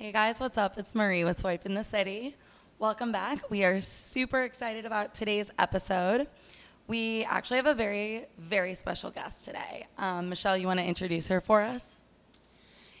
Hey 0.00 0.12
guys, 0.12 0.40
what's 0.40 0.56
up? 0.56 0.78
It's 0.78 0.94
Marie 0.94 1.24
with 1.24 1.40
Swipe 1.40 1.66
in 1.66 1.74
the 1.74 1.84
City. 1.84 2.34
Welcome 2.78 3.12
back. 3.12 3.50
We 3.50 3.64
are 3.64 3.82
super 3.82 4.44
excited 4.44 4.86
about 4.86 5.12
today's 5.12 5.50
episode. 5.58 6.26
We 6.86 7.24
actually 7.24 7.58
have 7.58 7.66
a 7.66 7.74
very, 7.74 8.24
very 8.38 8.74
special 8.74 9.10
guest 9.10 9.44
today. 9.44 9.88
Um, 9.98 10.30
Michelle, 10.30 10.56
you 10.56 10.66
want 10.66 10.80
to 10.80 10.86
introduce 10.86 11.28
her 11.28 11.42
for 11.42 11.60
us? 11.60 11.96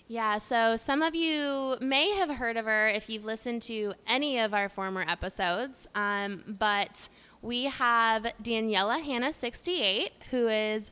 Yeah, 0.08 0.36
so 0.36 0.76
some 0.76 1.00
of 1.00 1.14
you 1.14 1.78
may 1.80 2.10
have 2.16 2.28
heard 2.28 2.58
of 2.58 2.66
her 2.66 2.88
if 2.88 3.08
you've 3.08 3.24
listened 3.24 3.62
to 3.62 3.94
any 4.06 4.38
of 4.38 4.52
our 4.52 4.68
former 4.68 5.06
episodes, 5.08 5.88
um, 5.94 6.44
but 6.58 7.08
we 7.40 7.64
have 7.64 8.26
Daniela 8.42 9.02
Hanna 9.02 9.32
68, 9.32 10.12
who 10.30 10.48
is 10.48 10.90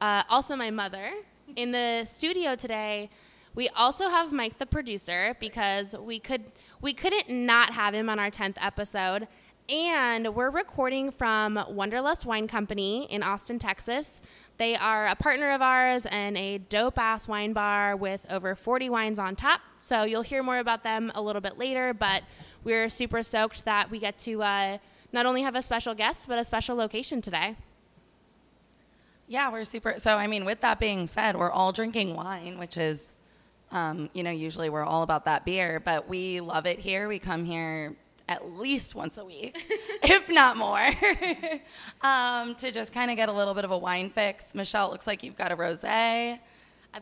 uh, 0.00 0.22
also 0.30 0.54
my 0.54 0.70
mother, 0.70 1.14
in 1.56 1.72
the 1.72 2.04
studio 2.04 2.54
today. 2.54 3.10
We 3.54 3.68
also 3.70 4.08
have 4.08 4.32
Mike, 4.32 4.58
the 4.58 4.66
producer, 4.66 5.36
because 5.40 5.94
we 5.98 6.18
could 6.18 6.44
we 6.80 6.94
couldn't 6.94 7.28
not 7.28 7.72
have 7.72 7.94
him 7.94 8.08
on 8.08 8.18
our 8.18 8.30
tenth 8.30 8.56
episode, 8.60 9.26
and 9.68 10.34
we're 10.34 10.50
recording 10.50 11.10
from 11.10 11.62
Wanderlust 11.68 12.24
Wine 12.24 12.46
Company 12.46 13.04
in 13.10 13.22
Austin, 13.22 13.58
Texas. 13.58 14.22
They 14.58 14.74
are 14.76 15.06
a 15.06 15.14
partner 15.14 15.50
of 15.50 15.62
ours 15.62 16.06
and 16.06 16.36
a 16.36 16.58
dope 16.58 16.98
ass 16.98 17.28
wine 17.28 17.52
bar 17.52 17.94
with 17.94 18.26
over 18.30 18.54
40 18.54 18.90
wines 18.90 19.18
on 19.18 19.36
tap. 19.36 19.60
So 19.78 20.02
you'll 20.04 20.22
hear 20.22 20.42
more 20.42 20.58
about 20.58 20.82
them 20.82 21.12
a 21.14 21.22
little 21.22 21.40
bit 21.40 21.58
later, 21.58 21.94
but 21.94 22.22
we're 22.64 22.88
super 22.88 23.22
stoked 23.22 23.64
that 23.66 23.90
we 23.90 23.98
get 23.98 24.18
to 24.20 24.42
uh, 24.42 24.78
not 25.12 25.26
only 25.26 25.42
have 25.42 25.54
a 25.54 25.62
special 25.62 25.94
guest, 25.94 26.28
but 26.28 26.38
a 26.38 26.44
special 26.44 26.74
location 26.74 27.22
today. 27.22 27.56
Yeah, 29.28 29.52
we're 29.52 29.64
super. 29.64 29.96
So, 29.98 30.16
I 30.16 30.26
mean, 30.26 30.44
with 30.44 30.60
that 30.62 30.80
being 30.80 31.06
said, 31.06 31.36
we're 31.36 31.50
all 31.50 31.70
drinking 31.70 32.16
wine, 32.16 32.58
which 32.58 32.76
is, 32.78 33.16
um, 33.70 34.08
you 34.12 34.22
know, 34.22 34.30
usually 34.30 34.70
we're 34.70 34.84
all 34.84 35.02
about 35.02 35.24
that 35.26 35.44
beer, 35.44 35.80
but 35.80 36.08
we 36.08 36.40
love 36.40 36.66
it 36.66 36.78
here. 36.78 37.08
We 37.08 37.18
come 37.18 37.44
here 37.44 37.96
at 38.28 38.52
least 38.58 38.94
once 38.94 39.18
a 39.18 39.24
week, 39.24 39.56
if 40.02 40.28
not 40.28 40.56
more, 40.56 40.90
um, 42.02 42.54
to 42.56 42.70
just 42.70 42.92
kind 42.92 43.10
of 43.10 43.16
get 43.16 43.28
a 43.28 43.32
little 43.32 43.54
bit 43.54 43.64
of 43.64 43.70
a 43.70 43.78
wine 43.78 44.10
fix. 44.10 44.54
Michelle, 44.54 44.88
it 44.88 44.92
looks 44.92 45.06
like 45.06 45.22
you've 45.22 45.36
got 45.36 45.50
a 45.50 45.56
rose. 45.56 45.82
I've 45.84 46.38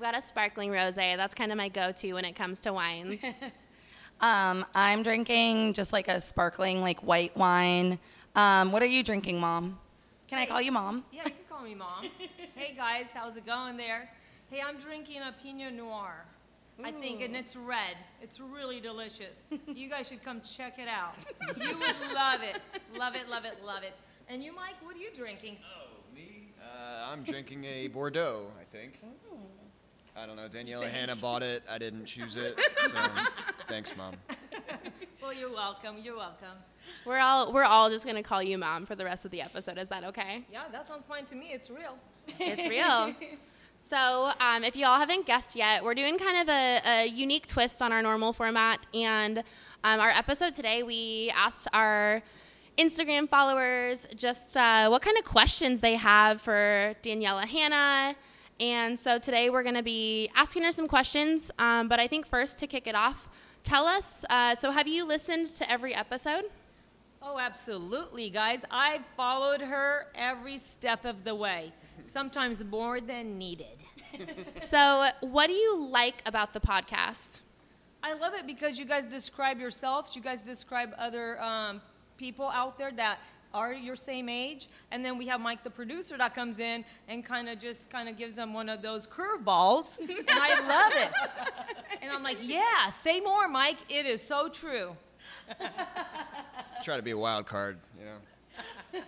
got 0.01 0.17
a 0.17 0.23
sparkling 0.23 0.71
rose. 0.71 0.97
That's 0.97 1.35
kind 1.35 1.51
of 1.53 1.59
my 1.59 1.69
go 1.69 1.93
to 1.93 2.13
when 2.15 2.25
it 2.25 2.35
comes 2.35 2.61
to 2.61 2.73
wines. 2.73 3.23
um, 4.21 4.65
I'm 4.75 5.03
drinking 5.03 5.75
just 5.75 5.93
like 5.93 6.09
a 6.09 6.21
sparkling, 6.21 6.81
like 6.81 7.01
white 7.01 7.37
wine. 7.37 7.99
Um, 8.35 8.73
what 8.73 8.83
are 8.83 8.87
you 8.87 9.03
drinking, 9.03 9.41
Mom? 9.41 9.79
Can 10.29 10.39
hey. 10.39 10.45
I 10.45 10.47
call 10.47 10.61
you 10.61 10.73
Mom? 10.73 11.05
Yeah, 11.13 11.25
you 11.25 11.31
can 11.31 11.45
call 11.49 11.63
me 11.63 11.75
Mom. 11.75 12.09
hey 12.55 12.75
guys, 12.77 13.11
how's 13.13 13.37
it 13.37 13.47
going 13.47 13.77
there? 13.77 14.11
Hey, 14.51 14.61
I'm 14.61 14.77
drinking 14.77 15.23
a 15.23 15.35
Pinot 15.43 15.73
Noir. 15.73 16.25
Ooh. 16.79 16.85
I 16.85 16.93
think, 16.93 17.23
and 17.23 17.35
it's 17.35 17.57
red. 17.57 17.97
It's 18.21 18.39
really 18.41 18.81
delicious. 18.81 19.45
you 19.67 19.89
guys 19.89 20.09
should 20.09 20.23
come 20.23 20.41
check 20.43 20.79
it 20.79 20.89
out. 20.89 21.15
You 21.57 21.79
would 21.79 22.15
love 22.15 22.43
it. 22.43 22.63
Love 22.97 23.15
it, 23.15 23.29
love 23.29 23.45
it, 23.45 23.65
love 23.65 23.83
it. 23.83 23.99
And 24.29 24.43
you, 24.43 24.55
Mike, 24.55 24.75
what 24.83 24.97
are 24.97 24.99
you 24.99 25.11
drinking? 25.15 25.57
Oh, 25.63 26.15
me? 26.15 26.49
Uh, 26.61 27.11
I'm 27.11 27.23
drinking 27.23 27.65
a 27.65 27.89
Bordeaux, 27.89 28.49
I 28.61 28.65
think. 28.77 28.99
Ooh. 29.05 29.39
I 30.17 30.27
don't 30.27 30.37
know. 30.37 30.49
Daniela 30.49 30.91
Hannah 30.91 31.17
bought 31.17 31.43
it. 31.43 31.63
I 31.71 31.79
didn't 31.79 32.07
choose 32.07 32.37
it. 32.37 32.59
So 32.89 32.97
thanks, 33.69 33.95
Mom. 33.97 34.15
well, 35.23 35.33
you're 35.33 35.53
welcome. 35.53 35.97
You're 36.03 36.17
welcome. 36.17 36.57
We're 37.05 37.19
all 37.19 37.53
we're 37.53 37.65
all 37.65 37.91
just 37.91 38.07
gonna 38.07 38.23
call 38.23 38.43
you 38.43 38.57
mom 38.57 38.87
for 38.87 38.95
the 38.95 39.05
rest 39.05 39.25
of 39.25 39.31
the 39.31 39.43
episode. 39.43 39.77
Is 39.77 39.89
that 39.89 40.05
okay? 40.05 40.45
Yeah, 40.51 40.63
that 40.73 40.87
sounds 40.87 41.07
fine 41.07 41.27
to 41.27 41.35
me. 41.35 41.51
It's 41.53 41.69
real. 41.69 41.99
It's 42.39 42.69
real. 42.69 43.15
So, 43.89 44.33
um, 44.41 44.65
if 44.65 44.75
y'all 44.75 44.99
haven't 44.99 45.27
guessed 45.27 45.55
yet, 45.55 45.85
we're 45.85 45.95
doing 45.95 46.19
kind 46.19 46.39
of 46.39 46.49
a, 46.49 46.81
a 46.85 47.07
unique 47.07 47.47
twist 47.47 47.81
on 47.81 47.93
our 47.93 48.03
normal 48.03 48.33
format. 48.33 48.81
And 48.93 49.39
um, 49.85 50.01
our 50.01 50.09
episode 50.09 50.57
today, 50.57 50.83
we 50.83 51.33
asked 51.37 51.69
our 51.73 52.21
Instagram 52.77 53.29
followers 53.29 54.09
just 54.17 54.57
uh, 54.57 54.89
what 54.89 55.03
kind 55.03 55.17
of 55.17 55.25
questions 55.25 55.79
they 55.79 55.95
have 55.95 56.41
for 56.41 56.97
Daniela 57.05 57.47
Hannah. 57.47 58.17
And 58.59 58.99
so 58.99 59.21
today 59.21 59.51
we're 59.51 59.63
going 59.63 59.77
to 59.77 59.85
be 59.85 60.31
asking 60.35 60.65
her 60.65 60.73
some 60.73 60.89
questions. 60.89 61.53
Um, 61.61 61.87
but 61.87 62.01
I 62.01 62.09
think 62.09 62.27
first 62.27 62.59
to 62.59 62.67
kick 62.67 62.89
it 62.89 62.97
off, 62.97 63.29
tell 63.63 63.87
us 63.87 64.25
uh, 64.29 64.57
so 64.57 64.73
have 64.73 64.89
you 64.89 65.05
listened 65.05 65.49
to 65.59 65.71
every 65.71 65.95
episode? 65.95 66.47
Oh, 67.29 67.41
absolutely, 67.41 68.31
guys. 68.31 68.65
I 68.71 69.01
followed 69.17 69.61
her 69.61 70.07
every 70.15 70.59
step 70.59 71.05
of 71.05 71.25
the 71.25 71.35
way, 71.35 71.73
sometimes 72.05 72.65
more 72.65 73.01
than 73.01 73.37
needed. 73.37 73.83
so, 74.69 75.09
what 75.23 75.49
do 75.49 75.53
you 75.53 75.89
like 75.89 76.23
about 76.25 76.53
the 76.53 76.61
podcast? 76.61 77.41
I 78.01 78.13
love 78.13 78.35
it 78.35 78.47
because 78.47 78.79
you 78.79 78.85
guys 78.85 79.07
describe 79.07 79.59
yourselves, 79.59 80.15
you 80.15 80.23
guys 80.23 80.45
describe 80.45 80.95
other 80.97 81.43
um, 81.43 81.81
people 82.17 82.47
out 82.47 82.79
there 82.79 82.93
that 82.93 83.19
are 83.53 83.73
your 83.73 83.97
same 83.97 84.29
age 84.29 84.69
and 84.91 85.05
then 85.05 85.17
we 85.17 85.27
have 85.27 85.41
mike 85.41 85.63
the 85.63 85.71
producer 85.71 86.19
that 86.19 86.35
comes 86.35 86.59
in 86.59 86.85
and 87.09 87.25
kind 87.25 87.49
of 87.49 87.59
just 87.59 87.89
kind 87.89 88.09
of 88.09 88.19
gives 88.19 88.37
them 88.37 88.53
one 88.53 88.69
of 88.69 88.83
those 88.83 89.07
curveballs 89.07 89.97
and 89.99 90.29
i 90.29 90.61
love 90.69 90.93
it 90.95 91.11
and 92.03 92.11
i'm 92.11 92.25
like 92.25 92.37
yeah 92.43 92.91
say 92.91 93.21
more 93.21 93.49
mike 93.49 93.79
it 93.89 94.05
is 94.05 94.21
so 94.21 94.49
true 94.49 94.95
Try 96.83 96.97
to 96.97 97.03
be 97.03 97.13
a 97.13 97.19
wild 97.19 97.47
card, 97.47 97.79
you 97.99 98.05
know. 98.05 99.01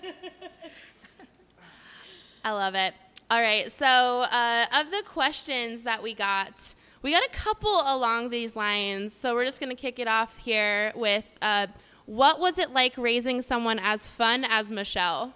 I 2.44 2.50
love 2.50 2.74
it. 2.74 2.94
All 3.30 3.42
right, 3.42 3.70
so 3.70 3.86
uh, 3.86 4.66
of 4.74 4.90
the 4.90 5.02
questions 5.06 5.82
that 5.82 6.02
we 6.02 6.14
got, 6.14 6.74
we 7.02 7.12
got 7.12 7.22
a 7.22 7.30
couple 7.30 7.82
along 7.84 8.30
these 8.30 8.56
lines. 8.56 9.12
So 9.12 9.34
we're 9.34 9.44
just 9.44 9.60
going 9.60 9.74
to 9.74 9.80
kick 9.80 9.98
it 9.98 10.08
off 10.08 10.36
here 10.38 10.92
with 10.94 11.24
uh, 11.42 11.66
what 12.06 12.40
was 12.40 12.58
it 12.58 12.70
like 12.70 12.96
raising 12.96 13.42
someone 13.42 13.78
as 13.78 14.06
fun 14.06 14.44
as 14.44 14.70
Michelle? 14.70 15.34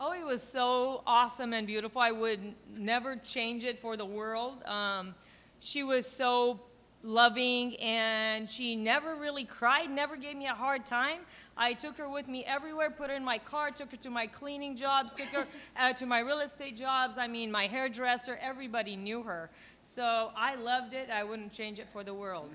Oh, 0.00 0.12
it 0.12 0.24
was 0.24 0.42
so 0.42 1.02
awesome 1.06 1.52
and 1.52 1.66
beautiful. 1.66 2.00
I 2.00 2.12
would 2.12 2.40
never 2.74 3.16
change 3.16 3.64
it 3.64 3.80
for 3.80 3.96
the 3.96 4.06
world. 4.06 4.64
Um, 4.64 5.14
she 5.60 5.82
was 5.82 6.06
so 6.06 6.60
loving 7.02 7.76
and 7.76 8.50
she 8.50 8.74
never 8.74 9.14
really 9.14 9.44
cried 9.44 9.90
never 9.90 10.16
gave 10.16 10.36
me 10.36 10.46
a 10.46 10.54
hard 10.54 10.84
time. 10.84 11.20
I 11.56 11.72
took 11.72 11.96
her 11.98 12.08
with 12.08 12.28
me 12.28 12.44
everywhere 12.44 12.90
put 12.90 13.10
her 13.10 13.16
in 13.16 13.24
my 13.24 13.38
car 13.38 13.70
took 13.70 13.90
her 13.90 13.96
to 13.98 14.10
my 14.10 14.26
cleaning 14.26 14.76
jobs 14.76 15.10
took 15.14 15.28
her 15.28 15.46
uh, 15.76 15.92
to 15.94 16.06
my 16.06 16.20
real 16.20 16.40
estate 16.40 16.76
jobs 16.76 17.18
i 17.18 17.26
mean 17.26 17.50
my 17.50 17.66
hairdresser 17.66 18.38
everybody 18.40 18.96
knew 18.96 19.22
her. 19.22 19.50
So 19.84 20.30
i 20.36 20.54
loved 20.56 20.92
it 20.92 21.08
i 21.10 21.22
wouldn't 21.24 21.52
change 21.52 21.78
it 21.78 21.86
for 21.92 22.02
the 22.02 22.14
world. 22.14 22.50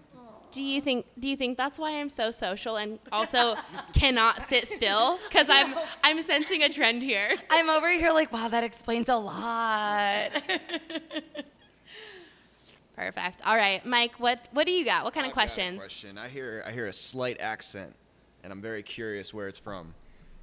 Do 0.52 0.62
you 0.62 0.82
think 0.82 1.06
do 1.20 1.28
you 1.30 1.36
think 1.38 1.58
that's 1.58 1.80
why 1.80 1.92
i'm 2.00 2.10
so 2.10 2.30
social 2.30 2.76
and 2.76 3.00
also 3.12 3.56
cannot 3.94 4.42
sit 4.42 4.68
still? 4.68 5.20
Because 5.28 5.48
i'm 5.50 5.74
i'm 6.04 6.22
sensing 6.22 6.64
a 6.64 6.70
trend 6.70 7.02
here. 7.02 7.38
I'm 7.50 7.70
over 7.70 7.92
here 7.92 8.12
like 8.12 8.32
wow 8.32 8.50
that 8.50 8.64
explains 8.64 9.08
a 9.10 9.16
lot 9.16 10.32
Perfect. 12.96 13.42
All 13.44 13.56
right, 13.56 13.84
Mike. 13.86 14.20
What 14.20 14.48
what 14.52 14.68
do 14.68 14.72
you 14.72 14.86
got? 14.86 15.04
What 15.04 15.14
kind 15.14 15.26
I've 15.26 15.32
of 15.32 15.34
questions? 15.34 15.80
question. 15.80 16.18
I 16.18 16.28
hear 16.28 16.64
I 16.66 16.72
hear 16.72 16.86
a 16.86 16.94
slight 16.94 17.40
accent, 17.42 17.96
and 18.44 18.54
I'm 18.54 18.62
very 18.62 18.84
curious 18.84 19.34
where 19.34 19.48
it's 19.48 19.58
from. 19.58 19.94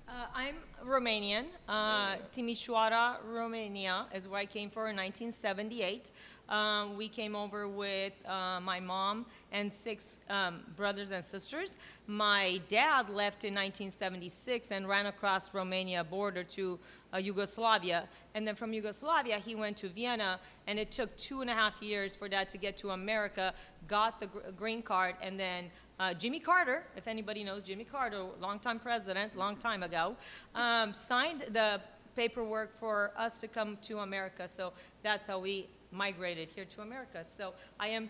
Uh, 0.09 0.27
I'm 0.35 0.57
Romanian. 0.85 1.45
Uh, 1.69 2.17
Timișoara, 2.37 3.19
Romania 3.25 4.07
is 4.13 4.27
where 4.27 4.41
I 4.41 4.47
came 4.47 4.69
from 4.69 4.89
in 4.89 4.97
1978. 4.97 6.11
Um, 6.49 6.97
we 6.97 7.09
came 7.09 7.37
over 7.37 7.69
with 7.69 8.13
uh, 8.27 8.59
my 8.61 8.81
mom 8.81 9.25
and 9.53 9.73
six 9.73 10.17
um, 10.29 10.65
brothers 10.77 11.13
and 11.13 11.25
sisters. 11.25 11.79
My 12.09 12.61
dad 12.67 13.09
left 13.09 13.45
in 13.45 13.55
1976 13.55 14.73
and 14.73 14.89
ran 14.89 15.07
across 15.07 15.55
Romania 15.55 16.03
border 16.03 16.43
to 16.43 16.81
uh, 17.13 17.19
Yugoslavia. 17.19 18.09
And 18.35 18.47
then 18.47 18.55
from 18.55 18.73
Yugoslavia, 18.73 19.39
he 19.39 19.55
went 19.55 19.77
to 19.79 19.89
Vienna, 19.89 20.41
and 20.67 20.79
it 20.79 20.91
took 20.91 21.17
two 21.17 21.41
and 21.41 21.51
a 21.51 21.55
half 21.55 21.83
years 21.83 22.15
for 22.15 22.29
dad 22.29 22.49
to 22.51 22.59
get 22.59 22.77
to 22.79 22.91
America, 22.91 23.55
got 23.89 24.21
the 24.21 24.27
gr- 24.27 24.39
green 24.57 24.83
card, 24.83 25.17
and 25.21 25.39
then 25.39 25.71
uh, 25.99 26.15
Jimmy 26.15 26.41
Carter, 26.41 26.85
if 26.97 27.07
anybody 27.07 27.45
knows 27.45 27.63
Jimmy 27.63 27.85
Carter, 27.85 28.25
longtime 28.41 28.79
president, 28.79 29.37
long 29.37 29.57
time 29.57 29.83
ago, 29.83 30.17
um, 30.55 30.95
signed 30.95 31.45
the 31.53 31.81
paperwork 32.17 32.79
for 32.79 33.13
us 33.17 33.41
to 33.41 33.49
come 33.49 33.77
to 33.83 33.99
America. 33.99 34.49
So 34.49 34.73
that's 35.03 35.27
how 35.27 35.39
we 35.39 35.69
migrated 35.93 36.49
here 36.51 36.65
to 36.65 36.83
America. 36.83 37.25
So 37.27 37.53
I 37.79 37.89
am 37.89 38.09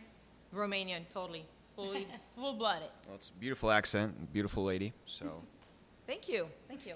Romanian, 0.55 1.03
totally, 1.13 1.45
fully, 1.75 2.07
full 2.37 2.55
blooded. 2.55 2.91
Well, 3.07 3.17
it's 3.17 3.31
a 3.31 3.41
beautiful 3.41 3.71
accent, 3.71 4.33
beautiful 4.33 4.65
lady. 4.65 4.93
So. 5.07 5.43
Thank 6.07 6.29
you, 6.29 6.49
thank 6.67 6.87
you. 6.87 6.95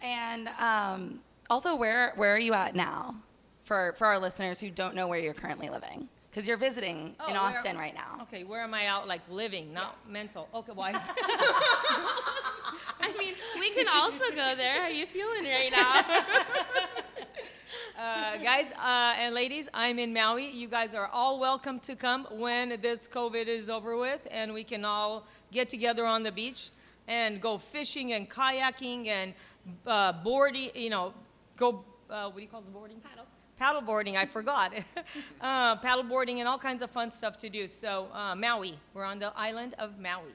And 0.00 0.48
um, 0.58 1.20
also, 1.50 1.74
where 1.74 2.12
where 2.16 2.34
are 2.34 2.40
you 2.40 2.54
at 2.54 2.74
now? 2.74 3.14
For 3.64 3.94
for 3.96 4.06
our 4.06 4.18
listeners 4.18 4.60
who 4.60 4.70
don't 4.70 4.94
know 4.94 5.06
where 5.06 5.18
you're 5.18 5.34
currently 5.34 5.68
living. 5.68 6.08
Because 6.30 6.46
you're 6.46 6.58
visiting 6.58 7.16
oh, 7.20 7.30
in 7.30 7.36
Austin 7.36 7.74
where, 7.74 7.84
right 7.84 7.94
now. 7.94 8.22
Okay, 8.22 8.44
where 8.44 8.60
am 8.60 8.74
I 8.74 8.86
out? 8.86 9.08
Like 9.08 9.22
living, 9.30 9.72
not 9.72 9.98
yeah. 10.06 10.12
mental. 10.12 10.48
Okay, 10.54 10.72
why? 10.74 10.92
I 13.00 13.12
mean, 13.18 13.34
we 13.58 13.70
can 13.70 13.88
also 13.88 14.24
go 14.34 14.54
there. 14.54 14.80
How 14.80 14.86
are 14.86 14.90
you 14.90 15.06
feeling 15.06 15.44
right 15.44 15.72
now? 15.72 16.04
Uh, 18.00 18.36
guys 18.36 18.70
uh, 18.80 19.16
and 19.18 19.34
ladies, 19.34 19.68
I'm 19.74 19.98
in 19.98 20.12
Maui. 20.12 20.48
You 20.48 20.68
guys 20.68 20.94
are 20.94 21.08
all 21.08 21.40
welcome 21.40 21.80
to 21.80 21.96
come 21.96 22.28
when 22.30 22.80
this 22.80 23.08
COVID 23.08 23.48
is 23.48 23.68
over 23.68 23.96
with 23.96 24.20
and 24.30 24.54
we 24.54 24.62
can 24.62 24.84
all 24.84 25.26
get 25.50 25.68
together 25.68 26.06
on 26.06 26.22
the 26.22 26.30
beach 26.30 26.70
and 27.08 27.40
go 27.40 27.58
fishing 27.58 28.12
and 28.12 28.30
kayaking 28.30 29.08
and 29.08 29.34
uh, 29.86 30.12
boarding, 30.12 30.70
you 30.74 30.90
know, 30.90 31.14
go, 31.56 31.84
uh, 32.10 32.24
what 32.26 32.36
do 32.36 32.42
you 32.42 32.48
call 32.48 32.62
the 32.62 32.70
boarding? 32.70 33.00
Paddle. 33.00 33.26
Paddle 33.58 33.80
boarding, 33.80 34.16
I 34.16 34.26
forgot. 34.26 34.72
uh, 35.40 35.76
paddle 35.76 36.04
boarding 36.04 36.40
and 36.40 36.48
all 36.48 36.58
kinds 36.58 36.82
of 36.82 36.90
fun 36.90 37.10
stuff 37.10 37.36
to 37.38 37.48
do. 37.48 37.66
So, 37.66 38.08
uh, 38.12 38.34
Maui, 38.34 38.78
we're 38.94 39.04
on 39.04 39.18
the 39.18 39.32
island 39.36 39.74
of 39.78 39.98
Maui. 39.98 40.32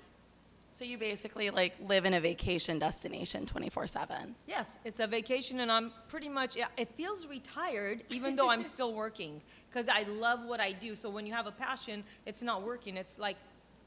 So 0.73 0.83
you 0.83 0.97
basically 0.97 1.51
like 1.51 1.75
live 1.87 2.05
in 2.05 2.15
a 2.15 2.19
vacation 2.19 2.79
destination 2.79 3.45
24/7. 3.45 4.33
Yes, 4.47 4.79
it's 4.83 4.99
a 4.99 5.05
vacation, 5.05 5.59
and 5.59 5.71
I'm 5.71 5.93
pretty 6.07 6.27
much, 6.27 6.57
it 6.77 6.89
feels 6.97 7.27
retired, 7.27 8.03
even 8.09 8.35
though 8.35 8.49
I'm 8.49 8.63
still 8.75 8.91
working, 8.91 9.39
because 9.69 9.87
I 9.87 10.01
love 10.03 10.43
what 10.45 10.59
I 10.59 10.71
do. 10.71 10.95
So 10.95 11.11
when 11.11 11.27
you 11.27 11.33
have 11.33 11.45
a 11.45 11.51
passion, 11.51 12.03
it's 12.25 12.41
not 12.41 12.63
working, 12.63 12.97
it's 12.97 13.19
like 13.19 13.37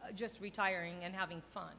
uh, 0.04 0.12
just 0.12 0.40
retiring 0.40 0.94
and 1.02 1.12
having 1.12 1.42
fun. 1.52 1.72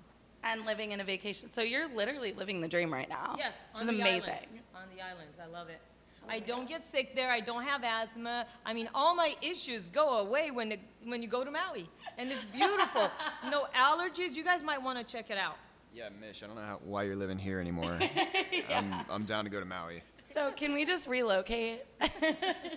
And 0.48 0.66
living 0.66 0.94
in 0.94 1.02
a 1.02 1.04
vacation. 1.04 1.52
So 1.52 1.62
you're 1.62 1.90
literally 1.94 2.32
living 2.32 2.62
the 2.62 2.70
dream 2.70 2.94
right 2.94 3.10
now. 3.10 3.36
Yes, 3.38 3.54
Which 3.74 3.84
on 3.84 3.90
is 3.90 3.96
the 3.96 4.02
amazing. 4.02 4.30
islands. 4.30 4.48
On 4.74 4.84
the 4.96 5.02
islands, 5.02 5.38
I 5.44 5.48
love 5.48 5.68
it. 5.68 5.82
I 6.30 6.40
don't 6.40 6.68
get 6.68 6.90
sick 6.90 7.16
there. 7.16 7.30
I 7.30 7.42
don't 7.42 7.64
have 7.64 7.84
asthma. 7.84 8.46
I 8.66 8.74
mean, 8.74 8.90
all 8.96 9.14
my 9.14 9.36
issues 9.42 9.90
go 9.90 10.20
away 10.20 10.52
when 10.52 10.72
it, 10.72 10.80
when 11.04 11.22
you 11.22 11.28
go 11.28 11.44
to 11.44 11.52
Maui, 11.52 11.90
and 12.18 12.32
it's 12.32 12.46
beautiful. 12.46 13.10
no 13.50 13.68
allergies. 13.76 14.36
You 14.36 14.44
guys 14.44 14.64
might 14.64 14.82
want 14.82 14.98
to 14.98 15.04
check 15.04 15.30
it 15.30 15.38
out. 15.38 15.56
Yeah, 15.94 16.10
Mish, 16.20 16.44
I 16.44 16.48
don't 16.48 16.56
know 16.56 16.62
how, 16.62 16.80
why 16.84 17.04
you're 17.04 17.16
living 17.16 17.38
here 17.38 17.60
anymore. 17.60 17.98
I'm, 18.70 18.94
I'm 19.10 19.24
down 19.26 19.44
to 19.46 19.50
go 19.50 19.60
to 19.60 19.66
Maui. 19.66 20.04
So 20.34 20.52
can 20.52 20.74
we 20.74 20.86
just 20.86 21.08
relocate? 21.08 21.82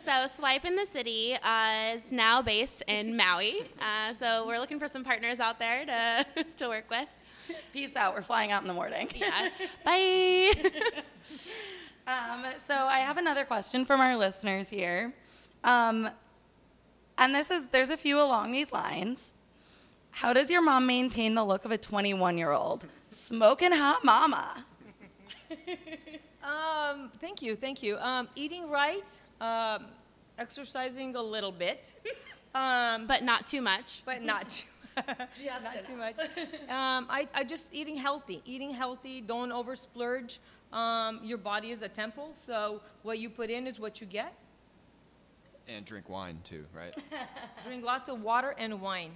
So 0.04 0.26
Swipe 0.26 0.64
in 0.64 0.76
the 0.76 0.86
City 0.86 1.34
uh, 1.34 1.94
is 1.94 2.10
now 2.10 2.40
based 2.40 2.82
in 2.88 3.16
Maui. 3.16 3.62
Uh, 3.78 4.14
so 4.14 4.46
we're 4.46 4.58
looking 4.58 4.78
for 4.78 4.88
some 4.88 5.04
partners 5.04 5.40
out 5.40 5.58
there 5.58 5.84
to, 5.84 6.44
to 6.56 6.68
work 6.68 6.88
with. 6.88 7.06
Peace 7.72 7.96
out. 7.96 8.14
We're 8.14 8.22
flying 8.22 8.52
out 8.52 8.62
in 8.62 8.68
the 8.68 8.74
morning. 8.74 9.08
Yeah. 9.14 9.48
Bye. 9.84 10.52
Um, 12.06 12.44
so 12.66 12.74
I 12.74 12.98
have 13.00 13.18
another 13.18 13.44
question 13.44 13.84
from 13.84 14.00
our 14.00 14.16
listeners 14.16 14.68
here. 14.68 15.12
Um, 15.62 16.10
and 17.18 17.34
this 17.34 17.50
is 17.50 17.66
there's 17.70 17.90
a 17.90 17.96
few 17.96 18.20
along 18.20 18.52
these 18.52 18.72
lines. 18.72 19.32
How 20.10 20.32
does 20.32 20.50
your 20.50 20.62
mom 20.62 20.86
maintain 20.86 21.34
the 21.34 21.44
look 21.44 21.64
of 21.64 21.70
a 21.70 21.78
21 21.78 22.36
year 22.36 22.50
old? 22.50 22.86
Smoking 23.08 23.72
hot 23.72 24.04
mama. 24.04 24.64
Um, 26.42 27.10
thank 27.20 27.42
you, 27.42 27.54
thank 27.54 27.82
you. 27.82 27.98
Um, 27.98 28.28
eating 28.34 28.68
right, 28.70 29.20
um, 29.40 29.86
exercising 30.38 31.14
a 31.14 31.22
little 31.22 31.52
bit, 31.52 31.94
um, 32.54 33.06
but 33.06 33.22
not 33.22 33.46
too 33.46 33.60
much. 33.60 34.02
but 34.06 34.22
not 34.22 34.48
too, 34.48 34.66
not 34.96 35.82
too 35.84 35.96
much. 35.96 36.18
Um, 36.68 37.06
I, 37.08 37.28
I 37.34 37.44
just 37.44 37.72
eating 37.72 37.96
healthy, 37.96 38.42
eating 38.44 38.72
healthy. 38.72 39.20
Don't 39.20 39.52
over 39.52 39.76
splurge. 39.76 40.40
Um, 40.72 41.20
your 41.22 41.38
body 41.38 41.70
is 41.70 41.82
a 41.82 41.88
temple, 41.88 42.30
so 42.34 42.80
what 43.02 43.18
you 43.18 43.28
put 43.28 43.50
in 43.50 43.66
is 43.66 43.80
what 43.80 44.00
you 44.00 44.06
get. 44.06 44.32
And 45.68 45.84
drink 45.84 46.08
wine 46.08 46.38
too, 46.42 46.64
right? 46.74 46.94
Drink 47.64 47.84
lots 47.84 48.08
of 48.08 48.22
water 48.22 48.56
and 48.58 48.80
wine. 48.80 49.12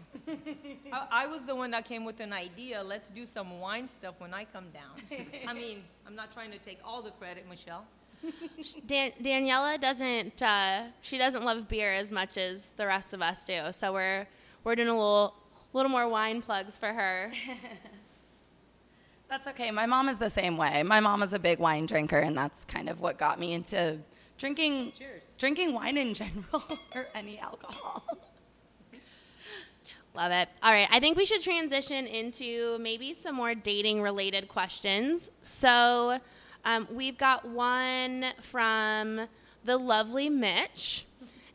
I, 0.93 1.07
I 1.11 1.27
was 1.27 1.47
the 1.47 1.55
one 1.55 1.73
that 1.73 1.85
came 1.85 2.05
with 2.05 2.21
an 2.21 2.33
idea. 2.33 2.81
Let's 2.83 3.09
do 3.09 3.27
some 3.27 3.59
wine 3.59 3.89
stuff 3.89 4.15
when 4.19 4.33
I 4.33 4.45
come 4.45 4.67
down. 4.71 5.21
I 5.49 5.53
mean, 5.55 5.83
I'm 6.07 6.15
not 6.15 6.31
trying 6.33 6.53
to 6.53 6.59
take 6.59 6.79
all 6.85 7.03
the 7.03 7.11
credit, 7.13 7.49
Michelle. 7.49 7.85
Dan- 8.87 9.13
Daniela 9.21 9.81
doesn't. 9.81 10.41
Uh, 10.41 10.85
she 11.01 11.19
doesn't 11.19 11.45
love 11.45 11.69
beer 11.69 11.93
as 11.93 12.13
much 12.13 12.37
as 12.39 12.71
the 12.77 12.87
rest 12.87 13.13
of 13.15 13.21
us 13.21 13.45
do. 13.45 13.73
So 13.73 13.93
we're 13.93 14.27
we're 14.63 14.77
doing 14.77 14.89
a 14.89 14.93
little 14.93 15.35
little 15.75 15.91
more 15.91 16.09
wine 16.09 16.41
plugs 16.41 16.79
for 16.79 16.93
her. 16.93 17.33
That's 19.29 19.47
okay. 19.49 19.71
My 19.71 19.87
mom 19.87 20.09
is 20.09 20.19
the 20.19 20.31
same 20.31 20.57
way. 20.57 20.83
My 20.83 21.01
mom 21.01 21.23
is 21.23 21.33
a 21.33 21.39
big 21.39 21.59
wine 21.59 21.87
drinker, 21.87 22.19
and 22.19 22.37
that's 22.37 22.65
kind 22.65 22.89
of 22.89 23.01
what 23.01 23.19
got 23.19 23.41
me 23.41 23.53
into 23.55 23.99
drinking 24.39 24.93
Cheers. 24.97 25.25
drinking 25.39 25.73
wine 25.73 25.97
in 25.97 26.15
general 26.15 26.63
or 26.95 27.09
any 27.15 27.39
alcohol. 27.39 28.05
Love 30.15 30.31
it. 30.31 30.49
All 30.63 30.71
right, 30.71 30.87
I 30.93 31.01
think 31.01 31.17
we 31.17 31.25
should 31.25 31.43
transition 31.43 32.07
into 32.07 32.79
maybe 32.79 33.17
some 33.21 33.35
more 33.35 33.57
dating 33.57 34.01
related 34.01 34.49
questions. 34.49 35.33
So, 35.43 36.21
um, 36.65 36.87
we've 36.93 37.19
got 37.19 37.49
one 37.49 38.27
from 38.41 39.27
the 39.65 39.77
lovely 39.77 40.29
Mitch, 40.29 41.07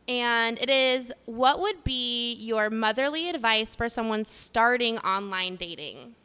and 0.10 0.60
it 0.60 0.70
is 0.70 1.14
What 1.26 1.62
would 1.62 1.84
be 1.84 2.34
your 2.34 2.70
motherly 2.70 3.30
advice 3.30 3.76
for 3.76 3.88
someone 3.88 4.26
starting 4.26 4.98
online 5.00 5.56
dating? 5.56 6.16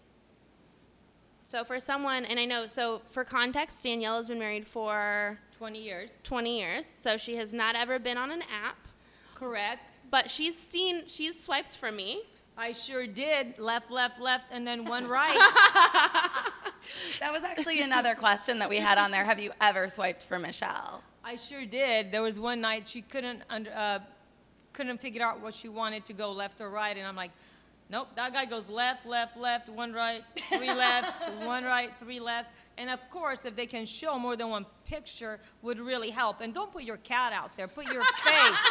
So, 1.45 1.63
for 1.63 1.79
someone, 1.79 2.25
and 2.25 2.41
I 2.41 2.47
know, 2.47 2.67
so 2.67 3.03
for 3.07 3.23
context, 3.23 3.83
Danielle 3.83 4.17
has 4.17 4.27
been 4.27 4.39
married 4.39 4.67
for 4.67 5.39
20 5.57 5.81
years. 5.81 6.21
20 6.25 6.59
years, 6.59 6.87
so 6.87 7.17
she 7.17 7.37
has 7.37 7.53
not 7.53 7.77
ever 7.77 7.99
been 7.99 8.17
on 8.17 8.33
an 8.33 8.43
app. 8.43 8.79
Correct. 9.35 9.99
But 10.11 10.31
she's 10.31 10.59
seen, 10.59 11.05
she's 11.07 11.39
swiped 11.41 11.77
for 11.77 11.93
me. 11.93 12.23
I 12.57 12.73
sure 12.73 13.07
did. 13.07 13.59
Left, 13.59 13.91
left, 13.91 14.21
left, 14.21 14.47
and 14.51 14.67
then 14.67 14.85
one 14.85 15.07
right. 15.07 15.35
That 17.21 17.33
was 17.33 17.45
actually 17.45 17.81
another 17.81 18.15
question 18.15 18.59
that 18.59 18.69
we 18.69 18.77
had 18.77 18.99
on 18.99 19.11
there. 19.11 19.25
Have 19.25 19.41
you 19.41 19.53
ever 19.61 19.89
swiped 19.89 20.25
for 20.25 20.39
Michelle? 20.39 21.03
I 21.27 21.37
sure 21.37 21.65
did. 21.65 22.13
There 22.13 22.21
was 22.21 22.39
one 22.39 22.61
night 22.61 22.87
she 22.87 23.01
couldn't 23.01 23.43
under, 23.49 23.73
uh, 23.75 24.01
couldn't 24.75 25.01
figure 25.01 25.25
out 25.25 25.41
what 25.41 25.55
she 25.55 25.71
wanted 25.71 26.05
to 26.05 26.13
go 26.13 26.31
left 26.31 26.61
or 26.61 26.69
right, 26.69 26.95
and 26.95 27.07
I'm 27.07 27.17
like, 27.17 27.31
nope. 27.89 28.09
That 28.15 28.35
guy 28.35 28.45
goes 28.45 28.69
left, 28.69 29.07
left, 29.07 29.39
left, 29.39 29.71
one 29.71 29.95
right, 29.95 30.23
three 30.51 30.73
lefts, 30.75 31.25
one 31.43 31.65
right, 31.65 31.91
three 31.99 32.21
lefts, 32.21 32.53
and 32.77 32.91
of 32.91 33.01
course, 33.11 33.47
if 33.47 33.57
they 33.57 33.65
can 33.65 33.87
show 33.87 34.19
more 34.19 34.37
than 34.37 34.51
one 34.51 34.67
picture, 34.87 35.41
would 35.63 35.81
really 35.81 36.11
help. 36.11 36.43
And 36.43 36.53
don't 36.53 36.71
put 36.71 36.83
your 36.83 36.99
cat 36.99 37.33
out 37.33 37.57
there. 37.57 37.69
Put 37.69 37.87
your 37.91 38.03
face. 38.23 38.71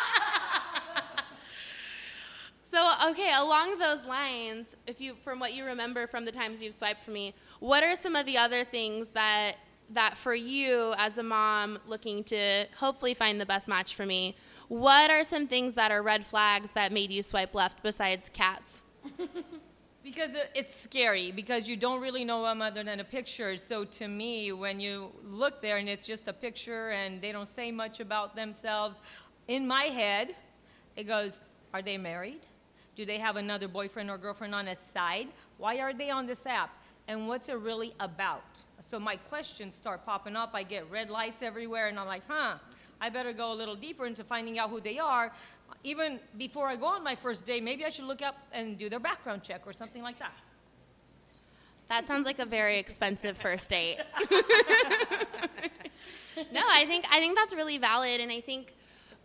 So, 2.61 2.91
okay, 3.09 3.31
along 3.35 3.77
those 3.77 4.03
lines, 4.03 4.75
if 4.87 4.99
you 4.99 5.15
from 5.23 5.39
what 5.39 5.53
you 5.53 5.63
remember 5.63 6.07
from 6.07 6.25
the 6.25 6.31
times 6.31 6.59
you've 6.59 6.73
swiped 6.73 7.03
for 7.03 7.11
me, 7.11 7.35
what 7.59 7.83
are 7.83 7.95
some 7.95 8.15
of 8.15 8.25
the 8.25 8.35
other 8.35 8.63
things 8.63 9.09
that 9.09 9.57
that 9.89 10.17
for 10.17 10.33
you 10.33 10.93
as 10.97 11.17
a 11.17 11.23
mom 11.23 11.79
looking 11.87 12.23
to 12.25 12.65
hopefully 12.77 13.13
find 13.13 13.39
the 13.39 13.45
best 13.45 13.67
match 13.67 13.95
for 13.95 14.05
me, 14.05 14.35
what 14.67 15.11
are 15.11 15.23
some 15.23 15.47
things 15.47 15.75
that 15.75 15.91
are 15.91 16.01
red 16.01 16.25
flags 16.25 16.71
that 16.71 16.91
made 16.91 17.11
you 17.11 17.21
swipe 17.21 17.53
left 17.53 17.83
besides 17.83 18.29
cats? 18.29 18.81
Because 20.03 20.31
it's 20.53 20.75
scary 20.75 21.31
because 21.31 21.65
you 21.65 21.77
don't 21.77 22.01
really 22.01 22.25
know 22.25 22.43
them 22.43 22.61
other 22.61 22.83
than 22.83 22.99
a 22.99 23.05
picture. 23.05 23.55
So 23.55 23.85
to 23.85 24.09
me, 24.09 24.51
when 24.51 24.81
you 24.81 25.11
look 25.23 25.61
there 25.61 25.77
and 25.77 25.87
it's 25.87 26.05
just 26.05 26.27
a 26.27 26.33
picture 26.33 26.89
and 26.91 27.21
they 27.21 27.31
don't 27.31 27.47
say 27.47 27.71
much 27.71 28.01
about 28.01 28.35
themselves, 28.35 28.99
in 29.47 29.65
my 29.65 29.83
head, 29.83 30.35
it 30.97 31.05
goes, 31.05 31.39
Are 31.73 31.81
they 31.81 31.97
married? 31.97 32.41
Do 32.97 33.05
they 33.05 33.17
have 33.17 33.37
another 33.37 33.69
boyfriend 33.69 34.09
or 34.09 34.17
girlfriend 34.17 34.53
on 34.53 34.67
a 34.67 34.75
side? 34.75 35.29
Why 35.57 35.79
are 35.79 35.93
they 35.93 36.09
on 36.09 36.27
this 36.27 36.45
app? 36.45 36.82
And 37.07 37.27
what's 37.27 37.49
it 37.49 37.57
really 37.57 37.93
about? 37.99 38.63
So 38.85 38.99
my 38.99 39.15
questions 39.15 39.75
start 39.75 40.05
popping 40.05 40.35
up. 40.35 40.51
I 40.53 40.63
get 40.63 40.89
red 40.89 41.09
lights 41.09 41.41
everywhere, 41.41 41.87
and 41.87 41.99
I'm 41.99 42.07
like, 42.07 42.23
huh, 42.27 42.55
I 43.01 43.09
better 43.09 43.33
go 43.33 43.51
a 43.51 43.55
little 43.55 43.75
deeper 43.75 44.05
into 44.05 44.23
finding 44.23 44.59
out 44.59 44.69
who 44.69 44.79
they 44.79 44.99
are. 44.99 45.31
Even 45.83 46.19
before 46.37 46.67
I 46.67 46.75
go 46.75 46.85
on 46.85 47.03
my 47.03 47.15
first 47.15 47.45
date, 47.45 47.63
maybe 47.63 47.85
I 47.85 47.89
should 47.89 48.05
look 48.05 48.21
up 48.21 48.35
and 48.51 48.77
do 48.77 48.89
their 48.89 48.99
background 48.99 49.43
check 49.43 49.61
or 49.65 49.73
something 49.73 50.01
like 50.01 50.19
that. 50.19 50.33
That 51.89 52.07
sounds 52.07 52.25
like 52.25 52.39
a 52.39 52.45
very 52.45 52.79
expensive 52.79 53.37
first 53.37 53.69
date. 53.69 53.99
no, 56.51 56.61
I 56.69 56.85
think 56.85 57.05
I 57.11 57.19
think 57.19 57.35
that's 57.35 57.53
really 57.53 57.77
valid, 57.77 58.21
and 58.21 58.31
I 58.31 58.41
think 58.41 58.73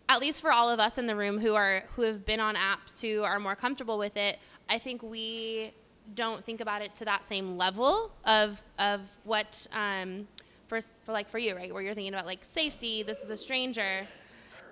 at 0.09 0.19
least 0.19 0.41
for 0.41 0.51
all 0.51 0.69
of 0.69 0.79
us 0.79 0.97
in 0.97 1.07
the 1.07 1.15
room 1.15 1.39
who 1.39 1.55
are 1.55 1.83
who 1.95 2.01
have 2.01 2.25
been 2.25 2.39
on 2.39 2.55
apps 2.55 2.99
who 2.99 3.23
are 3.23 3.39
more 3.39 3.55
comfortable 3.55 3.97
with 3.97 4.17
it, 4.17 4.39
I 4.67 4.77
think 4.79 5.01
we 5.01 5.73
don't 6.15 6.43
think 6.43 6.61
about 6.61 6.81
it 6.81 6.95
to 6.95 7.05
that 7.05 7.25
same 7.25 7.57
level 7.57 8.11
of 8.25 8.61
of 8.77 9.01
what 9.23 9.67
um, 9.73 10.27
for 10.67 10.81
for 11.05 11.11
like 11.11 11.29
for 11.29 11.37
you, 11.37 11.55
right? 11.55 11.73
Where 11.73 11.81
you're 11.81 11.93
thinking 11.93 12.13
about 12.13 12.25
like 12.25 12.43
safety. 12.43 13.03
This 13.03 13.19
is 13.19 13.29
a 13.29 13.37
stranger, 13.37 14.07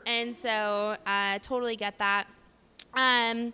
and 0.05 0.35
so 0.35 0.97
I 1.05 1.39
totally 1.41 1.75
get 1.75 1.97
that. 1.99 2.27
Um, 2.93 3.53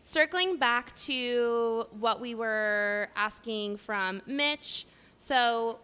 circling 0.00 0.56
back 0.56 0.96
to 0.96 1.86
what 1.98 2.20
we 2.20 2.34
were 2.34 3.08
asking 3.16 3.76
from 3.76 4.22
Mitch, 4.26 4.86
so 5.18 5.78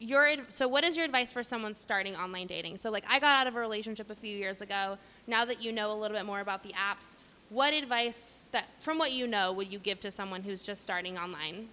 your 0.00 0.36
so 0.48 0.68
what 0.68 0.84
is 0.84 0.96
your 0.96 1.04
advice 1.04 1.32
for 1.32 1.42
someone 1.42 1.74
starting 1.74 2.16
online 2.16 2.46
dating? 2.46 2.78
So 2.78 2.90
like 2.90 3.04
I 3.08 3.18
got 3.18 3.40
out 3.40 3.46
of 3.46 3.56
a 3.56 3.60
relationship 3.60 4.10
a 4.10 4.14
few 4.14 4.36
years 4.36 4.60
ago. 4.60 4.98
Now 5.26 5.44
that 5.44 5.62
you 5.62 5.72
know 5.72 5.92
a 5.92 5.96
little 5.98 6.16
bit 6.16 6.26
more 6.26 6.40
about 6.40 6.62
the 6.62 6.72
apps, 6.72 7.16
what 7.50 7.72
advice 7.72 8.44
that 8.52 8.66
from 8.80 8.98
what 8.98 9.12
you 9.12 9.26
know 9.26 9.52
would 9.52 9.72
you 9.72 9.78
give 9.78 10.00
to 10.00 10.10
someone 10.10 10.42
who's 10.42 10.62
just 10.62 10.82
starting 10.82 11.18
online? 11.18 11.68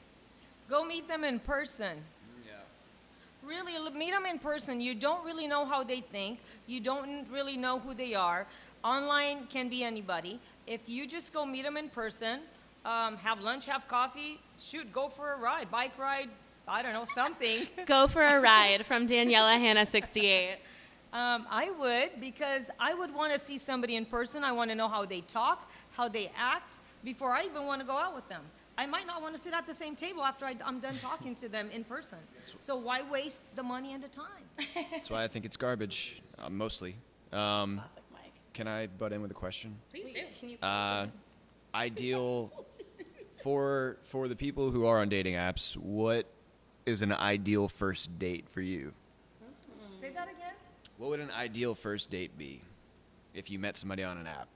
Go 0.70 0.84
meet 0.84 1.08
them 1.08 1.24
in 1.24 1.40
person. 1.40 2.00
Yeah. 2.46 2.54
Really, 3.48 3.74
meet 3.92 4.12
them 4.12 4.26
in 4.26 4.40
person. 4.40 4.82
You 4.82 4.96
don't 4.96 5.24
really 5.26 5.48
know 5.48 5.66
how 5.66 5.84
they 5.84 6.02
think. 6.02 6.40
You 6.68 6.80
don't 6.80 7.28
really 7.32 7.58
know 7.58 7.80
who 7.80 7.94
they 7.94 8.16
are. 8.16 8.48
Online 8.84 9.48
can 9.48 9.70
be 9.70 9.84
anybody. 9.84 10.40
If 10.66 10.82
you 10.88 11.08
just 11.08 11.34
go 11.34 11.46
meet 11.46 11.66
them 11.66 11.78
in 11.78 11.90
person, 11.90 12.40
um, 12.86 13.18
have 13.18 13.42
lunch, 13.42 13.66
have 13.66 13.88
coffee, 13.88 14.40
shoot, 14.60 14.92
go 14.92 15.10
for 15.10 15.34
a 15.34 15.38
ride, 15.38 15.70
bike 15.72 15.98
ride, 15.98 16.30
I 16.68 16.82
don't 16.82 16.94
know, 16.94 17.06
something. 17.14 17.68
Go 17.86 18.08
for 18.08 18.24
a 18.24 18.40
ride 18.52 18.86
from 18.86 19.08
Daniela 19.08 19.60
Hannah 19.60 19.86
68. 19.86 20.58
Um, 21.16 21.48
I 21.50 21.72
would 21.80 22.20
because 22.20 22.64
I 22.78 22.94
would 22.94 23.14
want 23.16 23.32
to 23.34 23.44
see 23.44 23.58
somebody 23.58 23.96
in 23.96 24.06
person. 24.06 24.44
I 24.44 24.52
want 24.52 24.70
to 24.72 24.76
know 24.76 24.90
how 24.90 25.06
they 25.06 25.22
talk, 25.22 25.72
how 25.92 26.10
they 26.10 26.30
act 26.38 26.80
before 27.06 27.32
I 27.32 27.46
even 27.46 27.66
want 27.66 27.80
to 27.80 27.88
go 27.88 27.98
out 27.98 28.14
with 28.14 28.28
them. 28.28 28.42
I 28.78 28.86
might 28.86 29.08
not 29.08 29.22
want 29.22 29.34
to 29.34 29.40
sit 29.40 29.54
at 29.54 29.66
the 29.66 29.74
same 29.74 29.96
table 29.96 30.24
after 30.24 30.46
I, 30.46 30.58
am 30.66 30.82
done 30.82 30.96
talking 30.96 31.34
to 31.36 31.48
them 31.48 31.70
in 31.72 31.86
person. 31.86 32.18
So 32.60 32.76
why 32.76 33.02
waste 33.10 33.44
the 33.56 33.64
money 33.64 33.94
and 33.94 34.04
the 34.04 34.10
time? 34.10 34.44
That's 34.92 35.10
why 35.10 35.24
I 35.24 35.30
think 35.30 35.46
it's 35.46 35.56
garbage, 35.56 36.22
uh, 36.38 36.50
mostly. 36.50 36.98
Um, 37.32 37.78
Classic 37.78 38.04
Mike. 38.12 38.34
can 38.54 38.68
I 38.68 38.88
butt 38.88 39.14
in 39.14 39.22
with 39.22 39.32
a 39.32 39.36
question? 39.36 39.78
Please 39.92 40.18
do. 40.42 40.58
Uh, 40.62 41.08
ideal 41.74 42.52
for 43.42 43.96
for 44.04 44.28
the 44.28 44.36
people 44.36 44.70
who 44.70 44.86
are 44.86 45.00
on 45.00 45.08
dating 45.08 45.36
apps. 45.36 45.78
What 45.78 46.26
is 46.86 47.02
an 47.02 47.14
ideal 47.14 47.70
first 47.70 48.20
date 48.20 48.50
for 48.50 48.60
you? 48.60 48.92
Say 50.98 51.02
that 51.02 51.06
again. 51.06 51.10
What 51.10 51.10
would 51.10 51.20
an 51.20 51.32
ideal 51.32 51.76
first 51.76 52.10
date 52.10 52.38
be 52.38 52.62
if 53.34 53.50
you 53.50 53.60
met 53.60 53.78
somebody 53.78 54.04
on 54.04 54.18
an 54.18 54.28
app? 54.28 54.48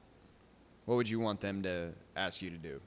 What 0.85 0.95
would 0.95 1.09
you 1.09 1.19
want 1.19 1.39
them 1.41 1.61
to 1.63 1.91
ask 2.15 2.41
you 2.41 2.49
to 2.49 2.57
do? 2.57 2.81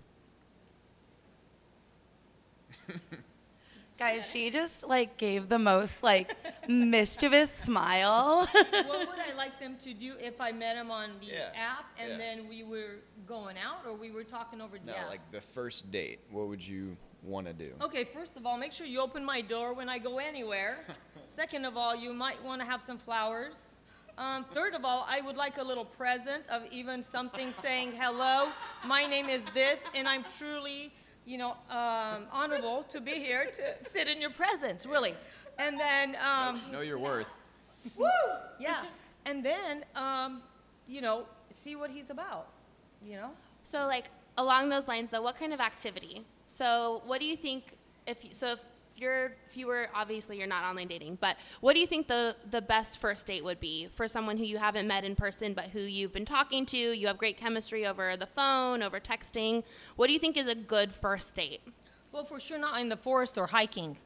Guys, 3.98 4.28
she 4.28 4.50
just 4.50 4.82
like 4.88 5.16
gave 5.16 5.48
the 5.48 5.58
most 5.60 6.02
like 6.02 6.34
mischievous 6.68 7.52
smile. 7.52 8.48
what 8.52 9.08
would 9.08 9.18
I 9.20 9.32
like 9.36 9.60
them 9.60 9.76
to 9.80 9.94
do 9.94 10.14
if 10.18 10.40
I 10.40 10.50
met 10.50 10.74
them 10.74 10.90
on 10.90 11.10
the 11.20 11.26
Yeah, 11.26 11.50
app 11.54 11.84
and 12.00 12.12
yeah. 12.12 12.16
then 12.18 12.48
we 12.48 12.64
were 12.64 12.96
going 13.28 13.56
out 13.58 13.86
or 13.86 13.94
we 13.94 14.10
were 14.10 14.24
talking 14.24 14.60
over 14.60 14.78
the 14.78 14.90
No, 14.90 14.96
app? 14.96 15.08
like 15.08 15.30
the 15.30 15.40
first 15.40 15.92
date. 15.92 16.18
What 16.32 16.48
would 16.48 16.66
you 16.66 16.96
want 17.22 17.46
to 17.46 17.52
do? 17.52 17.72
Okay, 17.80 18.02
first 18.02 18.36
of 18.36 18.44
all, 18.44 18.56
make 18.58 18.72
sure 18.72 18.86
you 18.88 19.00
open 19.00 19.24
my 19.24 19.40
door 19.40 19.72
when 19.72 19.88
I 19.88 19.98
go 19.98 20.18
anywhere. 20.18 20.78
Second 21.32 21.64
of 21.64 21.78
all, 21.78 21.96
you 21.96 22.12
might 22.12 22.44
want 22.44 22.60
to 22.60 22.66
have 22.66 22.82
some 22.82 22.98
flowers. 22.98 23.74
Um, 24.18 24.44
third 24.44 24.74
of 24.74 24.84
all, 24.84 25.06
I 25.08 25.22
would 25.22 25.34
like 25.38 25.56
a 25.56 25.62
little 25.62 25.86
present 25.86 26.44
of 26.50 26.62
even 26.70 27.02
something 27.02 27.52
saying, 27.52 27.92
hello, 27.98 28.48
my 28.84 29.06
name 29.06 29.30
is 29.30 29.46
this, 29.54 29.82
and 29.94 30.06
I'm 30.06 30.24
truly, 30.36 30.92
you 31.24 31.38
know, 31.38 31.52
um, 31.70 32.24
honorable 32.30 32.82
to 32.90 33.00
be 33.00 33.12
here 33.12 33.46
to 33.46 33.88
sit 33.88 34.08
in 34.08 34.20
your 34.20 34.28
presence, 34.28 34.84
really. 34.84 35.14
And 35.58 35.80
then, 35.80 36.16
um, 36.16 36.60
Know 36.70 36.82
your 36.82 36.98
worth. 36.98 37.28
woo, 37.96 38.06
yeah. 38.60 38.84
And 39.24 39.42
then, 39.42 39.86
um, 39.96 40.42
you 40.86 41.00
know, 41.00 41.24
see 41.50 41.76
what 41.76 41.88
he's 41.88 42.10
about, 42.10 42.48
you 43.02 43.16
know? 43.16 43.30
So, 43.64 43.86
like 43.86 44.10
along 44.36 44.68
those 44.68 44.86
lines, 44.86 45.08
though, 45.08 45.22
what 45.22 45.38
kind 45.38 45.54
of 45.54 45.60
activity? 45.60 46.26
So, 46.46 47.00
what 47.06 47.20
do 47.20 47.26
you 47.26 47.38
think? 47.38 47.78
If 48.06 48.22
you, 48.22 48.30
so, 48.34 48.48
if 48.52 48.58
you're 48.96 49.32
if 49.48 49.56
you 49.56 49.66
were 49.66 49.88
obviously 49.94 50.38
you're 50.38 50.46
not 50.46 50.64
online 50.64 50.88
dating, 50.88 51.18
but 51.20 51.36
what 51.60 51.74
do 51.74 51.80
you 51.80 51.86
think 51.86 52.08
the 52.08 52.36
the 52.50 52.60
best 52.60 52.98
first 52.98 53.26
date 53.26 53.44
would 53.44 53.60
be 53.60 53.88
for 53.92 54.08
someone 54.08 54.38
who 54.38 54.44
you 54.44 54.58
haven't 54.58 54.86
met 54.86 55.04
in 55.04 55.16
person, 55.16 55.54
but 55.54 55.66
who 55.66 55.80
you've 55.80 56.12
been 56.12 56.24
talking 56.24 56.64
to? 56.66 56.76
You 56.76 57.06
have 57.08 57.18
great 57.18 57.36
chemistry 57.36 57.86
over 57.86 58.16
the 58.16 58.26
phone, 58.26 58.82
over 58.82 59.00
texting. 59.00 59.62
What 59.96 60.06
do 60.06 60.12
you 60.12 60.18
think 60.18 60.36
is 60.36 60.46
a 60.46 60.54
good 60.54 60.92
first 60.92 61.34
date? 61.34 61.60
Well, 62.12 62.24
for 62.24 62.38
sure 62.38 62.58
not 62.58 62.80
in 62.80 62.88
the 62.88 62.96
forest 62.96 63.38
or 63.38 63.46
hiking. 63.46 63.96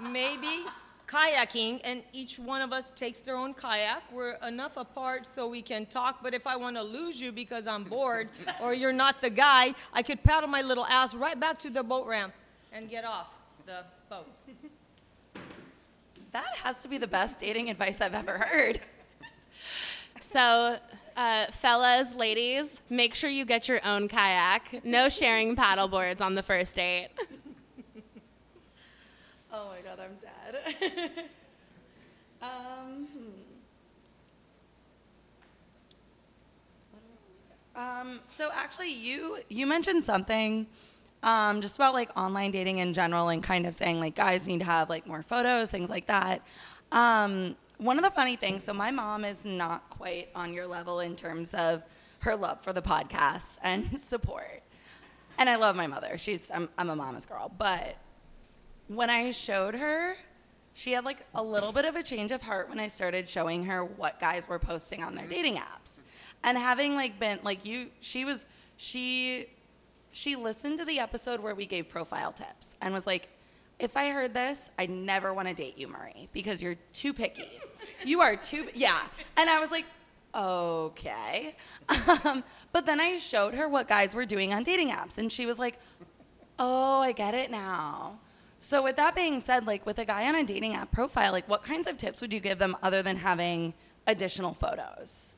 Maybe 0.00 0.64
kayaking, 1.06 1.80
and 1.84 2.02
each 2.12 2.38
one 2.38 2.62
of 2.62 2.72
us 2.72 2.90
takes 2.90 3.20
their 3.20 3.36
own 3.36 3.54
kayak. 3.54 4.02
We're 4.12 4.36
enough 4.46 4.76
apart 4.76 5.26
so 5.26 5.46
we 5.46 5.62
can 5.62 5.86
talk, 5.86 6.22
but 6.22 6.34
if 6.34 6.46
I 6.46 6.56
want 6.56 6.76
to 6.76 6.82
lose 6.82 7.20
you 7.20 7.30
because 7.30 7.66
I'm 7.66 7.84
bored 7.84 8.30
or 8.60 8.74
you're 8.74 8.92
not 8.92 9.20
the 9.20 9.30
guy, 9.30 9.74
I 9.92 10.02
could 10.02 10.22
paddle 10.24 10.48
my 10.48 10.62
little 10.62 10.86
ass 10.86 11.14
right 11.14 11.38
back 11.38 11.58
to 11.60 11.70
the 11.70 11.82
boat 11.82 12.06
ramp 12.06 12.32
and 12.74 12.90
get 12.90 13.04
off 13.04 13.28
the 13.64 13.84
boat. 14.10 14.26
that 16.32 16.56
has 16.62 16.80
to 16.80 16.88
be 16.88 16.98
the 16.98 17.06
best 17.06 17.38
dating 17.38 17.70
advice 17.70 18.00
I've 18.00 18.14
ever 18.14 18.36
heard. 18.38 18.80
So, 20.20 20.76
uh, 21.16 21.46
fellas, 21.46 22.14
ladies, 22.14 22.80
make 22.90 23.14
sure 23.14 23.30
you 23.30 23.44
get 23.44 23.68
your 23.68 23.84
own 23.86 24.08
kayak. 24.08 24.84
No 24.84 25.08
sharing 25.08 25.54
paddle 25.54 25.88
boards 25.88 26.20
on 26.20 26.34
the 26.34 26.42
first 26.42 26.74
date. 26.74 27.08
Oh 29.52 29.68
my 29.68 29.80
god, 29.88 30.00
I'm 30.00 30.16
dead. 30.20 31.10
um, 32.42 33.06
hmm. 37.76 37.80
um, 37.80 38.20
so 38.26 38.50
actually, 38.52 38.92
you 38.92 39.38
you 39.48 39.64
mentioned 39.64 40.04
something 40.04 40.66
um, 41.24 41.60
just 41.60 41.76
about 41.76 41.94
like 41.94 42.16
online 42.16 42.50
dating 42.52 42.78
in 42.78 42.92
general, 42.92 43.30
and 43.30 43.42
kind 43.42 43.66
of 43.66 43.74
saying 43.74 43.98
like 43.98 44.14
guys 44.14 44.46
need 44.46 44.60
to 44.60 44.66
have 44.66 44.88
like 44.88 45.06
more 45.06 45.22
photos, 45.22 45.70
things 45.70 45.90
like 45.90 46.06
that. 46.06 46.42
Um, 46.92 47.56
one 47.78 47.98
of 47.98 48.04
the 48.04 48.10
funny 48.10 48.36
things, 48.36 48.62
so 48.62 48.72
my 48.72 48.90
mom 48.90 49.24
is 49.24 49.44
not 49.44 49.88
quite 49.90 50.28
on 50.34 50.52
your 50.52 50.66
level 50.66 51.00
in 51.00 51.16
terms 51.16 51.52
of 51.54 51.82
her 52.20 52.36
love 52.36 52.62
for 52.62 52.72
the 52.72 52.82
podcast 52.82 53.58
and 53.62 53.98
support. 54.00 54.62
And 55.38 55.50
I 55.50 55.56
love 55.56 55.74
my 55.74 55.86
mother. 55.86 56.16
She's 56.16 56.50
I'm, 56.52 56.68
I'm 56.78 56.90
a 56.90 56.96
mama's 56.96 57.26
girl, 57.26 57.50
but 57.58 57.96
when 58.86 59.10
I 59.10 59.30
showed 59.30 59.74
her, 59.74 60.16
she 60.74 60.92
had 60.92 61.04
like 61.04 61.24
a 61.34 61.42
little 61.42 61.72
bit 61.72 61.84
of 61.84 61.96
a 61.96 62.02
change 62.02 62.32
of 62.32 62.42
heart 62.42 62.68
when 62.68 62.78
I 62.78 62.88
started 62.88 63.28
showing 63.28 63.64
her 63.64 63.84
what 63.84 64.20
guys 64.20 64.46
were 64.46 64.58
posting 64.58 65.02
on 65.02 65.14
their 65.14 65.26
dating 65.26 65.56
apps. 65.56 66.00
And 66.42 66.58
having 66.58 66.94
like 66.94 67.18
been 67.18 67.38
like 67.42 67.64
you 67.64 67.88
she 68.00 68.24
was 68.24 68.44
she 68.76 69.46
she 70.14 70.36
listened 70.36 70.78
to 70.78 70.84
the 70.84 71.00
episode 71.00 71.40
where 71.40 71.56
we 71.56 71.66
gave 71.66 71.88
profile 71.88 72.30
tips 72.30 72.76
and 72.80 72.94
was 72.94 73.04
like 73.06 73.28
if 73.80 73.96
I 73.96 74.10
heard 74.10 74.32
this, 74.32 74.70
I'd 74.78 74.88
never 74.88 75.34
want 75.34 75.48
to 75.48 75.54
date 75.54 75.76
you, 75.76 75.88
Marie, 75.88 76.28
because 76.32 76.62
you're 76.62 76.76
too 76.92 77.12
picky. 77.12 77.50
You 78.02 78.20
are 78.22 78.36
too, 78.36 78.68
yeah. 78.74 79.02
And 79.36 79.50
I 79.50 79.58
was 79.60 79.70
like, 79.70 79.84
okay. 80.34 81.54
Um, 82.24 82.42
but 82.72 82.86
then 82.86 82.98
I 83.00 83.18
showed 83.18 83.52
her 83.54 83.68
what 83.68 83.88
guys 83.88 84.14
were 84.14 84.24
doing 84.24 84.54
on 84.54 84.62
dating 84.62 84.90
apps, 84.90 85.18
and 85.18 85.30
she 85.30 85.44
was 85.44 85.58
like, 85.58 85.78
oh, 86.58 87.00
I 87.00 87.12
get 87.12 87.34
it 87.34 87.50
now. 87.50 88.20
So 88.58 88.82
with 88.82 88.96
that 88.96 89.14
being 89.14 89.40
said, 89.40 89.66
like 89.66 89.84
with 89.84 89.98
a 89.98 90.04
guy 90.04 90.26
on 90.28 90.34
a 90.34 90.44
dating 90.44 90.74
app 90.74 90.92
profile, 90.92 91.32
like 91.32 91.48
what 91.48 91.62
kinds 91.62 91.86
of 91.86 91.98
tips 91.98 92.22
would 92.22 92.32
you 92.32 92.40
give 92.40 92.58
them 92.58 92.76
other 92.82 93.02
than 93.02 93.16
having 93.16 93.74
additional 94.06 94.54
photos? 94.54 95.33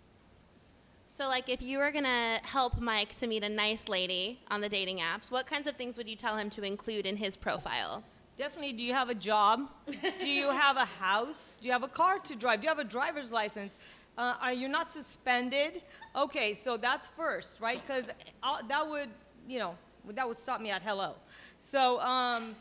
So, 1.17 1.29
like, 1.29 1.49
if 1.49 1.63
you 1.63 1.79
were 1.79 1.91
gonna 1.93 2.41
help 2.43 2.79
Mike 2.79 3.17
to 3.17 3.27
meet 3.27 3.43
a 3.43 3.49
nice 3.49 3.89
lady 3.89 4.39
on 4.51 4.61
the 4.61 4.69
dating 4.69 4.99
apps, 4.99 5.31
what 5.31 5.47
kinds 5.47 5.67
of 5.67 5.75
things 5.75 5.97
would 5.97 6.07
you 6.07 6.15
tell 6.15 6.37
him 6.37 6.51
to 6.51 6.63
include 6.63 7.07
in 7.07 7.17
his 7.17 7.37
profile? 7.37 8.05
Definitely, 8.37 8.75
do 8.75 8.83
you 8.83 8.93
have 8.93 9.09
a 9.09 9.15
job? 9.15 9.71
do 10.21 10.29
you 10.29 10.51
have 10.51 10.77
a 10.77 10.85
house? 10.85 11.57
Do 11.59 11.69
you 11.69 11.73
have 11.73 11.85
a 11.85 11.89
car 11.89 12.19
to 12.19 12.37
drive? 12.37 12.61
Do 12.61 12.65
you 12.65 12.69
have 12.69 12.81
a 12.81 12.85
driver's 12.85 13.33
license? 13.33 13.79
Uh, 14.19 14.35
are 14.43 14.53
you 14.53 14.69
not 14.69 14.93
suspended? 14.93 15.81
Okay, 16.15 16.53
so 16.53 16.77
that's 16.77 17.09
first, 17.09 17.63
right? 17.63 17.81
Because 17.87 18.11
that 18.69 18.87
would, 18.87 19.09
you 19.49 19.59
know, 19.59 19.75
that 20.11 20.29
would 20.29 20.37
stop 20.37 20.61
me 20.61 20.71
at 20.71 20.83
hello. 20.83 21.15
So, 21.59 21.99
um, 22.01 22.55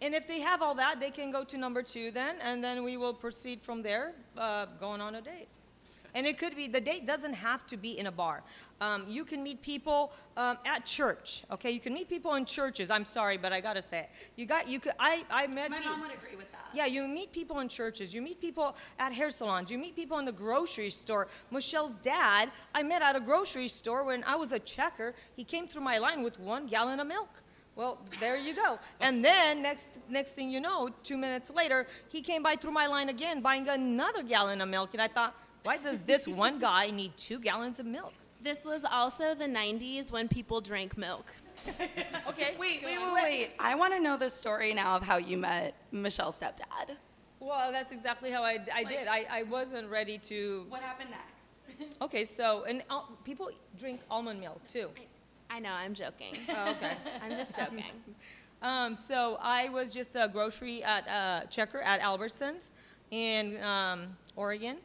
and 0.00 0.14
if 0.14 0.28
they 0.28 0.38
have 0.38 0.62
all 0.62 0.76
that, 0.76 1.00
they 1.00 1.10
can 1.10 1.32
go 1.32 1.42
to 1.42 1.58
number 1.58 1.82
two 1.82 2.12
then, 2.12 2.36
and 2.40 2.62
then 2.62 2.84
we 2.84 2.96
will 2.96 3.12
proceed 3.12 3.60
from 3.60 3.82
there, 3.82 4.12
uh, 4.36 4.66
going 4.78 5.00
on 5.00 5.16
a 5.16 5.20
date. 5.20 5.48
And 6.18 6.26
it 6.26 6.36
could 6.36 6.56
be, 6.56 6.66
the 6.66 6.80
date 6.80 7.06
doesn't 7.06 7.34
have 7.34 7.64
to 7.68 7.76
be 7.76 7.96
in 7.96 8.08
a 8.08 8.10
bar. 8.10 8.42
Um, 8.80 9.04
you 9.06 9.24
can 9.24 9.40
meet 9.40 9.62
people 9.62 10.12
um, 10.36 10.58
at 10.66 10.84
church, 10.84 11.44
okay? 11.48 11.70
You 11.70 11.78
can 11.78 11.94
meet 11.94 12.08
people 12.08 12.34
in 12.34 12.44
churches. 12.44 12.90
I'm 12.90 13.04
sorry, 13.04 13.36
but 13.38 13.52
I 13.52 13.60
gotta 13.60 13.80
say 13.80 14.00
it. 14.00 14.10
You 14.34 14.44
got, 14.44 14.68
you 14.68 14.80
could, 14.80 14.94
I, 14.98 15.24
I 15.30 15.46
met 15.46 15.70
My 15.70 15.78
mom 15.78 16.00
would 16.00 16.10
agree 16.10 16.34
with 16.36 16.50
that. 16.50 16.70
yeah, 16.74 16.86
you 16.86 17.06
meet 17.06 17.30
people 17.30 17.60
in 17.60 17.68
churches. 17.68 18.12
You 18.12 18.20
meet 18.20 18.40
people 18.40 18.74
at 18.98 19.12
hair 19.12 19.30
salons. 19.30 19.70
You 19.70 19.78
meet 19.78 19.94
people 19.94 20.18
in 20.18 20.24
the 20.24 20.32
grocery 20.32 20.90
store. 20.90 21.28
Michelle's 21.52 21.98
dad, 21.98 22.50
I 22.74 22.82
met 22.82 23.00
at 23.00 23.14
a 23.14 23.20
grocery 23.20 23.68
store 23.68 24.02
when 24.02 24.24
I 24.24 24.34
was 24.34 24.50
a 24.50 24.58
checker. 24.58 25.14
He 25.36 25.44
came 25.44 25.68
through 25.68 25.82
my 25.82 25.98
line 25.98 26.24
with 26.24 26.40
one 26.40 26.66
gallon 26.66 26.98
of 26.98 27.06
milk. 27.06 27.30
Well, 27.76 28.00
there 28.18 28.36
you 28.36 28.54
go. 28.56 28.80
And 29.00 29.24
then 29.24 29.62
next 29.62 29.92
next 30.08 30.32
thing 30.32 30.50
you 30.50 30.60
know, 30.60 30.90
two 31.04 31.16
minutes 31.16 31.48
later, 31.48 31.86
he 32.08 32.22
came 32.22 32.42
by 32.42 32.56
through 32.56 32.72
my 32.72 32.88
line 32.88 33.08
again, 33.08 33.40
buying 33.40 33.68
another 33.68 34.24
gallon 34.24 34.60
of 34.60 34.68
milk. 34.68 34.90
And 34.94 35.00
I 35.00 35.06
thought, 35.06 35.36
why 35.68 35.76
does 35.76 36.00
this 36.00 36.26
one 36.26 36.58
guy 36.58 36.90
need 36.90 37.14
two 37.18 37.38
gallons 37.38 37.78
of 37.78 37.84
milk? 37.84 38.14
This 38.42 38.64
was 38.64 38.86
also 38.90 39.34
the 39.34 39.44
90s 39.44 40.10
when 40.10 40.26
people 40.26 40.62
drank 40.62 40.96
milk. 40.96 41.26
Okay, 42.30 42.54
Wait, 42.58 42.82
wait, 42.84 42.98
wait, 42.98 43.12
wait. 43.12 43.50
I 43.58 43.74
want 43.74 43.92
to 43.92 44.00
know 44.00 44.16
the 44.16 44.30
story 44.30 44.72
now 44.72 44.96
of 44.96 45.02
how 45.02 45.18
you 45.18 45.36
met 45.36 45.74
Michelle's 45.92 46.38
stepdad. 46.38 46.96
Well, 47.40 47.70
that's 47.72 47.92
exactly 47.92 48.30
how 48.30 48.42
I, 48.42 48.58
I 48.72 48.84
did. 48.84 49.08
I, 49.08 49.26
I 49.38 49.42
wasn't 49.42 49.90
ready 49.90 50.16
to. 50.30 50.64
What 50.70 50.80
happened 50.80 51.10
next? 51.10 51.96
Okay, 52.02 52.24
so 52.24 52.64
and 52.64 52.82
uh, 52.90 53.02
people 53.24 53.50
drink 53.78 54.00
almond 54.10 54.40
milk 54.40 54.60
too. 54.66 54.88
I 55.50 55.58
know, 55.60 55.72
I'm 55.72 55.94
joking. 55.94 56.34
Oh, 56.48 56.70
okay. 56.70 56.94
I'm 57.22 57.32
just 57.32 57.56
joking. 57.56 57.92
Um, 58.62 58.96
so 58.96 59.38
I 59.40 59.68
was 59.68 59.90
just 59.90 60.16
a 60.16 60.28
grocery 60.32 60.82
at 60.82 61.04
uh, 61.08 61.46
checker 61.46 61.80
at 61.80 62.00
Albertsons 62.00 62.70
in 63.10 63.62
um, 63.62 64.16
Oregon, 64.36 64.76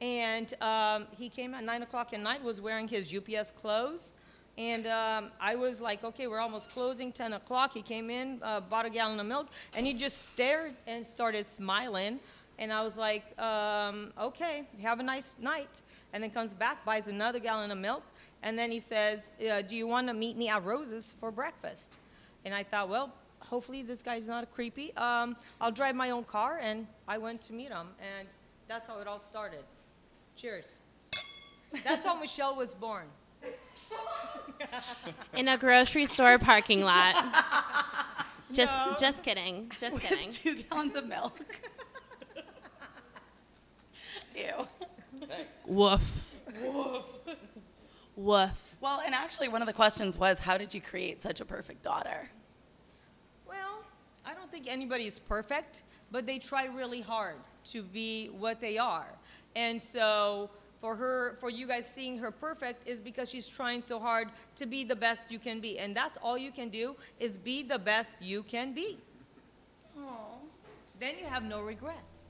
and 0.00 0.54
um, 0.62 1.06
he 1.16 1.28
came 1.28 1.54
at 1.54 1.64
nine 1.64 1.82
o'clock 1.82 2.12
at 2.12 2.20
night. 2.20 2.42
Was 2.42 2.60
wearing 2.60 2.88
his 2.88 3.14
UPS 3.14 3.52
clothes, 3.60 4.12
and 4.56 4.86
um, 4.86 5.30
I 5.40 5.54
was 5.54 5.80
like, 5.80 6.04
okay, 6.04 6.26
we're 6.26 6.40
almost 6.40 6.70
closing. 6.70 7.12
Ten 7.12 7.32
o'clock. 7.34 7.72
He 7.72 7.82
came 7.82 8.10
in, 8.10 8.40
uh, 8.42 8.60
bought 8.60 8.86
a 8.86 8.90
gallon 8.90 9.20
of 9.20 9.26
milk, 9.26 9.48
and 9.74 9.86
he 9.86 9.94
just 9.94 10.30
stared 10.32 10.74
and 10.86 11.06
started 11.06 11.46
smiling. 11.46 12.20
And 12.58 12.72
I 12.72 12.82
was 12.82 12.98
like, 12.98 13.24
um, 13.40 14.12
okay, 14.20 14.64
have 14.82 15.00
a 15.00 15.02
nice 15.02 15.36
night. 15.40 15.80
And 16.12 16.22
then 16.22 16.30
comes 16.30 16.52
back, 16.52 16.84
buys 16.84 17.08
another 17.08 17.38
gallon 17.38 17.70
of 17.70 17.78
milk, 17.78 18.02
and 18.42 18.58
then 18.58 18.70
he 18.70 18.80
says, 18.80 19.32
uh, 19.50 19.62
do 19.62 19.76
you 19.76 19.86
want 19.86 20.08
to 20.08 20.14
meet 20.14 20.36
me 20.36 20.48
at 20.48 20.64
Rose's 20.64 21.14
for 21.20 21.30
breakfast? 21.30 21.98
And 22.44 22.54
I 22.54 22.64
thought, 22.64 22.88
well, 22.88 23.12
hopefully 23.38 23.82
this 23.82 24.02
guy's 24.02 24.26
not 24.26 24.52
creepy. 24.52 24.94
Um, 24.96 25.36
I'll 25.60 25.70
drive 25.70 25.94
my 25.94 26.10
own 26.10 26.24
car, 26.24 26.58
and 26.60 26.86
I 27.06 27.18
went 27.18 27.40
to 27.42 27.52
meet 27.52 27.68
him, 27.68 27.88
and 28.00 28.28
that's 28.66 28.86
how 28.86 28.98
it 29.00 29.06
all 29.06 29.20
started. 29.20 29.64
Cheers. 30.40 30.64
That's 31.84 32.06
how 32.06 32.18
Michelle 32.18 32.56
was 32.56 32.72
born. 32.72 33.04
In 35.34 35.48
a 35.48 35.58
grocery 35.58 36.06
store 36.06 36.38
parking 36.38 36.80
lot. 36.80 37.14
Just, 38.52 38.72
No. 38.72 38.96
just 38.98 39.22
kidding. 39.22 39.70
Just 39.78 40.00
kidding. 40.00 40.28
Two 40.30 40.64
gallons 40.64 40.96
of 40.96 41.06
milk. 41.06 41.38
Ew. 44.34 44.66
Woof. 45.66 46.16
Woof. 46.60 47.04
Woof. 48.16 48.74
Well, 48.80 49.02
and 49.06 49.14
actually, 49.14 49.46
one 49.46 49.62
of 49.62 49.68
the 49.68 49.72
questions 49.72 50.18
was, 50.18 50.38
how 50.38 50.58
did 50.58 50.74
you 50.74 50.80
create 50.80 51.22
such 51.22 51.40
a 51.40 51.44
perfect 51.44 51.84
daughter? 51.84 52.28
Well, 53.46 53.84
I 54.26 54.34
don't 54.34 54.50
think 54.50 54.66
anybody 54.68 55.06
is 55.06 55.20
perfect, 55.20 55.82
but 56.10 56.26
they 56.26 56.40
try 56.40 56.64
really 56.64 57.02
hard 57.02 57.36
to 57.66 57.84
be 57.84 58.30
what 58.30 58.60
they 58.60 58.78
are. 58.78 59.06
And 59.56 59.80
so 59.80 60.50
for 60.80 60.94
her, 60.96 61.36
for 61.40 61.50
you 61.50 61.66
guys 61.66 61.86
seeing 61.86 62.18
her 62.18 62.30
perfect 62.30 62.86
is 62.88 63.00
because 63.00 63.28
she's 63.28 63.48
trying 63.48 63.82
so 63.82 63.98
hard 63.98 64.28
to 64.56 64.66
be 64.66 64.84
the 64.84 64.96
best 64.96 65.24
you 65.28 65.38
can 65.38 65.60
be. 65.60 65.78
And 65.78 65.94
that's 65.94 66.18
all 66.22 66.38
you 66.38 66.50
can 66.50 66.68
do 66.68 66.96
is 67.18 67.36
be 67.36 67.62
the 67.62 67.78
best 67.78 68.16
you 68.20 68.42
can 68.42 68.72
be. 68.72 68.98
Then 71.00 71.18
you 71.18 71.24
have 71.24 71.42
no 71.42 71.62
regrets. 71.62 72.24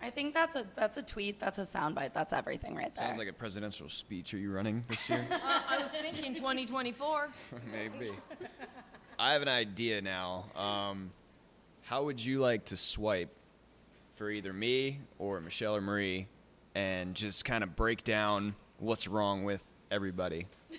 I 0.00 0.10
think 0.10 0.34
that's 0.34 0.54
a 0.54 0.66
that's 0.76 0.96
a 0.98 1.02
tweet. 1.02 1.40
That's 1.40 1.58
a 1.58 1.62
soundbite. 1.62 2.12
That's 2.12 2.32
everything 2.32 2.76
right 2.76 2.94
there. 2.94 3.06
Sounds 3.06 3.18
like 3.18 3.28
a 3.28 3.32
presidential 3.32 3.88
speech. 3.88 4.34
Are 4.34 4.38
you 4.38 4.52
running 4.52 4.84
this 4.88 5.08
year? 5.08 5.26
Uh, 5.32 5.60
I 5.68 5.78
was 5.78 5.90
thinking 5.90 6.34
2024. 6.34 7.28
Maybe. 7.72 8.12
I 9.18 9.32
have 9.32 9.42
an 9.42 9.48
idea 9.48 10.00
now. 10.00 10.44
Um, 10.54 11.10
how 11.82 12.04
would 12.04 12.22
you 12.24 12.38
like 12.38 12.66
to 12.66 12.76
swipe 12.76 13.30
for 14.16 14.30
either 14.30 14.52
me 14.52 14.98
or 15.18 15.40
Michelle 15.40 15.76
or 15.76 15.80
Marie 15.80 16.26
and 16.74 17.14
just 17.14 17.44
kind 17.44 17.62
of 17.62 17.76
break 17.76 18.02
down 18.02 18.54
what's 18.78 19.06
wrong 19.06 19.44
with 19.44 19.62
everybody? 19.90 20.46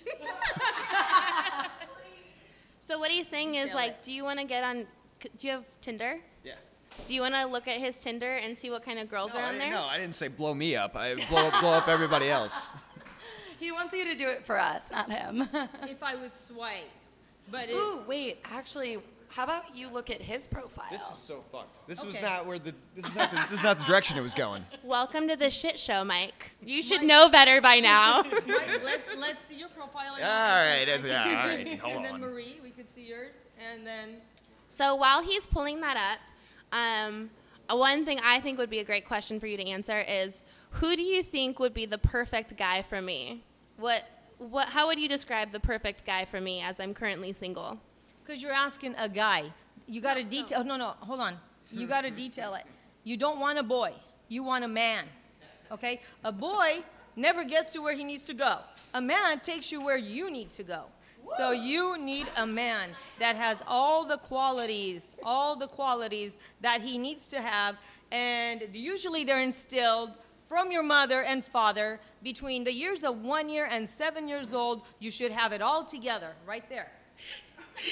So 2.80 2.98
what 2.98 3.10
he's 3.10 3.28
saying 3.28 3.54
is 3.56 3.74
like, 3.74 3.90
it. 3.90 4.02
do 4.02 4.12
you 4.14 4.24
want 4.24 4.38
to 4.38 4.46
get 4.46 4.64
on? 4.64 4.86
Do 5.20 5.28
you 5.46 5.50
have 5.50 5.64
Tinder? 5.82 6.16
Yeah. 6.42 6.54
Do 7.06 7.12
you 7.14 7.20
want 7.20 7.34
to 7.34 7.44
look 7.44 7.68
at 7.68 7.76
his 7.78 7.98
Tinder 7.98 8.36
and 8.36 8.56
see 8.56 8.70
what 8.70 8.82
kind 8.82 8.98
of 8.98 9.10
girls 9.10 9.34
No, 9.34 9.40
are 9.40 9.42
on 9.42 9.52
didn't, 9.52 9.68
there? 9.72 9.78
no, 9.78 9.84
I 9.84 9.98
didn't 9.98 10.14
say 10.14 10.28
blow 10.28 10.54
me 10.54 10.74
up. 10.74 10.96
I 10.96 11.14
blow, 11.28 11.50
blow 11.60 11.72
up 11.72 11.86
everybody 11.86 12.30
else. 12.30 12.70
he 13.60 13.72
wants 13.72 13.92
you 13.92 14.06
to 14.06 14.14
do 14.14 14.26
it 14.26 14.46
for 14.46 14.58
us, 14.58 14.90
not 14.90 15.10
him. 15.10 15.46
if 15.82 16.02
I 16.02 16.14
would 16.14 16.34
swipe. 16.34 16.88
But 17.50 17.68
it, 17.68 17.74
Ooh, 17.74 18.00
wait. 18.08 18.38
Actually, 18.46 19.00
how 19.28 19.44
about 19.44 19.76
you 19.76 19.88
look 19.88 20.10
at 20.10 20.20
his 20.20 20.46
profile? 20.46 20.86
This 20.90 21.02
is 21.10 21.16
so 21.18 21.44
fucked. 21.52 21.86
This 21.86 22.04
was 22.04 22.16
Okay. 22.16 22.24
not 22.24 22.46
where 22.46 22.58
the 22.58 22.74
this 22.96 23.06
is 23.06 23.14
not 23.14 23.30
the, 23.30 23.36
this 23.50 23.58
is 23.60 23.62
not 23.62 23.78
the 23.78 23.84
direction 23.84 24.16
it 24.18 24.22
was 24.22 24.34
going. 24.34 24.64
Welcome 24.84 25.28
to 25.28 25.36
the 25.36 25.50
shit 25.50 25.78
show, 25.78 26.02
Mike. 26.04 26.52
You 26.64 26.82
should 26.82 26.98
Mike- 27.00 27.06
know 27.08 27.28
better 27.28 27.60
by 27.60 27.80
now. 27.80 28.22
Mike, 28.46 28.82
let's 28.84 29.08
let's 29.16 29.44
see 29.46 29.56
your 29.56 29.68
profile. 29.68 30.14
and 30.16 30.24
All 30.24 30.30
I 30.30 30.66
right, 30.68 30.88
can- 30.88 31.02
that's- 31.02 31.04
yeah, 31.04 31.42
all 31.42 31.48
right, 31.48 31.78
hold 31.80 31.96
and 31.96 32.04
then. 32.04 32.20
Marie, 32.20 32.58
we 32.62 32.70
could 32.70 32.88
see 32.88 33.02
yours, 33.06 33.34
and 33.72 33.86
then 33.86 34.16
so 34.70 34.94
while 34.96 35.22
he's 35.22 35.44
pulling 35.46 35.80
that 35.82 35.96
up, 35.96 36.76
um, 36.78 37.30
uh, 37.68 37.76
one 37.76 38.04
thing 38.04 38.20
I 38.24 38.40
think 38.40 38.58
would 38.58 38.70
be 38.70 38.78
a 38.78 38.84
great 38.84 39.06
question 39.06 39.38
for 39.40 39.46
you 39.46 39.56
to 39.56 39.64
answer 39.66 39.98
is, 40.00 40.42
who 40.70 40.96
do 40.96 41.02
you 41.02 41.22
think 41.22 41.58
would 41.58 41.74
be 41.74 41.84
the 41.86 41.98
perfect 41.98 42.56
guy 42.56 42.82
for 42.82 43.02
me? 43.02 43.42
What 43.76 44.04
what? 44.38 44.68
How 44.68 44.86
would 44.86 44.98
you 44.98 45.08
describe 45.08 45.50
the 45.52 45.60
perfect 45.60 46.06
guy 46.06 46.24
for 46.24 46.40
me 46.40 46.60
as 46.62 46.80
I'm 46.80 46.94
currently 46.94 47.32
single? 47.32 47.78
Because 48.28 48.42
you're 48.42 48.52
asking 48.52 48.94
a 48.98 49.08
guy, 49.08 49.50
you 49.86 50.02
got 50.02 50.14
to 50.14 50.22
detail. 50.22 50.62
No, 50.62 50.76
no, 50.76 50.94
hold 51.00 51.20
on. 51.20 51.38
You 51.70 51.86
hmm. 51.86 51.88
got 51.88 52.02
to 52.02 52.10
detail 52.10 52.54
it. 52.54 52.64
You 53.04 53.16
don't 53.16 53.40
want 53.40 53.58
a 53.58 53.62
boy. 53.62 53.94
You 54.28 54.42
want 54.42 54.64
a 54.64 54.68
man. 54.68 55.06
Okay? 55.72 56.00
A 56.24 56.32
boy 56.32 56.84
never 57.16 57.42
gets 57.42 57.70
to 57.70 57.80
where 57.80 57.96
he 57.96 58.04
needs 58.04 58.24
to 58.24 58.34
go. 58.34 58.58
A 58.92 59.00
man 59.00 59.40
takes 59.40 59.72
you 59.72 59.80
where 59.80 59.96
you 59.96 60.30
need 60.30 60.50
to 60.50 60.62
go. 60.62 60.84
So 61.36 61.50
you 61.50 61.98
need 61.98 62.26
a 62.36 62.46
man 62.46 62.90
that 63.18 63.36
has 63.36 63.62
all 63.66 64.06
the 64.06 64.16
qualities, 64.16 65.14
all 65.22 65.56
the 65.56 65.66
qualities 65.66 66.38
that 66.60 66.80
he 66.80 66.96
needs 66.96 67.26
to 67.26 67.40
have, 67.40 67.76
and 68.10 68.62
usually 68.72 69.24
they're 69.24 69.42
instilled 69.42 70.12
from 70.48 70.70
your 70.72 70.82
mother 70.82 71.22
and 71.22 71.44
father 71.44 72.00
between 72.22 72.64
the 72.64 72.72
years 72.72 73.04
of 73.04 73.22
one 73.22 73.50
year 73.50 73.68
and 73.70 73.86
seven 73.86 74.26
years 74.26 74.54
old. 74.54 74.82
You 75.00 75.10
should 75.10 75.32
have 75.32 75.52
it 75.52 75.60
all 75.60 75.84
together, 75.84 76.32
right 76.46 76.66
there. 76.70 76.90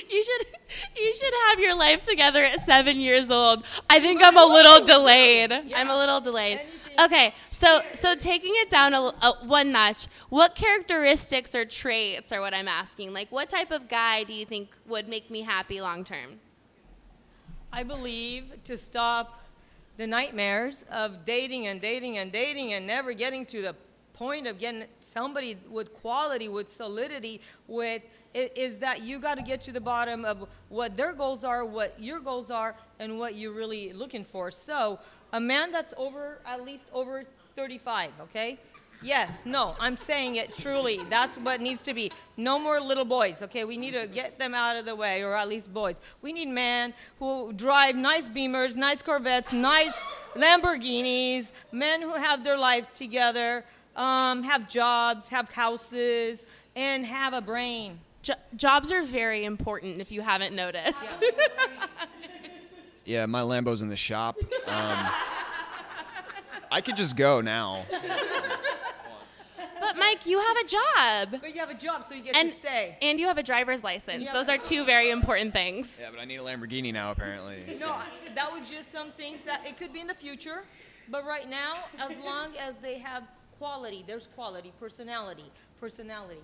You 0.08 0.24
should 0.24 0.46
you 0.96 1.14
should 1.14 1.32
have 1.48 1.60
your 1.60 1.74
life 1.74 2.02
together 2.02 2.42
at 2.42 2.60
seven 2.60 3.00
years 3.00 3.30
old. 3.30 3.64
I 3.88 4.00
think 4.00 4.22
I'm 4.22 4.36
a 4.36 4.44
little 4.44 4.84
delayed. 4.84 5.52
I'm 5.52 5.90
a 5.90 5.96
little 5.96 6.20
delayed. 6.20 6.60
Okay, 6.98 7.34
so 7.50 7.80
so 7.94 8.14
taking 8.14 8.52
it 8.56 8.70
down 8.70 8.94
a, 8.94 9.00
a, 9.00 9.36
one 9.44 9.72
notch, 9.72 10.06
what 10.28 10.54
characteristics 10.54 11.54
or 11.54 11.64
traits 11.64 12.32
are 12.32 12.40
what 12.40 12.54
I'm 12.54 12.68
asking? 12.68 13.12
Like, 13.12 13.30
what 13.30 13.50
type 13.50 13.70
of 13.70 13.88
guy 13.88 14.24
do 14.24 14.32
you 14.32 14.46
think 14.46 14.74
would 14.86 15.08
make 15.08 15.30
me 15.30 15.42
happy 15.42 15.80
long 15.80 16.04
term? 16.04 16.40
I 17.72 17.82
believe 17.82 18.64
to 18.64 18.76
stop 18.76 19.42
the 19.98 20.06
nightmares 20.06 20.86
of 20.90 21.24
dating 21.24 21.66
and 21.66 21.80
dating 21.80 22.18
and 22.18 22.32
dating 22.32 22.72
and 22.72 22.86
never 22.86 23.12
getting 23.12 23.44
to 23.46 23.62
the 23.62 23.74
point 24.16 24.46
of 24.46 24.58
getting 24.58 24.84
somebody 25.00 25.56
with 25.70 25.92
quality, 25.94 26.48
with 26.48 26.68
solidity, 26.68 27.40
with 27.68 28.02
is 28.34 28.78
that 28.78 29.02
you 29.02 29.18
got 29.18 29.36
to 29.36 29.42
get 29.42 29.60
to 29.62 29.72
the 29.72 29.80
bottom 29.80 30.24
of 30.24 30.46
what 30.68 30.96
their 30.96 31.12
goals 31.12 31.42
are, 31.42 31.64
what 31.64 31.94
your 31.98 32.20
goals 32.20 32.50
are, 32.50 32.74
and 32.98 33.18
what 33.18 33.34
you're 33.34 33.54
really 33.54 33.92
looking 33.92 34.24
for. 34.24 34.50
So, 34.50 34.98
a 35.32 35.40
man 35.40 35.72
that's 35.72 35.94
over 35.96 36.40
at 36.46 36.64
least 36.64 36.88
over 36.92 37.24
35, 37.56 38.10
okay? 38.22 38.58
Yes, 39.02 39.42
no, 39.44 39.74
I'm 39.78 39.96
saying 39.96 40.36
it 40.36 40.56
truly. 40.56 41.00
That's 41.10 41.36
what 41.36 41.60
needs 41.60 41.82
to 41.82 41.94
be. 41.94 42.10
No 42.36 42.58
more 42.58 42.80
little 42.80 43.04
boys, 43.04 43.42
okay? 43.42 43.64
We 43.64 43.76
need 43.76 43.92
to 43.92 44.06
get 44.06 44.38
them 44.38 44.54
out 44.54 44.76
of 44.76 44.86
the 44.86 44.96
way, 44.96 45.22
or 45.22 45.34
at 45.34 45.48
least 45.48 45.72
boys. 45.72 46.00
We 46.22 46.32
need 46.32 46.48
men 46.48 46.94
who 47.18 47.52
drive 47.52 47.94
nice 47.96 48.28
Beamers, 48.28 48.74
nice 48.76 49.02
Corvettes, 49.02 49.52
nice 49.52 50.02
Lamborghinis, 50.34 51.52
men 51.72 52.00
who 52.00 52.14
have 52.14 52.42
their 52.42 52.56
lives 52.56 52.90
together, 52.90 53.64
um, 53.96 54.42
have 54.44 54.68
jobs, 54.68 55.28
have 55.28 55.50
houses, 55.50 56.44
and 56.76 57.04
have 57.04 57.32
a 57.32 57.40
brain. 57.40 57.98
Jo- 58.22 58.34
jobs 58.56 58.92
are 58.92 59.02
very 59.02 59.44
important 59.44 60.00
if 60.00 60.12
you 60.12 60.20
haven't 60.20 60.54
noticed. 60.54 60.98
Yeah, 63.04 63.26
my 63.26 63.42
Lambo's 63.42 63.82
in 63.82 63.88
the 63.88 63.94
shop. 63.96 64.36
Um, 64.66 65.06
I 66.72 66.80
could 66.84 66.96
just 66.96 67.14
go 67.16 67.40
now. 67.40 67.86
But 69.78 69.96
Mike, 69.96 70.26
you 70.26 70.40
have 70.40 70.56
a 70.56 70.64
job. 70.66 71.40
But 71.40 71.54
you 71.54 71.60
have 71.60 71.70
a 71.70 71.74
job, 71.74 72.04
so 72.08 72.14
you 72.16 72.22
get 72.22 72.34
And, 72.34 72.48
to 72.48 72.54
stay. 72.56 72.98
and 73.00 73.20
you 73.20 73.28
have 73.28 73.38
a 73.38 73.44
driver's 73.44 73.84
license. 73.84 74.26
Those 74.32 74.48
are 74.48 74.58
two 74.58 74.84
very 74.84 75.10
important 75.10 75.52
things. 75.52 75.98
Yeah, 76.00 76.08
but 76.10 76.18
I 76.18 76.24
need 76.24 76.36
a 76.40 76.42
Lamborghini 76.42 76.92
now, 76.92 77.12
apparently. 77.12 77.62
No, 77.78 77.94
that 78.34 78.52
was 78.52 78.68
just 78.68 78.90
some 78.90 79.12
things 79.12 79.42
that 79.42 79.64
it 79.64 79.76
could 79.76 79.92
be 79.92 80.00
in 80.00 80.08
the 80.08 80.14
future, 80.14 80.64
but 81.08 81.24
right 81.24 81.48
now, 81.48 81.84
as 82.00 82.18
long 82.18 82.56
as 82.56 82.74
they 82.82 82.98
have 82.98 83.22
quality, 83.58 84.04
there's 84.06 84.28
quality, 84.34 84.72
personality, 84.78 85.50
personality. 85.80 86.40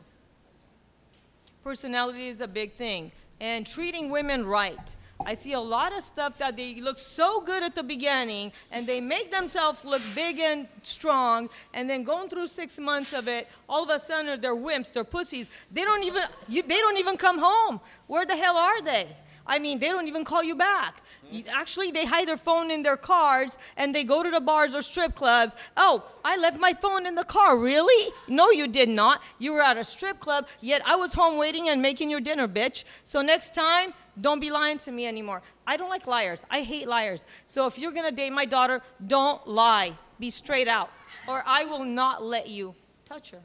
Personality 1.63 2.29
is 2.29 2.41
a 2.41 2.49
big 2.49 2.73
thing, 2.73 3.13
and 3.41 3.67
treating 3.67 4.11
women 4.11 4.45
right. 4.45 4.97
I 5.25 5.35
see 5.35 5.53
a 5.53 5.61
lot 5.61 5.97
of 5.97 6.03
stuff 6.03 6.39
that 6.39 6.57
they 6.57 6.81
look 6.81 6.99
so 6.99 7.41
good 7.41 7.63
at 7.63 7.75
the 7.75 7.83
beginning, 7.83 8.51
and 8.73 8.87
they 8.87 9.01
make 9.01 9.31
themselves 9.31 9.85
look 9.85 10.03
big 10.15 10.41
and 10.41 10.67
strong, 10.83 11.49
and 11.75 11.89
then 11.89 12.03
going 12.03 12.29
through 12.29 12.49
six 12.49 12.79
months 12.79 13.13
of 13.13 13.29
it, 13.29 13.49
all 13.69 13.85
of 13.85 13.91
a 13.91 14.05
sudden 14.05 14.41
they're 14.41 14.57
wimps, 14.57 14.93
they're 14.93 15.05
pussies. 15.05 15.49
They 15.71 15.85
don't 15.85 16.03
even 16.03 16.25
you, 16.49 16.63
they 16.63 16.79
don't 16.79 16.99
even 16.99 17.17
come 17.17 17.39
home. 17.39 17.81
Where 18.09 18.27
the 18.27 18.37
hell 18.37 18.57
are 18.57 18.83
they? 18.83 19.07
I 19.47 19.59
mean, 19.59 19.79
they 19.79 19.89
don't 19.89 20.09
even 20.09 20.25
call 20.25 20.43
you 20.43 20.55
back. 20.55 21.03
You- 21.31 21.45
Actually, 21.51 21.91
they 21.91 22.05
hide 22.07 22.29
their 22.29 22.37
phone 22.37 22.71
in 22.71 22.83
their 22.83 22.97
cars 22.97 23.59
and 23.77 23.95
they 23.95 24.05
go 24.05 24.23
to 24.23 24.31
the 24.31 24.41
bars 24.41 24.75
or 24.75 24.83
strip 24.83 25.15
clubs. 25.15 25.57
Oh, 25.77 26.05
I 26.25 26.37
left 26.37 26.59
my 26.61 26.73
phone 26.75 27.07
in 27.07 27.15
the 27.15 27.25
car. 27.25 27.57
Really? 27.59 28.13
No, 28.29 28.51
you 28.51 28.69
did 28.69 28.89
not. 28.89 29.23
You 29.39 29.53
were 29.55 29.63
at 29.63 29.77
a 29.77 29.85
strip 29.85 30.21
club, 30.21 30.47
yet 30.61 30.83
I 30.87 30.97
was 30.97 31.13
home 31.15 31.37
waiting 31.39 31.69
and 31.69 31.81
making 31.83 32.11
your 32.11 32.21
dinner, 32.21 32.47
bitch. 32.47 32.85
So 33.05 33.23
next 33.23 33.55
time, 33.55 33.95
don't 34.21 34.41
be 34.41 34.51
lying 34.51 34.79
to 34.79 34.93
me 34.93 35.07
anymore. 35.07 35.43
I 35.67 35.77
don't 35.77 35.89
like 35.89 36.07
liars. 36.07 36.45
I 36.51 36.63
hate 36.63 36.87
liars. 36.87 37.25
So 37.47 37.67
if 37.67 37.79
you're 37.79 37.93
gonna 37.93 38.13
date 38.13 38.31
my 38.33 38.45
daughter, 38.45 38.83
don't 39.07 39.47
lie. 39.47 39.97
Be 40.21 40.31
straight 40.31 40.69
out, 40.69 40.91
or 41.27 41.43
I 41.47 41.65
will 41.65 41.85
not 41.85 42.23
let 42.23 42.49
you 42.49 42.75
touch 43.09 43.31
her. 43.33 43.41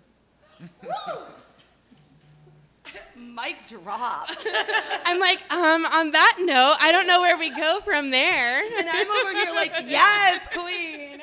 Mic 3.15 3.55
drop. 3.67 4.29
I'm 5.05 5.19
like, 5.19 5.39
um, 5.51 5.86
on 5.86 6.12
that 6.12 6.38
note, 6.39 6.77
I 6.79 6.91
don't 6.91 7.07
know 7.07 7.21
where 7.21 7.38
we 7.38 7.49
go 7.49 7.79
from 7.83 8.10
there. 8.10 8.62
and 8.77 8.89
I'm 8.89 9.10
over 9.10 9.31
here 9.33 9.53
like, 9.53 9.73
yes, 9.86 10.47
queen. 10.53 11.21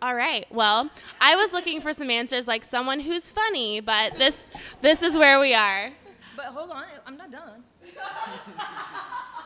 All 0.00 0.14
right. 0.14 0.46
Well, 0.50 0.90
I 1.20 1.36
was 1.36 1.52
looking 1.52 1.80
for 1.80 1.92
some 1.92 2.10
answers 2.10 2.48
like 2.48 2.64
someone 2.64 2.98
who's 2.98 3.30
funny, 3.30 3.80
but 3.80 4.18
this 4.18 4.50
this 4.80 5.00
is 5.00 5.16
where 5.16 5.38
we 5.38 5.54
are. 5.54 5.90
But 6.36 6.46
hold 6.46 6.70
on, 6.70 6.84
I'm 7.06 7.16
not 7.16 7.30
done. 7.30 7.62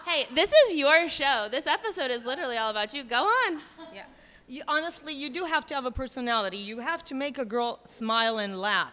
Hey, 0.07 0.27
this 0.35 0.53
is 0.53 0.77
your 0.77 1.09
show. 1.09 1.49
This 1.51 1.67
episode 1.67 2.11
is 2.11 2.25
literally 2.25 2.57
all 2.57 2.71
about 2.71 2.95
you. 2.95 3.05
Go 3.05 3.25
on. 3.25 3.61
Yeah. 3.93 4.05
You, 4.49 4.63
honestly, 4.69 5.13
you 5.13 5.29
do 5.29 5.45
have 5.45 5.67
to 5.67 5.75
have 5.75 5.85
a 5.85 5.91
personality. 5.91 6.57
You 6.57 6.79
have 6.79 7.05
to 7.07 7.15
make 7.15 7.39
a 7.39 7.45
girl 7.45 7.81
smile 7.85 8.39
and 8.39 8.59
laugh. 8.61 8.93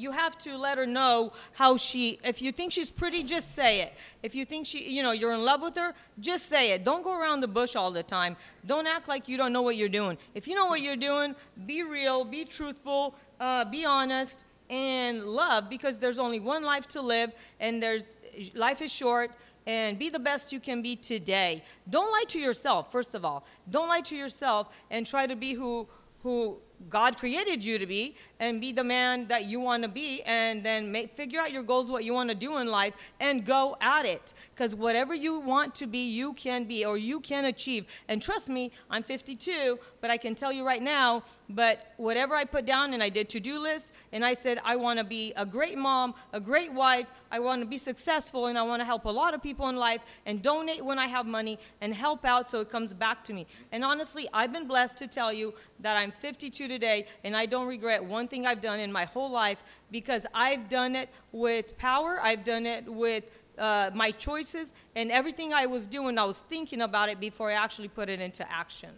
You 0.00 0.12
have 0.12 0.38
to 0.38 0.56
let 0.56 0.78
her 0.78 0.86
know 0.86 1.34
how 1.52 1.76
she. 1.76 2.18
If 2.24 2.40
you 2.40 2.52
think 2.52 2.72
she's 2.72 2.88
pretty, 2.88 3.22
just 3.22 3.54
say 3.54 3.82
it. 3.82 3.92
If 4.22 4.34
you 4.34 4.46
think 4.46 4.66
she, 4.66 4.90
you 4.90 5.02
know, 5.02 5.10
you're 5.10 5.34
in 5.34 5.44
love 5.44 5.60
with 5.60 5.76
her, 5.76 5.92
just 6.20 6.48
say 6.48 6.70
it. 6.70 6.84
Don't 6.84 7.04
go 7.04 7.14
around 7.20 7.40
the 7.40 7.48
bush 7.48 7.76
all 7.76 7.90
the 7.90 8.02
time. 8.02 8.36
Don't 8.66 8.86
act 8.86 9.08
like 9.08 9.28
you 9.28 9.36
don't 9.36 9.52
know 9.52 9.60
what 9.60 9.76
you're 9.76 9.90
doing. 9.90 10.16
If 10.34 10.48
you 10.48 10.54
know 10.54 10.66
what 10.66 10.80
you're 10.80 10.96
doing, 10.96 11.36
be 11.66 11.82
real, 11.82 12.24
be 12.24 12.46
truthful, 12.46 13.14
uh, 13.40 13.66
be 13.66 13.84
honest, 13.84 14.46
and 14.70 15.26
love 15.26 15.68
because 15.68 15.98
there's 15.98 16.18
only 16.18 16.40
one 16.40 16.62
life 16.62 16.88
to 16.88 17.02
live, 17.02 17.32
and 17.58 17.82
there's 17.82 18.16
life 18.54 18.80
is 18.80 18.90
short 18.90 19.32
and 19.66 19.98
be 19.98 20.08
the 20.08 20.18
best 20.18 20.50
you 20.50 20.60
can 20.60 20.80
be 20.80 20.96
today. 20.96 21.62
Don't 21.90 22.10
lie 22.10 22.24
to 22.28 22.38
yourself, 22.38 22.90
first 22.90 23.14
of 23.14 23.24
all. 23.24 23.44
Don't 23.68 23.88
lie 23.88 24.00
to 24.00 24.16
yourself 24.16 24.70
and 24.90 25.06
try 25.06 25.26
to 25.26 25.36
be 25.36 25.52
who 25.52 25.86
who 26.22 26.58
God 26.88 27.18
created 27.18 27.62
you 27.62 27.78
to 27.78 27.86
be 27.86 28.16
and 28.38 28.60
be 28.60 28.72
the 28.72 28.82
man 28.82 29.26
that 29.26 29.44
you 29.44 29.60
want 29.60 29.82
to 29.82 29.88
be 29.88 30.22
and 30.22 30.64
then 30.64 30.90
make, 30.90 31.14
figure 31.14 31.38
out 31.38 31.52
your 31.52 31.62
goals, 31.62 31.90
what 31.90 32.04
you 32.04 32.14
want 32.14 32.30
to 32.30 32.34
do 32.34 32.56
in 32.56 32.68
life 32.68 32.94
and 33.20 33.44
go 33.44 33.76
at 33.82 34.06
it. 34.06 34.32
Because 34.54 34.74
whatever 34.74 35.14
you 35.14 35.40
want 35.40 35.74
to 35.74 35.86
be, 35.86 36.08
you 36.08 36.32
can 36.32 36.64
be 36.64 36.84
or 36.86 36.96
you 36.96 37.20
can 37.20 37.44
achieve. 37.44 37.84
And 38.08 38.22
trust 38.22 38.48
me, 38.48 38.72
I'm 38.88 39.02
52, 39.02 39.78
but 40.00 40.10
I 40.10 40.16
can 40.16 40.34
tell 40.34 40.52
you 40.52 40.64
right 40.64 40.82
now, 40.82 41.22
but 41.50 41.92
whatever 41.98 42.34
I 42.34 42.44
put 42.44 42.64
down 42.64 42.94
and 42.94 43.02
I 43.02 43.08
did 43.10 43.28
to-do 43.28 43.58
lists 43.58 43.92
and 44.12 44.24
I 44.24 44.32
said 44.32 44.60
I 44.64 44.76
want 44.76 44.98
to 44.98 45.04
be 45.04 45.32
a 45.36 45.44
great 45.44 45.76
mom, 45.76 46.14
a 46.32 46.40
great 46.40 46.72
wife, 46.72 47.08
I 47.30 47.40
want 47.40 47.60
to 47.60 47.66
be 47.66 47.78
successful 47.78 48.46
and 48.46 48.56
I 48.56 48.62
want 48.62 48.80
to 48.80 48.86
help 48.86 49.04
a 49.04 49.10
lot 49.10 49.34
of 49.34 49.42
people 49.42 49.68
in 49.68 49.76
life 49.76 50.00
and 50.26 50.40
donate 50.40 50.84
when 50.84 50.98
I 50.98 51.08
have 51.08 51.26
money 51.26 51.58
and 51.80 51.94
help 51.94 52.24
out 52.24 52.50
so 52.50 52.60
it 52.60 52.70
comes 52.70 52.94
back 52.94 53.22
to 53.24 53.32
me. 53.34 53.46
And 53.72 53.84
honestly, 53.84 54.28
I've 54.32 54.52
been 54.52 54.66
blessed 54.66 54.96
to 54.98 55.06
tell 55.06 55.32
you 55.32 55.54
that 55.80 55.96
I'm 55.96 56.12
52 56.12 56.69
today 56.70 57.06
and 57.24 57.36
I 57.36 57.44
don't 57.44 57.66
regret 57.66 58.02
one 58.02 58.28
thing 58.28 58.46
I've 58.46 58.62
done 58.62 58.80
in 58.80 58.90
my 58.90 59.04
whole 59.04 59.30
life 59.30 59.62
because 59.90 60.24
I've 60.32 60.68
done 60.68 60.96
it 60.96 61.10
with 61.32 61.76
power, 61.76 62.18
I've 62.22 62.44
done 62.44 62.64
it 62.64 62.88
with 62.88 63.24
uh, 63.58 63.90
my 63.94 64.10
choices, 64.10 64.72
and 64.96 65.12
everything 65.12 65.52
I 65.52 65.66
was 65.66 65.86
doing, 65.86 66.18
I 66.18 66.24
was 66.24 66.38
thinking 66.38 66.80
about 66.80 67.10
it 67.10 67.20
before 67.20 67.50
I 67.50 67.54
actually 67.54 67.88
put 67.88 68.08
it 68.08 68.20
into 68.20 68.50
action. 68.50 68.90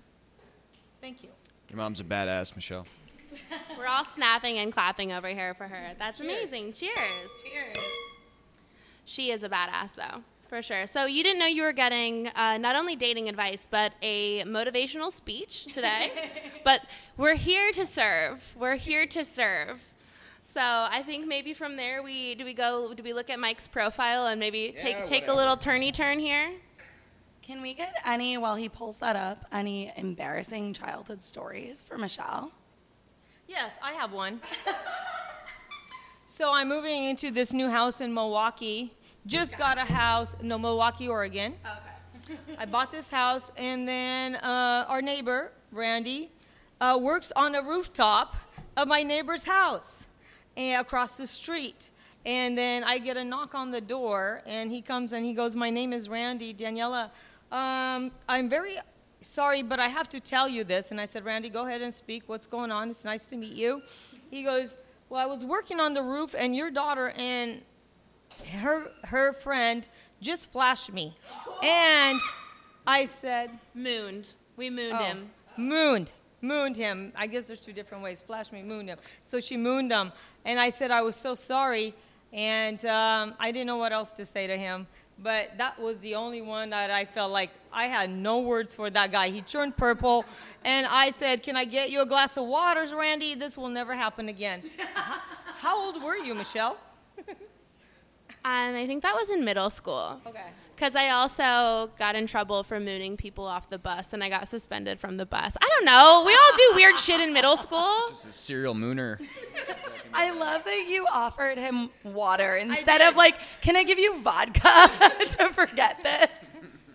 Thank 1.01 1.23
you. 1.25 1.31
Your 1.69 1.79
mom's 1.79 2.01
a 2.01 2.05
badass, 2.05 2.55
Michelle. 2.55 2.87
We're 3.79 3.87
all 3.87 4.05
snapping 4.05 4.59
and 4.59 4.73
clapping 4.73 5.13
over 5.13 5.29
here 5.29 5.55
for 5.55 5.67
her. 5.67 5.95
That's 5.99 6.21
amazing. 6.21 6.75
Cheers. 6.75 6.99
Cheers. 7.43 7.99
She 9.05 9.31
is 9.31 9.43
a 9.43 9.49
badass, 9.49 9.97
though, 9.97 10.23
for 10.53 10.61
sure. 10.61 10.87
So 10.87 11.07
you 11.07 11.25
didn't 11.25 11.39
know 11.39 11.47
you 11.47 11.63
were 11.63 11.73
getting 11.73 12.29
uh, 12.29 12.59
not 12.59 12.77
only 12.77 12.95
dating 12.95 13.27
advice, 13.31 13.67
but 13.71 13.95
a 14.03 14.45
motivational 14.45 15.11
speech 15.11 15.65
today. 15.73 16.13
but 16.63 16.83
we're 17.17 17.37
here 17.37 17.73
to 17.73 17.87
serve. 17.87 18.55
We're 18.59 18.77
here 18.77 19.07
to 19.07 19.25
serve. 19.25 19.81
So 20.53 20.61
I 20.61 21.03
think 21.07 21.27
maybe 21.27 21.55
from 21.55 21.77
there 21.77 22.03
we 22.03 22.35
do 22.35 22.45
we 22.45 22.53
go 22.53 22.93
do 22.93 23.03
we 23.03 23.15
look 23.15 23.31
at 23.31 23.39
Mike's 23.41 23.67
profile 23.67 24.27
and 24.27 24.39
maybe 24.39 24.75
take 24.77 24.97
Yeah, 24.97 25.05
take 25.07 25.23
a 25.27 25.33
whatever. 25.33 25.37
little 25.37 25.57
turny 25.57 25.91
turn 25.91 26.19
here? 26.19 26.53
Can 27.41 27.63
we 27.63 27.73
get 27.73 27.95
any, 28.05 28.37
while 28.37 28.57
he 28.57 28.69
pulls 28.69 28.99
that 28.99 29.17
up, 29.17 29.47
any 29.53 29.91
embarrassing 29.97 30.75
childhood 30.75 31.23
stories 31.23 31.83
for 31.83 31.97
Michelle? 31.97 32.53
Yes, 33.49 33.77
I 33.83 33.93
have 33.95 34.13
one. 34.13 34.43
so 36.27 36.53
I'm 36.53 36.69
moving 36.69 37.05
into 37.05 37.31
this 37.31 37.55
new 37.55 37.71
house 37.71 38.03
in 38.03 38.13
Milwaukie. 38.13 38.91
Just 39.27 39.57
got 39.57 39.79
a 39.79 39.85
house, 39.85 40.35
no, 40.43 40.59
Milwaukie, 40.59 41.09
Oregon. 41.09 41.55
Okay. 41.65 42.37
I 42.59 42.67
bought 42.67 42.91
this 42.91 43.09
house, 43.09 43.53
and 43.57 43.87
then 43.87 44.35
uh, 44.37 44.85
our 44.89 45.01
neighbor, 45.01 45.53
Randy, 45.71 46.29
uh, 46.81 46.99
works 47.01 47.31
on 47.37 47.55
a 47.55 47.63
rooftop 47.63 48.35
of 48.77 48.89
my 48.89 49.05
neighbor's 49.05 49.45
house 49.45 50.07
and 50.57 50.81
across 50.81 51.17
the 51.17 51.27
street. 51.29 51.91
And 52.27 52.59
then 52.59 52.83
I 52.83 52.99
get 52.99 53.17
a 53.17 53.23
knock 53.25 53.55
on 53.55 53.71
the 53.71 53.81
door, 53.81 54.43
and 54.45 54.73
he 54.73 54.83
comes 54.83 55.13
and 55.13 55.25
he 55.25 55.35
goes, 55.35 55.55
My 55.55 55.71
name 55.71 55.93
is 55.93 56.09
Randy. 56.09 56.53
Daniela, 56.53 57.11
um, 57.53 58.11
I'm 58.29 58.49
very 58.49 58.79
sorry, 59.21 59.63
but 59.63 59.79
I 59.79 59.87
have 59.87 60.09
to 60.11 60.21
tell 60.21 60.49
you 60.49 60.65
this. 60.65 60.91
And 60.91 61.01
I 61.01 61.05
said, 61.05 61.25
Randy, 61.25 61.49
go 61.49 61.65
ahead 61.65 61.81
and 61.81 61.95
speak. 61.95 62.25
What's 62.27 62.49
going 62.49 62.73
on? 62.73 62.91
It's 62.91 63.05
nice 63.05 63.25
to 63.27 63.37
meet 63.37 63.53
you. 63.53 63.83
He 64.31 64.43
goes, 64.43 64.79
Well, 65.11 65.21
I 65.21 65.27
was 65.27 65.45
working 65.45 65.79
on 65.79 65.95
the 65.95 66.03
roof, 66.03 66.35
and 66.37 66.57
your 66.57 66.73
daughter 66.73 67.11
and 67.11 67.61
her, 68.55 68.91
her 69.05 69.33
friend 69.33 69.89
just 70.21 70.53
flashed 70.53 70.93
me. 70.93 71.17
And 71.63 72.21
I 72.87 73.07
said, 73.07 73.51
Mooned. 73.75 74.33
We 74.57 74.71
mooned 74.71 74.95
Oh, 74.95 75.05
him. 75.05 75.31
Mooned. 75.57 76.13
Mooned 76.41 76.77
him. 76.77 77.13
I 77.17 77.27
guess 77.27 77.47
there's 77.47 77.61
two 77.61 77.73
different 77.73 78.03
ways. 78.03 78.21
Flash 78.21 78.51
me, 78.53 78.63
mooned 78.63 78.89
him. 78.89 78.99
So 79.23 79.41
she 79.41 79.57
mooned 79.57 79.93
him. 79.93 80.13
And 80.45 80.59
I 80.59 80.71
said 80.71 80.91
I 80.91 81.03
was 81.03 81.17
so 81.17 81.35
sorry. 81.35 81.95
And 82.33 82.85
um, 82.87 83.35
I 83.39 83.53
didn't 83.53 83.67
know 83.67 83.77
what 83.77 83.93
else 83.93 84.13
to 84.13 84.25
say 84.25 84.47
to 84.47 84.57
him. 84.57 84.87
But 85.19 85.57
that 85.59 85.79
was 85.79 86.01
the 86.01 86.17
only 86.17 86.41
one 86.41 86.71
that 86.71 86.91
I 86.91 87.05
felt 87.05 87.31
like 87.31 87.51
I 87.73 87.87
had 87.87 88.11
no 88.11 88.41
words 88.41 88.75
for 88.75 88.91
that 88.91 89.13
guy. 89.13 89.29
He 89.31 89.41
turned 89.43 89.77
purple. 89.77 90.25
And 90.65 90.87
I 90.87 91.11
said, 91.11 91.43
Can 91.43 91.57
I 91.57 91.65
get 91.65 91.91
you 91.91 92.01
a 92.03 92.07
glass 92.07 92.37
of 92.37 92.47
water, 92.47 92.85
Randy? 92.97 93.35
This 93.35 93.57
will 93.57 93.69
never 93.69 93.95
happen 93.95 94.29
again. 94.29 94.63
How 95.61 95.79
old 95.85 96.03
were 96.03 96.17
you, 96.17 96.35
Michelle? 96.35 96.77
Um, 98.45 98.75
I 98.75 98.87
think 98.87 99.03
that 99.03 99.15
was 99.15 99.31
in 99.31 99.45
middle 99.45 99.71
school. 99.71 100.21
Okay. 100.27 100.41
Because 100.75 100.97
I 100.97 101.11
also 101.11 101.91
got 101.97 102.17
in 102.17 102.27
trouble 102.27 102.65
for 102.65 102.81
mooning 102.81 103.17
people 103.17 103.45
off 103.45 103.69
the 103.69 103.79
bus 103.79 104.13
and 104.13 104.25
I 104.25 104.29
got 104.29 104.49
suspended 104.49 104.99
from 104.99 105.17
the 105.17 105.27
bus. 105.27 105.57
I 105.61 105.69
don't 105.69 105.85
know. 105.85 106.25
We 106.27 106.33
all 106.35 106.57
do 106.57 106.73
weird 106.75 106.99
shit 106.99 107.21
in 107.21 107.33
middle 107.33 107.57
school. 107.57 108.01
Just 108.09 108.27
a 108.27 108.33
serial 108.33 108.75
mooner. 108.75 109.21
I 110.15 110.31
love 110.31 110.65
that 110.65 110.87
you 110.89 111.07
offered 111.13 111.57
him 111.57 111.91
water 112.03 112.57
instead 112.57 113.01
of 113.01 113.17
like, 113.17 113.37
can 113.61 113.77
I 113.77 113.85
give 113.85 113.99
you 114.01 114.19
vodka 114.23 114.61
to 115.39 115.53
forget 115.53 116.03
this? 116.03 116.31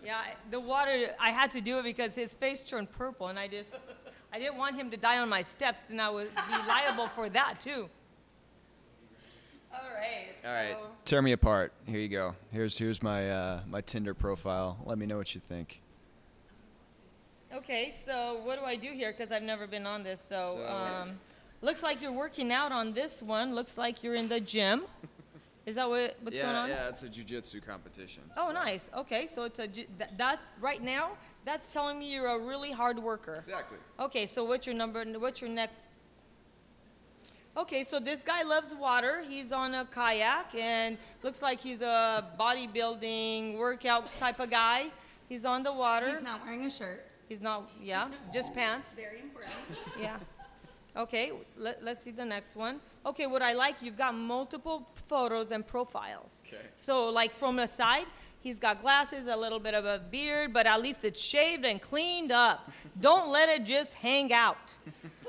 Yeah, 0.03 0.21
the 0.51 0.59
water, 0.59 1.09
I 1.19 1.31
had 1.31 1.51
to 1.51 1.61
do 1.61 1.79
it 1.79 1.83
because 1.83 2.15
his 2.15 2.33
face 2.33 2.63
turned 2.63 2.91
purple, 2.91 3.27
and 3.27 3.37
I 3.37 3.47
just, 3.49 3.71
I 4.31 4.39
didn't 4.39 4.57
want 4.57 4.77
him 4.77 4.89
to 4.91 4.97
die 4.97 5.17
on 5.19 5.27
my 5.27 5.41
steps, 5.41 5.79
then 5.89 5.99
I 5.99 6.09
would 6.09 6.29
be 6.33 6.57
liable 6.67 7.07
for 7.07 7.29
that 7.29 7.59
too. 7.59 7.89
All 9.73 9.79
right. 9.95 10.27
All 10.45 10.53
right, 10.53 10.75
so- 10.79 10.89
tear 11.05 11.21
me 11.21 11.31
apart. 11.33 11.73
Here 11.85 11.99
you 11.99 12.07
go. 12.09 12.35
Here's 12.51 12.77
here's 12.77 13.01
my 13.03 13.29
uh, 13.29 13.61
my 13.67 13.81
Tinder 13.81 14.13
profile. 14.13 14.77
Let 14.85 14.97
me 14.97 15.05
know 15.05 15.17
what 15.17 15.33
you 15.35 15.41
think. 15.47 15.81
Okay, 17.53 17.91
so 17.91 18.41
what 18.43 18.59
do 18.59 18.65
I 18.65 18.75
do 18.75 18.91
here? 18.91 19.11
Because 19.11 19.31
I've 19.31 19.43
never 19.43 19.67
been 19.67 19.85
on 19.87 20.03
this. 20.03 20.21
So, 20.21 20.55
So- 20.57 20.67
um, 20.67 21.19
looks 21.61 21.81
like 21.81 22.01
you're 22.01 22.11
working 22.11 22.51
out 22.51 22.71
on 22.71 22.93
this 22.93 23.21
one. 23.21 23.55
Looks 23.55 23.77
like 23.77 24.03
you're 24.03 24.15
in 24.15 24.27
the 24.27 24.39
gym. 24.39 24.83
Is 25.65 25.75
that 25.75 25.89
what, 25.89 26.15
what's 26.21 26.37
yeah, 26.37 26.43
going 26.45 26.55
on? 26.55 26.69
yeah, 26.69 26.87
it's 26.87 27.03
a 27.03 27.09
jujitsu 27.09 27.65
competition. 27.65 28.23
Oh, 28.37 28.47
so- 28.47 28.53
nice. 28.53 28.89
Okay, 28.95 29.27
so 29.27 29.43
it's 29.43 29.59
a, 29.59 29.67
ju- 29.67 29.85
that, 29.97 30.17
that's 30.17 30.47
right 30.61 30.81
now. 30.81 31.11
That's 31.45 31.65
telling 31.71 31.99
me 31.99 32.11
you're 32.11 32.27
a 32.27 32.39
really 32.39 32.71
hard 32.71 32.99
worker. 32.99 33.35
Exactly. 33.35 33.77
Okay, 33.99 34.25
so 34.25 34.43
what's 34.45 34.65
your 34.65 34.75
number? 34.75 35.03
What's 35.19 35.41
your 35.41 35.49
next? 35.49 35.83
Okay, 37.57 37.83
so 37.83 37.99
this 37.99 38.21
guy 38.21 38.43
loves 38.43 38.75
water. 38.75 39.23
He's 39.27 39.51
on 39.51 39.73
a 39.73 39.85
kayak 39.85 40.53
and 40.53 40.95
looks 41.23 41.41
like 41.41 41.59
he's 41.59 41.81
a 41.81 42.23
bodybuilding 42.39 43.57
workout 43.57 44.05
type 44.19 44.39
of 44.39 44.51
guy. 44.51 44.91
He's 45.27 45.43
on 45.43 45.63
the 45.63 45.73
water. 45.73 46.11
He's 46.11 46.21
not 46.21 46.45
wearing 46.45 46.65
a 46.65 46.69
shirt. 46.69 47.03
He's 47.27 47.41
not, 47.41 47.71
yeah, 47.81 48.09
just 48.31 48.53
pants. 48.53 48.93
Very 48.93 49.21
important. 49.21 49.55
Yeah. 49.99 50.17
Okay, 50.95 51.31
let, 51.57 51.83
let's 51.83 52.03
see 52.03 52.11
the 52.11 52.25
next 52.25 52.55
one. 52.55 52.79
Okay, 53.05 53.27
what 53.27 53.43
I 53.43 53.53
like, 53.53 53.83
you've 53.83 53.97
got 53.97 54.15
multiple 54.15 54.87
photos 55.07 55.51
and 55.51 55.65
profiles. 55.65 56.41
Okay. 56.47 56.57
So, 56.75 57.09
like 57.09 57.33
from 57.35 57.55
the 57.55 57.67
side, 57.67 58.05
he's 58.41 58.57
got 58.57 58.81
glasses, 58.81 59.27
a 59.27 59.35
little 59.35 59.59
bit 59.59 59.75
of 59.75 59.85
a 59.85 59.99
beard, 59.99 60.53
but 60.53 60.65
at 60.65 60.81
least 60.81 61.03
it's 61.03 61.21
shaved 61.21 61.65
and 61.65 61.79
cleaned 61.79 62.31
up. 62.31 62.71
Don't 62.99 63.29
let 63.31 63.47
it 63.47 63.63
just 63.63 63.93
hang 63.93 64.33
out. 64.33 64.73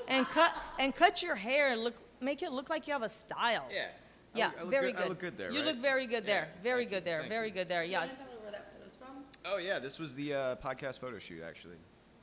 And 0.09 0.27
cut 0.29 0.55
and 0.79 0.97
cut 0.97 1.23
your 1.23 1.35
hair 1.35 1.73
and 1.73 1.85
look, 1.85 1.95
make 2.21 2.43
it 2.43 2.51
look 2.53 2.69
like 2.71 2.87
you 2.87 2.93
have 2.93 3.03
a 3.03 3.09
style. 3.09 3.67
Yeah. 3.73 3.87
I 4.35 4.39
Yeah, 4.39 4.47
look- 4.49 4.57
I 4.59 4.61
look 4.63 4.71
very 4.71 4.87
good- 4.93 4.97
good. 4.97 5.05
I 5.05 5.09
look 5.09 5.19
good 5.21 5.37
there, 5.39 5.51
You 5.53 5.59
right? 5.61 5.67
look 5.67 5.77
very 5.79 6.07
good 6.07 6.25
Yeah, 6.25 6.33
there. 6.35 6.49
Very 6.63 6.83
thank 6.85 6.91
you, 6.93 6.97
good 6.99 7.05
there. 7.05 7.19
thank 7.21 7.29
Very 7.31 7.49
you. 7.49 7.55
good 7.55 7.69
there. 7.69 7.85
Yeah. 7.85 8.01
where 8.01 8.51
that 8.53 8.73
photo's 8.79 8.97
from? 8.97 9.25
Oh 9.45 9.57
yeah, 9.59 9.79
this 9.79 9.99
was 9.99 10.15
the 10.15 10.35
uh, 10.35 10.57
podcast 10.57 10.99
photo 11.01 11.19
shoot 11.19 11.43
actually. 11.43 11.77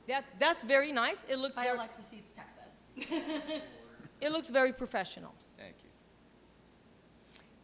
That's 0.06 0.34
that's 0.38 0.62
very 0.62 0.92
nice. 0.92 1.26
It 1.28 1.36
looks 1.38 1.56
By 1.56 1.64
very, 1.64 1.76
Alexa 1.78 2.00
Seeds, 2.10 2.32
Texas. 2.32 2.84
it 4.20 4.30
looks 4.30 4.50
very 4.50 4.72
professional. 4.72 5.34
Thank 5.58 5.74
you. 5.82 5.90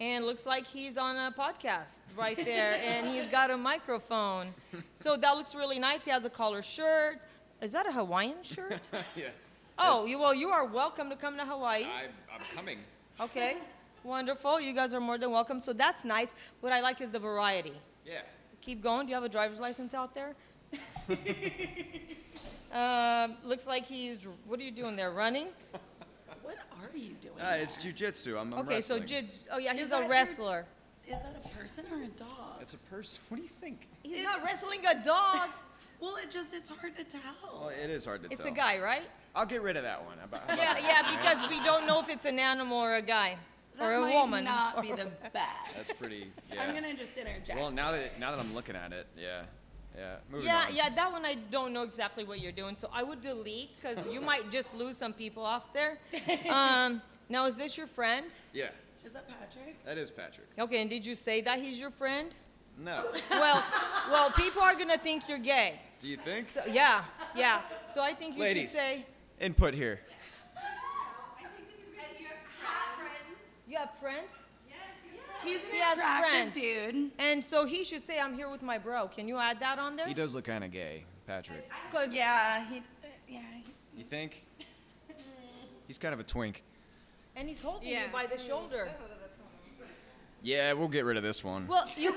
And 0.01 0.27
looks 0.27 0.45
like 0.47 0.66
he's 0.66 0.97
on 0.99 1.16
a 1.16 1.31
podcast 1.31 2.01
right 2.16 2.37
there, 2.37 2.75
and 2.83 3.07
he's 3.07 3.29
got 3.29 3.51
a 3.53 3.57
microphone. 3.57 4.53
So 4.97 5.16
that 5.16 5.37
looks 5.37 5.55
really 5.55 5.79
nice. 5.79 6.05
He 6.05 6.11
has 6.11 6.25
a 6.25 6.31
collar 6.31 6.62
shirt. 6.62 7.21
Is 7.61 7.71
that 7.73 7.87
a 7.87 7.92
Hawaiian 7.92 8.42
shirt? 8.42 8.81
yeah. 9.16 9.29
Oh, 9.85 10.07
you, 10.07 10.18
well, 10.18 10.35
you 10.35 10.51
are 10.51 10.64
welcome 10.64 11.11
to 11.11 11.16
come 11.16 11.37
to 11.37 11.45
Hawaii. 11.45 11.85
I, 11.85 12.05
I'm 12.35 12.40
coming. 12.55 12.79
Okay, 13.21 13.57
wonderful. 14.05 14.61
You 14.61 14.73
guys 14.73 14.95
are 14.95 15.01
more 15.01 15.18
than 15.18 15.31
welcome. 15.31 15.61
So 15.61 15.73
that's 15.73 16.05
nice. 16.05 16.35
What 16.61 16.73
I 16.73 16.81
like 16.81 17.01
is 17.01 17.11
the 17.11 17.18
variety. 17.18 17.73
Yeah. 18.07 18.21
Keep 18.61 18.83
going. 18.83 19.07
Do 19.07 19.11
you 19.11 19.14
have 19.16 19.25
a 19.25 19.29
driver's 19.29 19.59
license 19.59 19.92
out 19.95 20.14
there? 20.14 20.35
um, 22.73 23.35
looks 23.45 23.66
like 23.66 23.87
he's. 23.87 24.18
What 24.47 24.61
are 24.61 24.62
you 24.62 24.71
doing 24.71 24.95
there? 24.97 25.11
Running? 25.11 25.49
What 26.42 26.57
are 26.95 26.97
you 26.97 27.14
doing? 27.23 27.40
Uh, 27.40 27.57
it's 27.61 27.79
jujitsu. 27.79 28.38
I'm, 28.40 28.53
I'm 28.53 28.61
Okay, 28.66 28.81
so 28.81 28.99
wrestling. 28.99 29.25
jid- 29.25 29.35
oh 29.51 29.59
yeah, 29.59 29.73
Is 29.73 29.81
he's 29.81 29.90
that 29.90 29.99
a 29.99 30.03
your- 30.03 30.11
wrestler. 30.11 30.66
Is 31.07 31.12
that 31.21 31.42
a 31.45 31.49
person 31.59 31.85
or 31.92 32.03
a 32.03 32.07
dog? 32.09 32.61
It's 32.61 32.75
a 32.75 32.79
person. 32.79 33.21
What 33.29 33.38
do 33.38 33.42
you 33.42 33.49
think? 33.49 33.88
He's 34.05 34.23
not 34.25 34.45
wrestling 34.45 34.81
a 34.87 35.05
dog. 35.05 35.49
Well, 36.02 36.16
it 36.16 36.32
just, 36.32 36.52
it's 36.52 36.68
hard 36.68 36.96
to 36.96 37.04
tell. 37.04 37.20
Well, 37.60 37.68
it 37.68 37.88
is 37.88 38.04
hard 38.04 38.22
to 38.24 38.28
tell. 38.28 38.32
It's 38.32 38.40
tell. 38.42 38.52
a 38.52 38.56
guy, 38.56 38.80
right? 38.80 39.04
I'll 39.36 39.46
get 39.46 39.62
rid 39.62 39.76
of 39.76 39.84
that 39.84 40.04
one. 40.04 40.18
How 40.18 40.24
about, 40.24 40.40
how 40.48 40.54
about 40.54 40.58
Yeah, 40.58 40.74
that? 40.74 40.82
yeah, 40.82 41.16
because 41.36 41.48
we 41.48 41.62
don't 41.64 41.86
know 41.86 42.00
if 42.00 42.08
it's 42.08 42.24
an 42.24 42.40
animal 42.40 42.76
or 42.78 42.96
a 42.96 43.02
guy 43.02 43.36
that 43.78 43.84
or 43.88 43.94
a 43.94 44.00
might 44.00 44.12
woman. 44.12 44.42
not 44.44 44.82
be 44.82 44.90
the 44.90 45.04
best. 45.32 45.46
That's 45.76 45.92
pretty. 45.92 46.26
Yeah. 46.52 46.64
I'm 46.64 46.74
gonna 46.74 46.94
just 46.94 47.16
interject. 47.16 47.56
Well, 47.58 47.70
now 47.70 47.92
that 47.92 48.18
now 48.18 48.32
that 48.32 48.40
I'm 48.40 48.52
looking 48.52 48.74
at 48.76 48.92
it, 48.92 49.06
yeah, 49.16 49.44
yeah. 49.96 50.16
Moving 50.28 50.46
Yeah, 50.46 50.66
on. 50.68 50.74
yeah, 50.74 50.90
that 50.90 51.12
one 51.12 51.24
I 51.24 51.36
don't 51.52 51.72
know 51.72 51.82
exactly 51.82 52.24
what 52.24 52.40
you're 52.40 52.52
doing, 52.52 52.76
so 52.76 52.90
I 52.92 53.04
would 53.04 53.22
delete 53.22 53.70
because 53.80 54.04
you 54.08 54.20
might 54.32 54.50
just 54.50 54.74
lose 54.74 54.96
some 54.98 55.12
people 55.12 55.44
off 55.44 55.72
there. 55.72 55.98
Um, 56.50 57.00
now, 57.28 57.46
is 57.46 57.56
this 57.56 57.78
your 57.78 57.86
friend? 57.86 58.26
Yeah, 58.52 58.68
Is 59.06 59.12
that 59.12 59.26
Patrick? 59.28 59.82
that 59.84 59.96
is 59.96 60.10
Patrick. 60.10 60.48
Okay, 60.58 60.80
and 60.82 60.90
did 60.90 61.06
you 61.06 61.14
say 61.14 61.40
that 61.42 61.60
he's 61.62 61.80
your 61.80 61.90
friend? 61.92 62.34
No. 62.78 63.12
Well, 63.30 63.62
well, 64.11 64.30
people 64.32 64.62
are 64.62 64.74
gonna 64.74 64.98
think 64.98 65.28
you're 65.28 65.38
gay. 65.38 65.80
Do 66.00 66.08
you 66.08 66.16
think? 66.16 66.48
So, 66.48 66.62
yeah, 66.68 67.04
yeah. 67.37 67.61
So 67.92 68.00
I 68.02 68.12
think 68.14 68.35
you 68.37 68.40
Ladies. 68.42 68.70
should 68.70 68.78
say 68.80 69.06
Input 69.40 69.74
here. 69.74 70.00
you 73.68 73.76
have 73.78 73.90
friends, 74.00 74.28
yes 74.68 74.76
He's 75.44 75.56
an 75.56 75.62
He 75.72 75.78
has 75.78 75.98
attractive 75.98 76.30
friends. 76.30 76.54
dude. 76.54 77.11
and 77.18 77.42
so 77.44 77.64
he 77.64 77.85
should 77.85 78.02
say 78.02 78.18
I'm 78.20 78.35
here 78.35 78.48
with 78.50 78.62
my 78.62 78.78
bro. 78.78 79.08
Can 79.08 79.26
you 79.28 79.38
add 79.38 79.61
that 79.61 79.78
on 79.78 79.96
there? 79.96 80.06
He 80.06 80.14
does 80.14 80.35
look 80.35 80.44
kind 80.44 80.62
of 80.64 80.70
gay, 80.70 81.04
Patrick. 81.26 81.68
'Cause- 81.90 82.12
Yeah, 82.12 82.66
he. 82.68 82.78
Uh, 82.78 82.82
yeah. 83.28 83.40
he- 83.64 83.98
You 83.98 84.04
think? 84.04 84.44
He's 85.87 85.98
kind 85.98 86.14
of 86.14 86.20
a 86.20 86.24
twink. 86.24 86.62
and 87.35 87.48
he's 87.48 87.61
holding 87.62 87.88
Yeah. 87.88 88.06
you 88.06 88.12
by 88.12 88.26
the 88.26 88.38
shoulder. 88.38 88.90
Yeah, 90.42 90.72
we'll 90.72 90.88
get 90.88 91.05
rid 91.05 91.16
of 91.16 91.22
this 91.22 91.44
one. 91.44 91.66
Well, 91.66 91.88
you, 91.96 92.14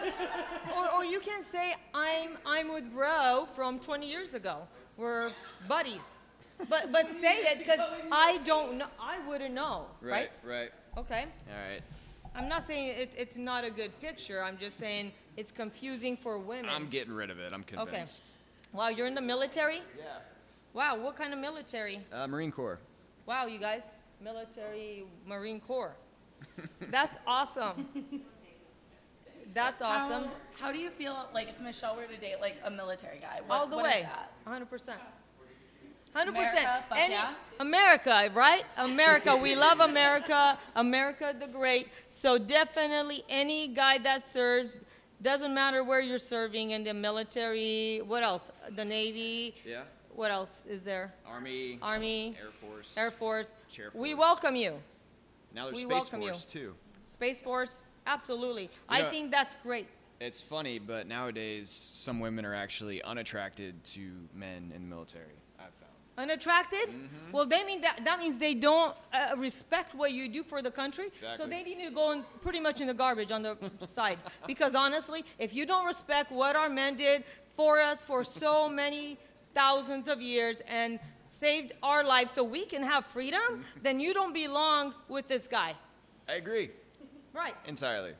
or, 0.76 0.96
or 0.96 1.06
you 1.06 1.20
can 1.20 1.44
say 1.44 1.76
I'm 1.94 2.38
I'm 2.46 2.74
with 2.74 2.92
bro 2.92 3.48
from 3.56 3.80
20 3.80 4.10
years 4.10 4.34
ago. 4.34 4.68
We're 4.98 5.30
buddies. 5.68 6.18
But 6.70 6.92
but 6.92 7.12
say 7.20 7.36
it 7.42 7.60
because 7.60 7.80
I 8.12 8.38
don't 8.44 8.78
know. 8.78 8.88
I 9.00 9.20
wouldn't 9.28 9.54
know, 9.54 9.88
right? 10.02 10.32
right. 10.44 10.72
Okay. 10.98 11.26
All 11.50 11.72
right. 11.72 11.82
I'm 12.34 12.50
not 12.50 12.66
saying 12.66 12.88
it, 12.88 13.14
it's 13.18 13.38
not 13.38 13.64
a 13.64 13.70
good 13.70 14.00
picture. 14.02 14.44
I'm 14.44 14.58
just 14.58 14.78
saying 14.78 15.12
it's 15.38 15.52
confusing 15.52 16.18
for 16.18 16.38
women. 16.38 16.70
I'm 16.70 16.88
getting 16.88 17.14
rid 17.14 17.30
of 17.30 17.40
it. 17.40 17.54
I'm 17.54 17.64
convinced. 17.64 18.24
okay. 18.26 18.78
Wow, 18.78 18.90
you're 18.90 19.08
in 19.08 19.16
the 19.16 19.22
military? 19.22 19.82
Yeah. 19.98 20.04
Wow, 20.74 20.98
what 20.98 21.16
kind 21.16 21.34
of 21.34 21.40
military? 21.40 22.02
Uh, 22.12 22.28
Marine 22.28 22.52
Corps. 22.52 22.80
Wow, 23.26 23.46
you 23.46 23.60
guys, 23.60 23.84
military 24.22 25.06
Marine 25.26 25.62
Corps. 25.62 25.96
That's 26.90 27.18
awesome. 27.26 27.88
That's 29.54 29.82
awesome. 29.82 30.26
How, 30.26 30.68
how 30.68 30.72
do 30.72 30.80
you 30.80 30.90
feel 30.90 31.30
like 31.34 31.48
if 31.48 31.60
Michelle 31.62 31.96
were 31.96 32.06
to 32.06 32.18
date 32.18 32.42
like 32.42 32.58
a 32.66 32.72
military 32.72 33.20
guy? 33.20 33.40
What, 33.46 33.56
All 33.56 33.68
the 33.68 33.78
what 33.78 33.86
is 33.86 34.04
way. 34.04 34.08
100%. 34.48 34.94
100%. 36.16 36.28
America, 36.28 36.84
Any- 36.96 37.16
America, 37.60 38.32
right? 38.34 38.64
America. 38.78 39.36
We 39.36 39.56
love 39.56 39.82
America. 39.82 40.58
America 40.76 41.36
the 41.38 41.48
Great. 41.48 41.90
So 42.10 42.38
definitely 42.38 43.24
any 43.28 43.68
guy 43.68 43.98
that 44.00 44.24
serves, 44.24 44.78
doesn't 45.22 45.54
matter 45.54 45.84
where 45.84 46.00
you're 46.00 46.20
serving 46.20 46.72
in 46.72 46.84
the 46.86 46.94
military, 46.94 48.02
what 48.06 48.24
else? 48.24 48.50
The 48.76 48.86
Navy. 48.86 49.56
Yeah. 49.66 49.84
What 50.16 50.32
else 50.32 50.64
is 50.70 50.86
there? 50.86 51.14
Army. 51.26 51.78
Army, 51.82 52.38
Air 52.42 52.52
Force. 52.62 52.94
Air 52.96 53.12
Force. 53.12 53.56
Chair 53.70 53.92
We 53.94 54.14
welcome 54.14 54.56
you. 54.56 54.80
Now 55.56 55.66
there's 55.66 55.78
we 55.78 55.82
Space 55.84 55.92
welcome 55.92 56.22
you. 56.22 56.28
Force 56.30 56.46
too. 56.46 56.76
Space 57.08 57.40
Force, 57.40 57.82
absolutely. 58.06 58.70
I 58.90 59.02
know- 59.02 59.10
think 59.10 59.32
that's 59.32 59.56
great. 59.64 59.88
It's 60.20 60.40
funny, 60.40 60.80
but 60.80 61.08
nowadays 61.08 61.70
some 61.70 62.20
women 62.22 62.46
are 62.46 62.54
actually 62.56 63.02
unattracted 63.04 63.84
to 63.86 64.12
men 64.34 64.72
in 64.74 64.84
the 64.84 64.88
military. 64.88 65.36
I've 65.60 65.66
found. 65.66 65.92
Unattracted? 66.18 66.88
Mm-hmm. 66.88 67.32
Well, 67.34 67.46
they 67.46 67.66
mean 67.66 67.82
that 67.82 68.02
that 68.06 68.20
means 68.20 68.38
they 68.38 68.54
don't 68.54 68.96
uh, 69.14 69.36
respect 69.38 69.94
what 69.94 70.14
you 70.14 70.30
do 70.30 70.42
for 70.44 70.62
the 70.62 70.72
country. 70.72 71.08
Exactly. 71.08 71.38
So 71.38 71.50
they 71.50 71.64
need 71.64 71.84
to 71.84 71.92
go 71.92 72.12
in, 72.12 72.24
pretty 72.42 72.62
much 72.62 72.80
in 72.80 72.88
the 72.88 72.94
garbage 72.94 73.32
on 73.32 73.42
the 73.44 73.58
side. 73.88 74.20
Because 74.48 74.74
honestly, 74.74 75.26
if 75.38 75.54
you 75.54 75.66
don't 75.66 75.86
respect 75.86 76.32
what 76.32 76.56
our 76.56 76.70
men 76.70 76.96
did 76.96 77.26
for 77.56 77.80
us 77.80 78.02
for 78.04 78.24
so 78.24 78.70
many 78.84 79.18
thousands 79.54 80.08
of 80.08 80.22
years 80.22 80.62
and 80.68 81.00
saved 81.28 81.72
our 81.84 82.04
lives 82.04 82.32
so 82.32 82.44
we 82.44 82.66
can 82.66 82.84
have 82.84 83.06
freedom, 83.06 83.42
Mm-hmm. 83.42 83.80
then 83.84 84.00
you 84.00 84.14
don't 84.14 84.34
belong 84.34 84.94
with 85.10 85.28
this 85.28 85.48
guy. 85.48 85.74
I 86.28 86.34
agree 86.34 86.72
Right. 87.34 87.56
entirely. 87.66 88.14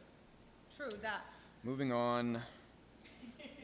True 0.76 0.90
that. 1.02 1.22
Moving 1.64 1.92
on. 1.92 2.42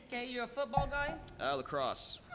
Okay, 0.08 0.26
you're 0.28 0.44
a 0.46 0.48
football 0.48 0.88
guy? 0.88 1.14
Uh, 1.40 1.56
lacrosse. 1.56 2.20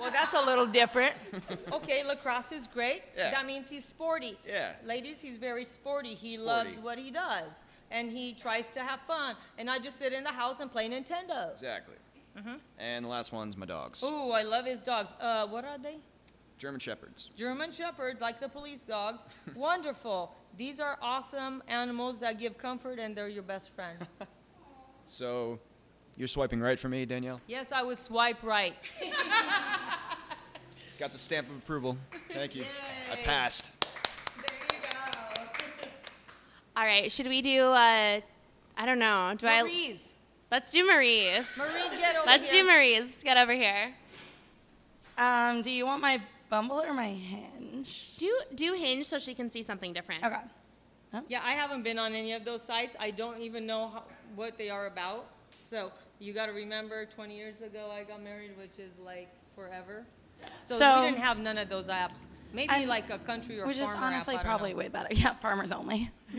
Well, 0.00 0.10
that's 0.10 0.34
a 0.34 0.42
little 0.44 0.66
different. 0.66 1.14
okay, 1.72 2.02
lacrosse 2.04 2.50
is 2.52 2.66
great. 2.66 3.02
Yeah. 3.16 3.30
That 3.30 3.46
means 3.46 3.70
he's 3.70 3.84
sporty. 3.84 4.36
Yeah. 4.46 4.72
Ladies, 4.84 5.20
he's 5.20 5.36
very 5.36 5.64
sporty. 5.64 6.14
He 6.14 6.34
Sporty. 6.34 6.38
loves 6.44 6.78
what 6.78 6.98
he 6.98 7.10
does. 7.12 7.64
And 7.92 8.10
he 8.10 8.32
tries 8.32 8.66
to 8.68 8.80
have 8.80 9.00
fun 9.02 9.36
and 9.56 9.66
not 9.66 9.82
just 9.84 9.98
sit 9.98 10.12
in 10.12 10.24
the 10.24 10.32
house 10.32 10.58
and 10.60 10.70
play 10.70 10.88
Nintendo. 10.90 11.52
Exactly. 11.52 11.94
Mm-hmm. 12.38 12.54
And 12.78 13.04
the 13.04 13.08
last 13.08 13.32
one's 13.32 13.56
my 13.56 13.66
dogs. 13.66 14.02
Ooh, 14.02 14.30
I 14.30 14.42
love 14.42 14.66
his 14.66 14.82
dogs. 14.82 15.10
Uh, 15.20 15.46
what 15.46 15.64
are 15.64 15.78
they? 15.78 15.96
German 16.58 16.80
Shepherds. 16.80 17.30
German 17.36 17.72
Shepherd, 17.72 18.20
like 18.20 18.40
the 18.40 18.48
police 18.48 18.80
dogs. 18.80 19.28
Wonderful. 19.54 20.34
These 20.56 20.80
are 20.80 20.98
awesome 21.02 21.62
animals 21.68 22.20
that 22.20 22.38
give 22.38 22.56
comfort 22.58 22.98
and 22.98 23.16
they're 23.16 23.28
your 23.28 23.42
best 23.42 23.70
friend. 23.74 23.98
So, 25.06 25.60
you're 26.16 26.28
swiping 26.28 26.60
right 26.60 26.80
for 26.80 26.88
me, 26.88 27.04
Danielle? 27.04 27.38
yes, 27.46 27.72
I 27.72 27.82
would 27.82 27.98
swipe 27.98 28.42
right. 28.42 28.74
Got 30.98 31.12
the 31.12 31.18
stamp 31.18 31.50
of 31.50 31.56
approval. 31.56 31.98
Thank 32.32 32.54
you. 32.54 32.64
I 33.12 33.16
passed. 33.16 33.70
There 33.82 34.56
you 34.72 34.78
go. 34.90 35.18
All 36.74 36.86
right, 36.86 37.12
should 37.12 37.26
we 37.28 37.42
do? 37.42 37.64
Uh, 37.64 38.22
I 38.78 38.86
don't 38.86 38.98
know. 38.98 39.34
Do 39.36 39.46
I? 39.46 39.62
Marie's. 40.54 40.60
Let's 40.60 40.70
do 40.70 40.86
Marie's. 40.86 41.56
Marie, 41.58 41.98
get 41.98 42.14
over 42.16 42.20
here. 42.20 42.22
Let's 42.26 42.52
here. 42.52 42.62
do 42.62 42.68
Marie's. 42.68 43.22
Get 43.24 43.36
over 43.36 43.52
here. 43.52 43.92
Um, 45.18 45.62
do 45.62 45.70
you 45.70 45.84
want 45.84 46.00
my 46.00 46.20
Bumble 46.48 46.80
or 46.80 46.92
my 46.94 47.08
Hinge? 47.08 48.12
Do 48.18 48.32
do 48.54 48.74
Hinge 48.74 49.06
so 49.06 49.18
she 49.18 49.34
can 49.34 49.50
see 49.50 49.62
something 49.64 49.92
different. 49.92 50.22
Okay. 50.24 50.36
Yeah, 51.28 51.42
I 51.44 51.52
haven't 51.52 51.82
been 51.82 51.98
on 51.98 52.12
any 52.14 52.32
of 52.32 52.44
those 52.44 52.62
sites. 52.62 52.96
I 53.00 53.10
don't 53.10 53.40
even 53.40 53.66
know 53.66 53.88
how, 53.88 54.02
what 54.34 54.56
they 54.58 54.68
are 54.70 54.86
about. 54.86 55.26
So 55.68 55.90
you 56.18 56.32
got 56.32 56.46
to 56.46 56.52
remember, 56.52 57.06
20 57.06 57.36
years 57.36 57.60
ago 57.60 57.90
I 57.92 58.04
got 58.04 58.22
married, 58.22 58.56
which 58.58 58.78
is 58.78 58.92
like 58.98 59.28
forever. 59.54 60.04
So, 60.66 60.78
So- 60.78 61.00
we 61.00 61.06
didn't 61.10 61.22
have 61.22 61.38
none 61.38 61.58
of 61.58 61.68
those 61.68 61.88
apps. 61.88 62.22
Maybe 62.52 62.72
And- 62.72 62.88
like 62.88 63.10
a 63.10 63.18
country 63.18 63.60
or 63.60 63.66
Which 63.66 63.78
is 63.78 63.88
honestly 63.88 64.36
app, 64.36 64.44
probably 64.44 64.72
know. 64.72 64.78
way 64.78 64.88
better. 64.88 65.08
Yeah, 65.14 65.34
farmers 65.34 65.72
only. 65.72 66.10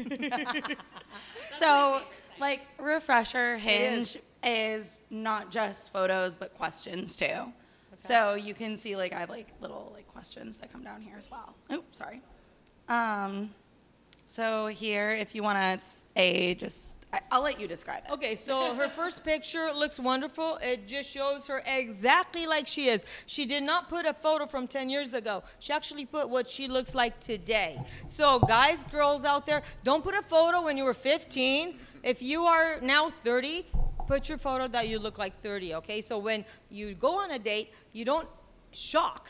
so, 1.60 2.02
like, 2.40 2.62
refresher 2.78 3.58
hinge 3.58 4.18
is 4.44 5.00
not 5.10 5.50
just 5.52 5.92
photos 5.92 6.36
but 6.36 6.56
questions 6.56 7.16
too. 7.16 7.52
So 7.98 8.36
you 8.36 8.54
can 8.54 8.78
see 8.78 8.96
like 8.96 9.14
I 9.14 9.20
have 9.20 9.30
like 9.30 9.48
little 9.62 9.92
like 9.96 10.08
questions 10.08 10.58
that 10.58 10.72
come 10.72 10.84
down 10.84 11.02
here 11.02 11.16
as 11.18 11.32
well. 11.32 11.56
Oh, 11.70 11.84
sorry. 11.92 12.22
Um, 12.88 13.50
so 14.28 14.68
here, 14.68 15.12
if 15.12 15.34
you 15.34 15.42
want 15.44 15.58
to, 15.58 15.66
it's 15.74 15.98
a 16.16 16.56
just 16.56 16.98
I, 17.14 17.22
I'll 17.32 17.42
let 17.42 17.60
you 17.60 17.68
describe 17.68 18.04
it. 18.08 18.12
Okay, 18.12 18.36
so 18.36 18.74
her 18.76 18.90
first 19.02 19.24
picture 19.24 19.72
looks 19.74 20.00
wonderful. 20.00 20.58
It 20.62 20.88
just 20.88 21.10
shows 21.10 21.48
her 21.48 21.64
exactly 21.66 22.46
like 22.46 22.68
she 22.68 22.90
is. 22.90 23.06
She 23.26 23.46
did 23.46 23.64
not 23.64 23.90
put 23.90 24.06
a 24.06 24.14
photo 24.14 24.46
from 24.46 24.68
10 24.68 24.90
years 24.90 25.14
ago. 25.14 25.44
She 25.60 25.72
actually 25.72 26.06
put 26.06 26.30
what 26.30 26.50
she 26.50 26.68
looks 26.68 26.94
like 26.94 27.20
today. 27.20 27.80
So, 28.08 28.40
guys, 28.40 28.84
girls 28.86 29.24
out 29.24 29.46
there, 29.46 29.62
don't 29.84 30.04
put 30.04 30.16
a 30.16 30.22
photo 30.22 30.62
when 30.62 30.78
you 30.78 30.84
were 30.84 30.94
15. 30.94 31.80
If 32.06 32.22
you 32.22 32.46
are 32.46 32.80
now 32.82 33.12
30, 33.26 33.66
put 34.08 34.30
your 34.30 34.38
photo 34.38 34.68
that 34.70 34.88
you 34.88 35.00
look 35.00 35.18
like 35.18 35.42
30, 35.42 35.76
okay? 35.76 36.00
So, 36.02 36.18
when 36.18 36.46
you 36.70 36.94
go 36.94 37.20
on 37.20 37.32
a 37.32 37.40
date, 37.40 37.74
you 37.92 38.06
don't 38.06 38.30
shock 38.72 39.28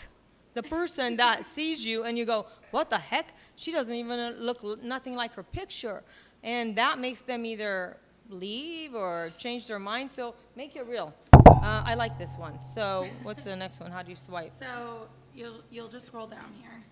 the 0.54 0.62
person 0.62 1.16
that 1.24 1.46
sees 1.46 1.86
you 1.86 2.04
and 2.04 2.18
you 2.18 2.26
go, 2.26 2.46
What 2.72 2.90
the 2.90 2.98
heck? 2.98 3.34
She 3.56 3.72
doesn't 3.72 3.96
even 3.96 4.40
look 4.40 4.84
nothing 4.84 5.16
like 5.16 5.34
her 5.34 5.44
picture 5.44 6.04
and 6.44 6.76
that 6.76 7.00
makes 7.00 7.22
them 7.22 7.46
either 7.46 7.98
leave 8.30 8.94
or 8.94 9.30
change 9.38 9.68
their 9.68 9.80
mind. 9.80 10.12
So 10.12 10.36
make 10.56 10.76
it 10.76 10.86
real. 10.88 11.14
Uh, 11.34 11.84
I 11.86 11.96
like 11.96 12.18
this 12.18 12.36
one. 12.38 12.62
So 12.62 13.08
what's 13.24 13.44
the 13.44 13.56
next 13.56 13.80
one? 13.80 13.92
How 13.92 14.04
do 14.04 14.12
you 14.12 14.16
swipe? 14.16 14.54
So 14.60 15.08
you'll 15.34 15.62
you'll 15.72 15.88
just 15.88 16.06
scroll 16.06 16.28
down 16.28 16.54
here, 16.62 16.84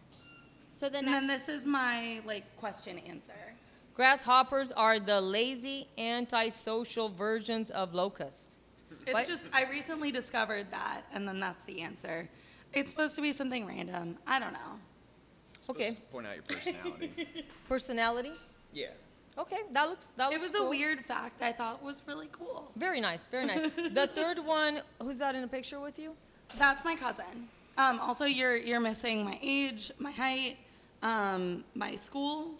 So 0.74 0.90
the 0.90 0.98
and 1.00 1.08
then 1.08 1.28
this 1.28 1.48
is 1.50 1.66
my 1.66 2.22
like 2.26 2.46
question 2.58 2.98
answer. 3.00 3.53
Grasshoppers 3.94 4.72
are 4.72 5.00
the 5.00 5.22
lazy, 5.22 5.88
antisocial 5.98 7.10
versions 7.10 7.70
of 7.72 7.94
locusts. 7.94 8.58
It's 9.06 9.14
What? 9.14 9.28
just 9.28 9.44
I 9.54 9.66
recently 9.66 10.12
discovered 10.12 10.72
that, 10.72 11.02
and 11.14 11.28
then 11.28 11.40
that's 11.40 11.64
the 11.66 11.82
answer. 11.82 12.28
It's 12.74 12.90
supposed 12.90 13.16
to 13.16 13.22
be 13.22 13.32
something 13.34 13.66
random. 13.68 14.18
I 14.26 14.40
don't 14.40 14.54
know. 14.54 14.80
Supposed 15.60 15.80
Okay. 15.82 15.94
to 15.94 16.02
point 16.12 16.28
out 16.28 16.36
your 16.36 16.44
personality. 16.44 17.46
Personality? 17.68 18.32
yeah. 18.74 18.88
Okay, 19.36 19.62
that 19.72 19.90
looks 19.90 20.12
that 20.16 20.28
was 20.28 20.36
It 20.36 20.42
looks 20.42 20.54
was 20.54 20.62
a 20.62 20.70
weird 20.70 21.04
fact 21.06 21.42
I 21.42 21.52
thought 21.52 21.82
was 21.82 22.04
really 22.06 22.30
cool. 22.32 22.72
Very 22.76 23.02
nice, 23.02 23.26
very 23.26 23.46
nice. 23.48 23.64
the 23.94 24.06
third 24.14 24.38
one, 24.38 24.82
who's 25.02 25.18
that 25.18 25.34
in 25.34 25.42
the 25.42 25.48
picture 25.48 25.80
with 25.80 25.98
you? 25.98 26.16
That's 26.60 26.86
my 26.86 26.96
cousin. 26.96 27.50
Um, 27.78 28.00
also, 28.00 28.26
you're 28.26 28.56
you're 28.56 28.80
missing 28.80 29.24
my 29.26 29.40
age, 29.42 29.92
my 29.98 30.12
height, 30.12 30.58
um, 31.02 31.64
my 31.74 31.96
school. 31.96 32.52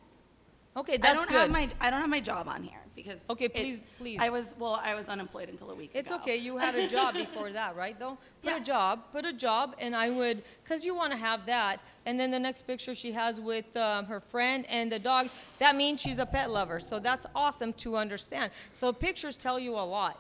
Okay, 0.76 0.98
that's 0.98 1.12
I 1.12 1.14
don't 1.14 1.28
good. 1.30 1.38
have 1.38 1.50
my 1.52 1.70
I 1.80 1.90
don't 1.92 2.02
have 2.02 2.10
my 2.10 2.20
job 2.20 2.48
on 2.48 2.64
here 2.64 2.80
because 2.96 3.24
Okay, 3.30 3.46
it- 3.46 3.54
please- 3.54 3.82
please. 4.00 4.20
I 4.20 4.30
was 4.30 4.56
well, 4.58 4.80
I 4.84 4.96
was 4.96 5.08
unemployed 5.08 5.50
until 5.50 5.70
a 5.70 5.76
week 5.76 5.92
It's 5.94 6.10
ago. 6.10 6.20
okay. 6.22 6.36
You 6.38 6.58
had 6.58 6.74
a 6.76 6.88
job 6.88 7.14
before 7.26 7.52
that, 7.52 7.76
right? 7.76 7.98
Though, 8.00 8.18
put 8.42 8.52
Yeah. 8.52 8.58
a 8.58 8.60
job, 8.60 9.04
put 9.12 9.26
a 9.26 9.34
job, 9.34 9.76
and 9.80 9.96
I 9.96 10.10
would, 10.10 10.44
cause 10.68 10.84
you 10.84 10.96
want 10.96 11.12
to 11.12 11.18
have 11.18 11.46
that. 11.46 11.80
And 12.06 12.20
then 12.20 12.32
the 12.32 12.40
next 12.40 12.64
picture 12.68 12.96
she 12.96 13.12
has 13.14 13.40
with 13.40 13.76
um, 13.78 14.06
her 14.08 14.20
friend 14.20 14.66
and 14.68 14.92
the 14.92 15.00
dog. 15.00 15.30
That 15.60 15.76
means 15.76 16.02
she's 16.02 16.20
a 16.20 16.26
pet 16.26 16.50
lover. 16.50 16.80
So 16.80 16.98
that's 17.00 17.26
awesome 17.36 17.72
to 17.74 17.96
understand. 17.96 18.52
So 18.72 18.92
pictures 18.92 19.38
tell 19.38 19.60
you 19.60 19.76
a 19.76 19.86
lot. 19.86 20.20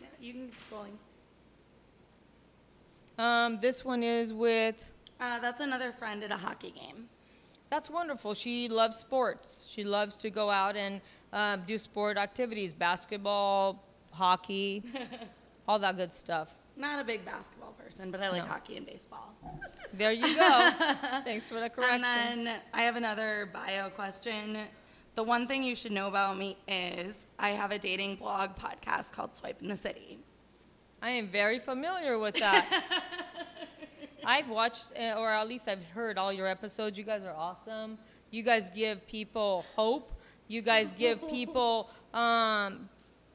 Yeah, 0.00 0.08
you 0.20 0.32
can 0.34 0.48
keep 0.48 0.70
scrolling. 0.70 0.96
Um, 3.22 3.60
this 3.60 3.84
one 3.84 4.02
is 4.02 4.32
with. 4.34 4.84
Uh, 5.20 5.38
that's 5.38 5.60
another 5.60 5.92
friend 5.92 6.22
at 6.24 6.32
a 6.32 6.36
hockey 6.36 6.72
game. 6.72 7.08
That's 7.72 7.88
wonderful. 7.88 8.34
She 8.34 8.68
loves 8.68 8.98
sports. 8.98 9.66
She 9.70 9.82
loves 9.82 10.14
to 10.16 10.28
go 10.28 10.50
out 10.50 10.76
and 10.76 11.00
um, 11.32 11.62
do 11.66 11.78
sport 11.78 12.18
activities, 12.18 12.74
basketball, 12.74 13.82
hockey, 14.10 14.82
all 15.66 15.78
that 15.78 15.96
good 15.96 16.12
stuff. 16.12 16.54
Not 16.76 17.00
a 17.00 17.04
big 17.04 17.24
basketball 17.24 17.72
person, 17.82 18.10
but 18.10 18.20
I 18.20 18.28
like 18.28 18.42
No. 18.44 18.48
hockey 18.50 18.76
and 18.76 18.84
baseball. 18.84 19.32
There 19.94 20.12
you 20.12 20.34
go. 20.36 20.70
Thanks 21.24 21.48
for 21.48 21.60
the 21.60 21.70
correction. 21.70 22.04
And 22.04 22.46
then 22.46 22.60
I 22.74 22.82
have 22.82 22.96
another 22.96 23.48
bio 23.54 23.88
question. 23.88 24.58
The 25.14 25.22
one 25.22 25.46
thing 25.46 25.62
you 25.64 25.74
should 25.74 25.92
know 25.92 26.08
about 26.08 26.36
me 26.36 26.58
is 26.68 27.14
I 27.38 27.50
have 27.50 27.70
a 27.72 27.78
dating 27.78 28.16
blog 28.16 28.50
podcast 28.56 29.12
called 29.12 29.34
Swipe 29.34 29.62
in 29.62 29.68
the 29.68 29.76
City. 29.78 30.18
I 31.00 31.10
am 31.10 31.28
very 31.28 31.58
familiar 31.58 32.18
with 32.18 32.34
that. 32.36 32.66
I've 34.24 34.48
watched, 34.48 34.86
uh, 34.98 35.18
or 35.18 35.30
at 35.30 35.48
least 35.48 35.68
I've 35.68 35.84
heard 35.94 36.18
all 36.18 36.32
your 36.32 36.46
episodes. 36.46 36.96
You 36.96 37.04
guys 37.04 37.24
are 37.24 37.34
awesome. 37.34 37.98
You 38.30 38.42
guys 38.42 38.70
give 38.70 39.06
people 39.06 39.64
hope. 39.74 40.12
You 40.48 40.62
guys 40.62 40.92
give 40.92 41.28
people 41.30 41.90
um, 42.14 42.88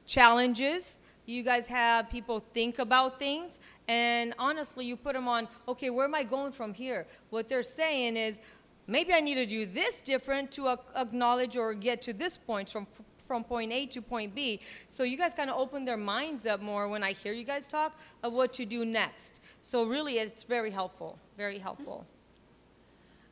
challenges. 0.06 0.98
You 1.26 1.42
guys 1.42 1.66
have 1.66 2.08
people 2.08 2.42
think 2.54 2.78
about 2.78 3.18
things. 3.18 3.58
And 3.86 4.34
honestly, 4.38 4.86
you 4.86 4.96
put 4.96 5.12
them 5.12 5.28
on, 5.28 5.46
okay, 5.66 5.90
where 5.90 6.06
am 6.06 6.14
I 6.14 6.22
going 6.24 6.52
from 6.52 6.72
here? 6.72 7.06
What 7.30 7.48
they're 7.48 7.62
saying 7.62 8.16
is, 8.16 8.40
maybe 8.86 9.12
I 9.12 9.20
need 9.20 9.34
to 9.34 9.46
do 9.46 9.66
this 9.66 10.00
different 10.00 10.50
to 10.52 10.68
acknowledge 10.96 11.56
or 11.56 11.74
get 11.74 12.00
to 12.02 12.12
this 12.14 12.38
point 12.38 12.70
from 12.70 12.86
from 13.28 13.44
point 13.44 13.70
A 13.72 13.86
to 13.86 14.02
point 14.02 14.34
B. 14.34 14.60
So 14.88 15.02
you 15.04 15.16
guys 15.16 15.34
kind 15.34 15.50
of 15.50 15.56
open 15.56 15.84
their 15.84 15.98
minds 15.98 16.46
up 16.46 16.60
more 16.60 16.88
when 16.88 17.04
I 17.04 17.12
hear 17.12 17.34
you 17.34 17.44
guys 17.44 17.68
talk 17.68 17.96
of 18.24 18.32
what 18.32 18.52
to 18.54 18.64
do 18.64 18.84
next. 18.84 19.40
So 19.62 19.84
really, 19.84 20.18
it's 20.18 20.42
very 20.42 20.70
helpful. 20.70 21.18
Very 21.36 21.58
helpful. 21.58 22.06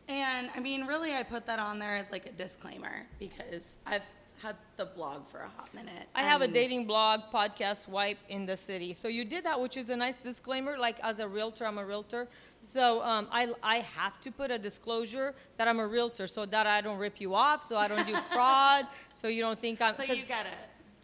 And 0.08 0.50
I 0.54 0.60
mean, 0.60 0.86
really, 0.86 1.14
I 1.14 1.22
put 1.22 1.46
that 1.46 1.58
on 1.58 1.78
there 1.78 1.96
as 1.96 2.10
like 2.12 2.26
a 2.26 2.32
disclaimer 2.32 3.06
because 3.18 3.76
I've 3.86 4.02
had 4.42 4.56
the 4.76 4.84
blog 4.84 5.26
for 5.28 5.38
a 5.38 5.48
hot 5.48 5.72
minute. 5.74 6.08
I 6.14 6.22
have 6.22 6.42
a 6.42 6.48
dating 6.48 6.86
blog, 6.86 7.20
podcast, 7.32 7.84
Swipe 7.84 8.18
in 8.28 8.46
the 8.46 8.56
city. 8.56 8.92
So 8.92 9.08
you 9.08 9.24
did 9.24 9.44
that, 9.44 9.60
which 9.60 9.76
is 9.76 9.90
a 9.90 9.96
nice 9.96 10.18
disclaimer. 10.18 10.78
Like 10.78 10.98
as 11.02 11.20
a 11.20 11.28
realtor, 11.28 11.66
I'm 11.66 11.78
a 11.78 11.84
realtor. 11.84 12.28
So 12.62 13.02
um, 13.02 13.28
I, 13.30 13.52
I 13.62 13.78
have 13.78 14.20
to 14.22 14.30
put 14.30 14.50
a 14.50 14.58
disclosure 14.58 15.34
that 15.56 15.68
I'm 15.68 15.78
a 15.78 15.86
realtor 15.86 16.26
so 16.26 16.46
that 16.46 16.66
I 16.66 16.80
don't 16.80 16.98
rip 16.98 17.20
you 17.20 17.34
off, 17.34 17.64
so 17.64 17.76
I 17.76 17.88
don't 17.88 18.06
do 18.06 18.16
fraud, 18.32 18.86
so 19.14 19.28
you 19.28 19.40
don't 19.40 19.60
think 19.60 19.80
I'm. 19.80 19.94
So 19.94 20.02
you 20.02 20.24
get 20.24 20.46
it. 20.46 20.52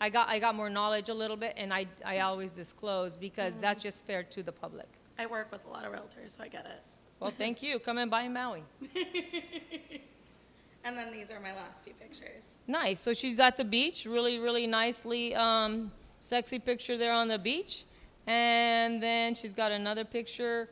I 0.01 0.11
got, 0.11 0.29
I 0.29 0.41
got 0.41 0.57
more 0.57 0.69
knowledge 0.69 1.09
a 1.09 1.15
little 1.15 1.37
bit, 1.37 1.55
and 1.57 1.73
I, 1.73 1.87
I 2.05 2.21
always 2.21 2.51
disclose 2.51 3.15
because 3.15 3.55
that's 3.61 3.85
just 3.85 4.05
fair 4.05 4.25
to 4.25 4.43
the 4.43 4.51
public. 4.51 4.89
I 5.17 5.27
work 5.27 5.53
with 5.53 5.65
a 5.65 5.69
lot 5.69 5.85
of 5.85 5.93
realtors, 5.93 6.37
so 6.37 6.43
I 6.43 6.49
get 6.49 6.67
it. 6.67 6.83
Well, 7.21 7.33
thank 7.39 7.63
you. 7.63 7.79
Come 7.79 7.99
and 7.99 8.11
buy 8.11 8.23
in 8.23 8.33
Maui. 8.33 8.65
And 10.85 10.99
then 10.99 11.13
these 11.13 11.31
are 11.31 11.41
my 11.41 11.55
last 11.55 11.85
two 11.85 11.93
pictures. 11.93 12.45
Nice. 12.67 13.01
So 13.01 13.13
she's 13.13 13.41
at 13.41 13.57
the 13.57 13.65
beach. 13.65 14.07
Really, 14.07 14.39
really 14.39 14.67
nicely 14.67 15.35
um, 15.35 15.91
sexy 16.21 16.59
picture 16.59 16.97
there 16.97 17.13
on 17.13 17.29
the 17.29 17.39
beach. 17.39 17.85
And 18.27 19.03
then 19.03 19.35
she's 19.35 19.55
got 19.55 19.73
another 19.73 20.05
picture 20.05 20.69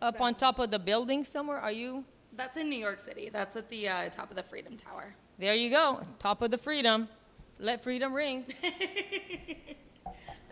up 0.00 0.20
on 0.20 0.34
top 0.34 0.58
of 0.58 0.70
the 0.70 0.78
building 0.78 1.24
somewhere. 1.24 1.58
Are 1.58 1.72
you? 1.72 2.04
That's 2.34 2.56
in 2.56 2.68
New 2.68 2.78
York 2.78 3.00
City. 3.00 3.30
That's 3.32 3.56
at 3.56 3.68
the 3.68 3.88
uh, 3.88 4.08
top 4.10 4.30
of 4.30 4.36
the 4.36 4.42
Freedom 4.42 4.76
Tower. 4.76 5.14
There 5.38 5.54
you 5.54 5.70
go. 5.70 6.00
Top 6.18 6.42
of 6.42 6.50
the 6.50 6.58
freedom. 6.58 7.08
Let 7.58 7.82
freedom 7.82 8.12
ring. 8.12 8.44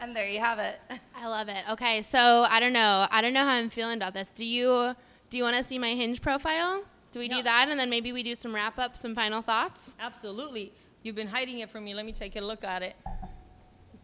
And 0.01 0.14
there 0.14 0.29
you 0.29 0.40
have 0.40 0.59
it. 0.59 0.79
I 1.16 1.27
love 1.29 1.49
it. 1.49 1.64
Okay, 1.70 2.03
so 2.03 2.44
I 2.51 2.61
don't 2.61 2.75
know. 2.75 3.07
I 3.11 3.23
don't 3.23 3.33
know 3.33 3.44
how 3.44 3.53
I'm 3.53 3.70
feeling 3.70 3.97
about 3.97 4.12
this. 4.12 4.31
Do 4.33 4.44
you 4.44 4.94
do 5.31 5.38
you 5.38 5.44
want 5.44 5.57
to 5.57 5.64
see 5.64 5.79
my 5.79 5.94
Hinge 5.94 6.20
profile? 6.20 6.83
Do 7.14 7.20
we 7.20 7.29
No. 7.29 7.37
do 7.37 7.42
that, 7.44 7.68
and 7.68 7.79
then 7.79 7.88
maybe 7.90 8.11
we 8.11 8.24
do 8.24 8.35
some 8.35 8.53
wrap 8.53 8.77
up, 8.77 8.96
some 8.98 9.14
final 9.14 9.40
thoughts? 9.40 9.94
Absolutely. 10.00 10.72
You've 11.05 11.14
been 11.14 11.29
hiding 11.29 11.61
it 11.61 11.70
from 11.70 11.85
me. 11.85 11.94
Let 11.94 12.05
me 12.05 12.11
take 12.11 12.35
a 12.35 12.40
look 12.40 12.64
at 12.64 12.83
it. 12.83 12.96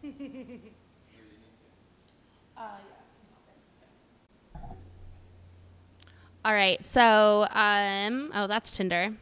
All 6.45 6.53
right. 6.53 6.83
So, 6.85 7.47
um, 7.51 8.31
oh, 8.33 8.47
that's 8.47 8.71
Tinder. 8.71 9.13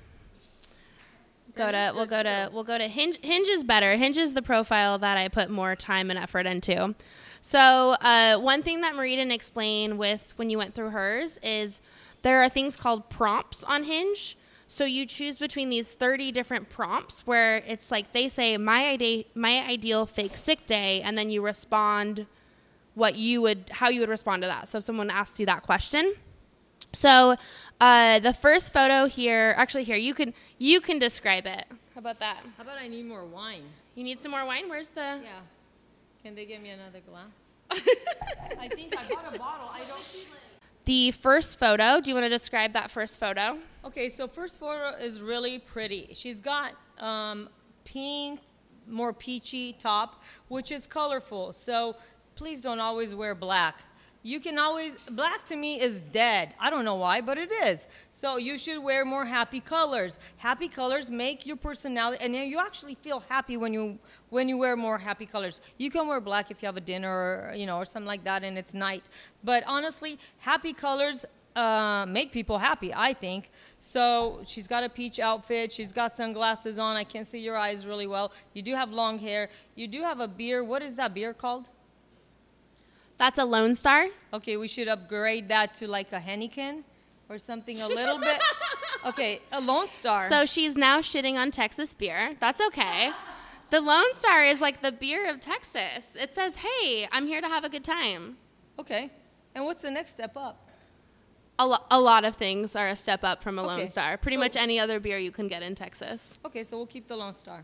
Go 1.55 1.71
to 1.71 1.91
we'll 1.95 2.05
go 2.05 2.21
to 2.21 2.51
we'll 2.53 2.63
go 2.63 2.77
to 2.77 2.87
Hinge. 2.87 3.17
Hinge 3.23 3.49
is 3.49 3.63
better. 3.63 3.95
Hinge 3.95 4.17
is 4.19 4.35
the 4.35 4.43
profile 4.43 4.99
that 4.99 5.17
I 5.17 5.29
put 5.29 5.49
more 5.49 5.75
time 5.75 6.11
and 6.11 6.19
effort 6.19 6.45
into. 6.45 6.93
So, 7.41 7.95
uh, 8.01 8.37
one 8.37 8.61
thing 8.61 8.81
that 8.81 8.95
Marie 8.95 9.15
didn't 9.15 9.31
explain 9.31 9.97
with 9.97 10.31
when 10.35 10.51
you 10.51 10.59
went 10.59 10.75
through 10.75 10.91
hers 10.91 11.39
is 11.41 11.81
there 12.21 12.41
are 12.43 12.49
things 12.49 12.75
called 12.75 13.09
prompts 13.09 13.63
on 13.63 13.83
Hinge. 13.83 14.37
So 14.67 14.85
you 14.85 15.05
choose 15.07 15.37
between 15.37 15.69
these 15.69 15.91
30 15.91 16.31
different 16.31 16.69
prompts 16.69 17.25
where 17.25 17.57
it's 17.57 17.89
like 17.89 18.11
they 18.11 18.27
say 18.29 18.55
my 18.57 18.89
ide- 18.89 19.25
my 19.33 19.65
ideal 19.65 20.05
fake 20.05 20.37
sick 20.37 20.67
day 20.67 21.01
and 21.01 21.17
then 21.17 21.31
you 21.31 21.41
respond 21.41 22.27
what 22.93 23.15
you 23.15 23.41
would 23.41 23.65
how 23.71 23.89
you 23.89 23.99
would 24.01 24.09
respond 24.09 24.43
to 24.43 24.47
that. 24.47 24.67
So 24.67 24.77
if 24.77 24.83
someone 24.83 25.09
asks 25.09 25.39
you 25.39 25.45
that 25.47 25.63
question, 25.63 26.13
so 26.93 27.35
uh, 27.81 28.19
the 28.19 28.33
first 28.33 28.71
photo 28.71 29.05
here, 29.07 29.55
actually 29.57 29.85
here 29.85 29.95
you 29.95 30.13
can 30.13 30.33
you 30.59 30.81
can 30.81 30.99
describe 30.99 31.47
it. 31.47 31.65
How 31.95 31.99
about 31.99 32.19
that? 32.19 32.37
How 32.57 32.63
about 32.63 32.77
I 32.77 32.87
need 32.87 33.05
more 33.07 33.25
wine? 33.25 33.63
You 33.95 34.03
need 34.03 34.21
some 34.21 34.31
more 34.31 34.45
wine? 34.45 34.69
Where's 34.69 34.89
the? 34.89 35.19
Yeah. 35.23 35.39
Can 36.23 36.35
they 36.35 36.45
give 36.45 36.61
me 36.61 36.69
another 36.69 36.99
glass? 37.09 37.53
I 38.59 38.67
think 38.67 38.95
I 38.97 39.03
bought 39.07 39.33
a 39.33 39.37
bottle. 39.37 39.69
I 39.71 39.79
don't. 39.87 40.27
The 40.89 41.11
first 41.11 41.59
photo. 41.59 42.01
Do 42.01 42.09
you 42.09 42.15
want 42.15 42.25
to 42.25 42.29
describe 42.29 42.73
that 42.73 42.89
first 42.89 43.19
photo? 43.19 43.59
Okay, 43.85 44.09
so 44.09 44.27
first 44.27 44.59
photo 44.59 44.97
is 44.97 45.21
really 45.21 45.59
pretty. 45.59 46.09
She's 46.13 46.41
got 46.41 46.73
um, 46.97 47.47
pink, 47.85 48.39
more 48.87 49.13
peachy 49.13 49.73
top, 49.73 50.23
which 50.47 50.71
is 50.71 50.87
colorful. 50.87 51.53
So 51.53 51.95
please 52.33 52.59
don't 52.59 52.79
always 52.79 53.13
wear 53.13 53.35
black. 53.35 53.83
You 54.21 54.39
can 54.39 54.59
always 54.59 54.95
black 55.11 55.45
to 55.45 55.55
me 55.55 55.79
is 55.79 55.99
dead. 56.11 56.53
I 56.59 56.69
don't 56.69 56.83
know 56.83 56.95
why 56.95 57.21
but 57.21 57.37
it 57.37 57.51
is. 57.51 57.87
So 58.11 58.37
you 58.37 58.57
should 58.57 58.83
wear 58.83 59.05
more 59.05 59.25
happy 59.25 59.61
colors. 59.61 60.19
Happy 60.37 60.67
colors 60.67 61.09
make 61.09 61.45
your 61.45 61.55
personality 61.55 62.23
and 62.23 62.35
you 62.35 62.59
actually 62.59 62.95
feel 62.95 63.23
happy 63.29 63.55
when 63.55 63.73
you 63.73 63.97
when 64.29 64.49
you 64.49 64.57
wear 64.57 64.75
more 64.75 64.97
happy 64.97 65.25
colors. 65.25 65.61
You 65.77 65.89
can 65.89 66.07
wear 66.07 66.19
black 66.19 66.51
if 66.51 66.61
you 66.61 66.65
have 66.65 66.77
a 66.77 66.81
dinner 66.81 67.09
or 67.09 67.53
you 67.55 67.65
know 67.65 67.77
or 67.77 67.85
something 67.85 68.07
like 68.07 68.25
that 68.25 68.43
and 68.43 68.57
it's 68.57 68.73
night. 68.73 69.05
But 69.43 69.63
honestly 69.65 70.19
happy 70.39 70.73
colors 70.73 71.25
uh, 71.55 72.05
make 72.07 72.31
people 72.31 72.57
happy 72.57 72.93
i 72.93 73.13
think. 73.13 73.51
So 73.79 74.41
she's 74.45 74.67
got 74.67 74.83
a 74.83 74.89
peach 74.89 75.19
outfit. 75.19 75.71
She's 75.71 75.93
got 75.93 76.11
sunglasses 76.13 76.77
on. 76.77 76.97
I 76.97 77.05
can't 77.05 77.25
see 77.25 77.39
your 77.39 77.57
eyes 77.57 77.85
really 77.85 78.07
well. 78.07 78.33
You 78.53 78.61
do 78.61 78.75
have 78.75 78.91
long 78.91 79.17
hair. 79.17 79.49
You 79.75 79.87
do 79.87 80.01
have 80.01 80.19
a 80.19 80.27
beer. 80.27 80.63
What 80.63 80.81
is 80.81 80.95
that 80.97 81.13
beer 81.13 81.33
called 81.33 81.69
That's 83.19 83.37
a 83.37 83.45
Lone 83.45 83.75
Star. 83.75 84.07
Okay, 84.33 84.57
we 84.57 84.67
should 84.67 84.87
upgrade 84.87 85.49
that 85.49 85.75
to 85.75 85.87
like 85.87 86.11
a 86.13 86.19
Heineken 86.19 86.83
or 87.29 87.37
something 87.37 87.79
a 87.81 87.87
little 87.87 88.17
bit. 88.17 88.41
Okay, 89.05 89.39
a 89.53 89.61
Lone 89.61 89.87
Star. 89.87 90.27
So 90.27 90.43
she's 90.43 90.75
now 90.75 90.99
shitting 90.99 91.35
on 91.35 91.51
Texas 91.51 91.93
beer. 91.93 92.35
That's 92.41 92.59
okay. 92.59 93.11
The 93.69 93.79
Lone 93.79 94.13
Star 94.13 94.43
is 94.43 94.59
like 94.59 94.81
the 94.81 94.91
beer 94.91 95.29
of 95.29 95.39
Texas. 95.39 96.11
It 96.15 96.35
says, 96.35 96.55
"Hey, 96.57 97.07
I'm 97.09 97.25
here 97.25 97.39
to 97.39 97.47
have 97.47 97.63
a 97.63 97.69
good 97.69 97.85
time." 97.85 98.35
okay, 98.77 99.09
and 99.55 99.63
what's 99.63 99.83
the 99.83 99.91
next 99.91 100.09
step 100.09 100.35
up? 100.35 100.69
A, 101.59 101.65
lo- 101.65 101.85
a 101.89 101.99
lot 102.01 102.25
of 102.25 102.35
things 102.35 102.75
are 102.75 102.89
a 102.89 102.95
step 102.97 103.23
up 103.23 103.41
from 103.41 103.57
a 103.57 103.61
Okay, 103.63 103.67
Lone 103.83 103.87
Star. 103.89 104.17
Pretty 104.17 104.35
so- 104.35 104.41
much 104.41 104.57
any 104.57 104.77
other 104.77 104.99
beer 104.99 105.17
you 105.17 105.31
can 105.31 105.47
get 105.47 105.63
in 105.63 105.75
Texas. 105.75 106.37
Okay, 106.45 106.63
so 106.65 106.75
we'll 106.75 106.85
keep 106.85 107.07
the 107.07 107.15
Lone 107.15 107.35
Star. 107.35 107.63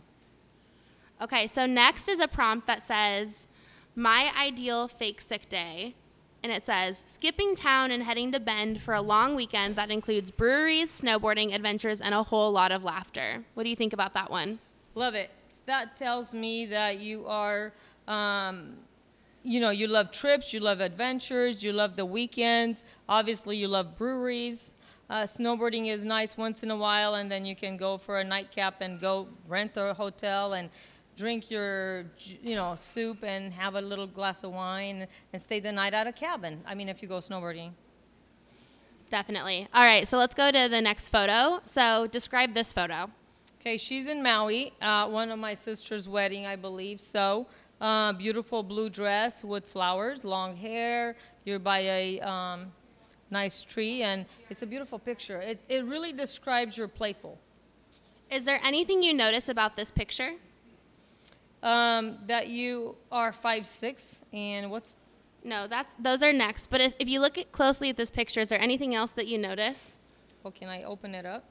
Okay, 1.21 1.47
so 1.47 1.65
next 1.65 2.07
is 2.07 2.21
a 2.21 2.29
prompt 2.29 2.65
that 2.67 2.81
says, 2.81 3.47
My 3.95 4.31
ideal 4.37 4.87
fake 4.87 5.21
sick 5.21 5.47
day. 5.49 5.95
And 6.43 6.51
it 6.51 6.63
says, 6.63 7.03
skipping 7.07 7.55
town 7.55 7.89
and 7.89 8.03
heading 8.03 8.31
to 8.33 8.39
Bend 8.39 8.79
for 8.79 8.93
a 8.93 9.01
long 9.01 9.33
weekend 9.33 9.75
that 9.77 9.89
includes 9.89 10.29
breweries, 10.29 11.01
snowboarding, 11.01 11.55
adventures, 11.55 11.99
and 12.01 12.13
a 12.13 12.21
whole 12.21 12.51
lot 12.51 12.71
of 12.71 12.83
laughter. 12.83 13.43
What 13.55 13.63
do 13.63 13.69
you 13.69 13.75
think 13.75 13.93
about 13.93 14.13
that 14.13 14.29
one? 14.29 14.59
Love 14.93 15.15
it. 15.15 15.31
That 15.65 15.97
tells 15.97 16.35
me 16.35 16.67
that 16.67 16.99
you 16.99 17.25
are, 17.25 17.73
um, 18.07 18.73
you 19.43 19.59
know, 19.59 19.71
you 19.71 19.87
love 19.87 20.11
trips, 20.11 20.53
you 20.53 20.59
love 20.59 20.81
adventures, 20.81 21.63
you 21.63 21.73
love 21.73 21.95
the 21.95 22.05
weekends. 22.05 22.85
Obviously, 23.09 23.57
you 23.57 23.67
love 23.67 23.97
breweries. 23.97 24.75
Uh, 25.09 25.23
snowboarding 25.23 25.87
is 25.87 26.03
nice 26.03 26.37
once 26.37 26.61
in 26.61 26.69
a 26.69 26.77
while, 26.77 27.15
and 27.15 27.31
then 27.31 27.45
you 27.45 27.55
can 27.55 27.75
go 27.75 27.97
for 27.97 28.19
a 28.19 28.23
nightcap 28.23 28.81
and 28.81 28.99
go 28.99 29.27
rent 29.47 29.71
a 29.77 29.95
hotel 29.95 30.53
and 30.53 30.69
drink 31.17 31.49
your, 31.49 32.05
you 32.43 32.55
know, 32.55 32.75
soup 32.75 33.23
and 33.23 33.53
have 33.53 33.75
a 33.75 33.81
little 33.81 34.07
glass 34.07 34.43
of 34.43 34.51
wine 34.51 35.07
and 35.31 35.41
stay 35.41 35.59
the 35.59 35.71
night 35.71 35.93
at 35.93 36.07
a 36.07 36.11
cabin. 36.11 36.61
I 36.65 36.75
mean, 36.75 36.89
if 36.89 37.01
you 37.01 37.07
go 37.07 37.17
snowboarding. 37.17 37.71
Definitely. 39.09 39.67
All 39.73 39.83
right, 39.83 40.07
so 40.07 40.17
let's 40.17 40.33
go 40.33 40.51
to 40.51 40.67
the 40.69 40.81
next 40.81 41.09
photo. 41.09 41.61
So 41.63 42.07
describe 42.07 42.53
this 42.53 42.73
photo. 42.73 43.09
Okay, 43.61 43.77
she's 43.77 44.07
in 44.07 44.21
Maui, 44.21 44.73
uh, 44.81 45.07
one 45.07 45.31
of 45.31 45.39
my 45.39 45.55
sister's 45.55 46.07
wedding, 46.07 46.45
I 46.45 46.55
believe. 46.55 47.01
So, 47.01 47.47
uh, 47.81 48.13
beautiful 48.13 48.61
blue 48.61 48.89
dress 48.89 49.43
with 49.43 49.65
flowers, 49.65 50.23
long 50.23 50.55
hair. 50.55 51.15
You're 51.45 51.57
by 51.57 51.79
a 51.79 52.19
um, 52.19 52.71
nice 53.31 53.63
tree, 53.63 54.03
and 54.03 54.25
it's 54.51 54.61
a 54.61 54.67
beautiful 54.67 54.99
picture. 54.99 55.41
It, 55.41 55.59
it 55.67 55.83
really 55.83 56.13
describes 56.13 56.77
your 56.77 56.87
playful. 56.87 57.39
Is 58.29 58.45
there 58.45 58.59
anything 58.63 59.01
you 59.01 59.13
notice 59.13 59.49
about 59.49 59.75
this 59.75 59.89
picture? 59.89 60.33
Um, 61.63 62.19
that 62.27 62.47
you 62.47 62.95
are 63.11 63.31
five 63.31 63.65
six, 63.65 64.21
and 64.31 64.69
what's 64.69 64.95
No, 65.43 65.67
that's 65.67 65.93
those 65.99 66.21
are 66.21 66.31
next. 66.33 66.69
But 66.69 66.81
if, 66.81 66.93
if 66.99 67.07
you 67.09 67.19
look 67.19 67.37
at 67.37 67.51
closely 67.51 67.89
at 67.89 67.97
this 67.97 68.11
picture, 68.11 68.39
is 68.39 68.49
there 68.49 68.61
anything 68.61 68.93
else 68.93 69.11
that 69.11 69.27
you 69.27 69.37
notice? 69.37 69.97
oh, 70.45 70.51
can 70.51 70.69
I 70.69 70.83
open 70.83 71.15
it 71.15 71.25
up? 71.25 71.43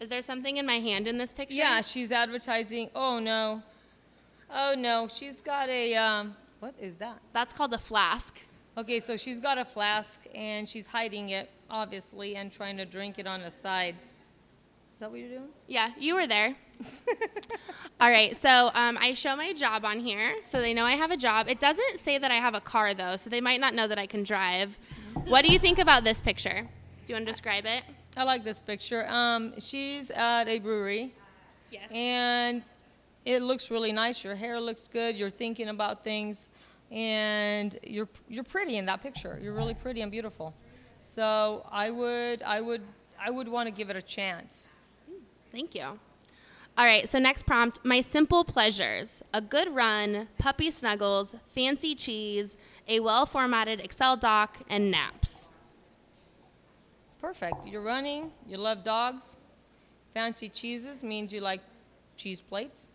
Is 0.00 0.10
there 0.10 0.20
something 0.22 0.58
in 0.58 0.66
my 0.66 0.80
hand 0.80 1.08
in 1.08 1.16
this 1.16 1.32
picture? 1.32 1.54
Yeah, 1.56 1.80
she's 1.80 2.12
advertising. 2.12 2.90
Oh 2.94 3.18
no, 3.18 3.62
oh 4.52 4.74
no, 4.76 5.08
she's 5.08 5.40
got 5.40 5.68
a 5.68 5.94
um, 5.94 6.36
what 6.60 6.74
is 6.78 6.96
that? 6.96 7.18
That's 7.32 7.52
called 7.52 7.72
a 7.72 7.78
flask. 7.78 8.38
Okay, 8.76 9.00
so 9.00 9.16
she's 9.16 9.38
got 9.40 9.58
a 9.58 9.64
flask 9.64 10.20
and 10.34 10.68
she's 10.68 10.86
hiding 10.86 11.30
it, 11.30 11.50
obviously, 11.70 12.36
and 12.36 12.50
trying 12.50 12.76
to 12.78 12.84
drink 12.86 13.18
it 13.18 13.26
on 13.26 13.42
the 13.42 13.50
side. 13.50 13.96
That 15.02 15.10
what 15.10 15.18
you're 15.18 15.30
doing? 15.30 15.48
Yeah, 15.66 15.90
you 15.98 16.14
were 16.14 16.28
there. 16.28 16.54
All 18.00 18.08
right, 18.08 18.36
so 18.36 18.70
um, 18.72 18.96
I 19.00 19.14
show 19.14 19.34
my 19.34 19.52
job 19.52 19.84
on 19.84 19.98
here, 19.98 20.32
so 20.44 20.60
they 20.60 20.72
know 20.72 20.84
I 20.84 20.92
have 20.92 21.10
a 21.10 21.16
job. 21.16 21.48
It 21.48 21.58
doesn't 21.58 21.98
say 21.98 22.18
that 22.18 22.30
I 22.30 22.36
have 22.36 22.54
a 22.54 22.60
car 22.60 22.94
though, 22.94 23.16
so 23.16 23.28
they 23.28 23.40
might 23.40 23.58
not 23.58 23.74
know 23.74 23.88
that 23.88 23.98
I 23.98 24.06
can 24.06 24.22
drive. 24.22 24.78
What 25.26 25.44
do 25.44 25.52
you 25.52 25.58
think 25.58 25.80
about 25.80 26.04
this 26.04 26.20
picture? 26.20 26.60
Do 26.60 26.68
you 27.08 27.16
want 27.16 27.26
to 27.26 27.32
describe 27.32 27.66
it? 27.66 27.82
I 28.16 28.22
like 28.22 28.44
this 28.44 28.60
picture. 28.60 29.04
Um, 29.08 29.58
she's 29.58 30.12
at 30.12 30.46
a 30.46 30.60
brewery 30.60 31.12
Yes. 31.72 31.90
and 31.90 32.62
it 33.24 33.42
looks 33.42 33.72
really 33.72 33.90
nice. 33.90 34.22
Your 34.22 34.36
hair 34.36 34.60
looks 34.60 34.86
good. 34.86 35.16
You're 35.16 35.30
thinking 35.30 35.68
about 35.68 36.04
things, 36.04 36.48
and 36.92 37.76
you're 37.82 38.08
you're 38.28 38.44
pretty 38.44 38.76
in 38.76 38.86
that 38.86 39.02
picture. 39.02 39.36
You're 39.42 39.54
really 39.54 39.74
pretty 39.74 40.02
and 40.02 40.12
beautiful. 40.12 40.54
So 41.02 41.66
I 41.72 41.90
would 41.90 42.44
I 42.44 42.60
would 42.60 42.82
I 43.20 43.30
would 43.30 43.48
want 43.48 43.66
to 43.66 43.72
give 43.72 43.90
it 43.90 43.96
a 43.96 44.02
chance. 44.02 44.70
Thank 45.52 45.74
you. 45.74 45.98
All 46.78 46.86
right, 46.86 47.06
so 47.06 47.18
next 47.18 47.44
prompt 47.44 47.80
my 47.84 48.00
simple 48.00 48.44
pleasures 48.44 49.22
a 49.34 49.42
good 49.42 49.74
run, 49.74 50.28
puppy 50.38 50.70
snuggles, 50.70 51.36
fancy 51.54 51.94
cheese, 51.94 52.56
a 52.88 53.00
well 53.00 53.26
formatted 53.26 53.78
Excel 53.78 54.16
doc, 54.16 54.58
and 54.70 54.90
naps. 54.90 55.48
Perfect. 57.20 57.66
You're 57.66 57.82
running. 57.82 58.32
You 58.48 58.56
love 58.56 58.82
dogs. 58.82 59.38
Fancy 60.14 60.48
cheeses 60.48 61.02
means 61.02 61.32
you 61.32 61.40
like 61.40 61.60
cheese 62.16 62.40
plates. 62.40 62.88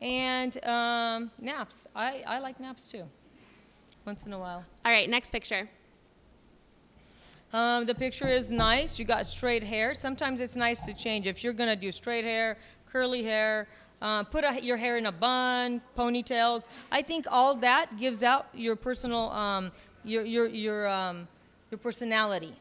And 0.00 0.62
um, 0.66 1.30
naps. 1.38 1.86
I, 1.94 2.24
I 2.26 2.38
like 2.40 2.58
naps 2.58 2.88
too. 2.88 3.04
Once 4.04 4.26
in 4.26 4.32
a 4.32 4.38
while. 4.38 4.64
All 4.84 4.92
right, 4.92 5.08
next 5.08 5.30
picture. 5.30 5.70
Um, 7.52 7.84
the 7.84 7.94
picture 7.94 8.28
is 8.28 8.50
nice. 8.50 8.98
You 8.98 9.04
got 9.04 9.26
straight 9.26 9.62
hair. 9.62 9.94
Sometimes 9.94 10.40
it's 10.40 10.56
nice 10.56 10.82
to 10.82 10.94
change. 10.94 11.26
If 11.26 11.44
you're 11.44 11.52
gonna 11.52 11.76
do 11.76 11.92
straight 11.92 12.24
hair, 12.24 12.56
curly 12.90 13.22
hair, 13.22 13.68
uh, 14.00 14.24
put 14.24 14.42
a, 14.42 14.58
your 14.62 14.76
hair 14.76 14.96
in 14.96 15.06
a 15.06 15.12
bun, 15.12 15.80
ponytails. 15.96 16.66
I 16.90 17.02
think 17.02 17.26
all 17.30 17.54
that 17.56 17.98
gives 17.98 18.22
out 18.22 18.46
your 18.54 18.74
personal, 18.74 19.30
um, 19.30 19.70
your 20.02 20.24
your 20.24 20.46
your 20.46 20.88
um, 20.88 21.28
your 21.70 21.78
personality. 21.78 22.54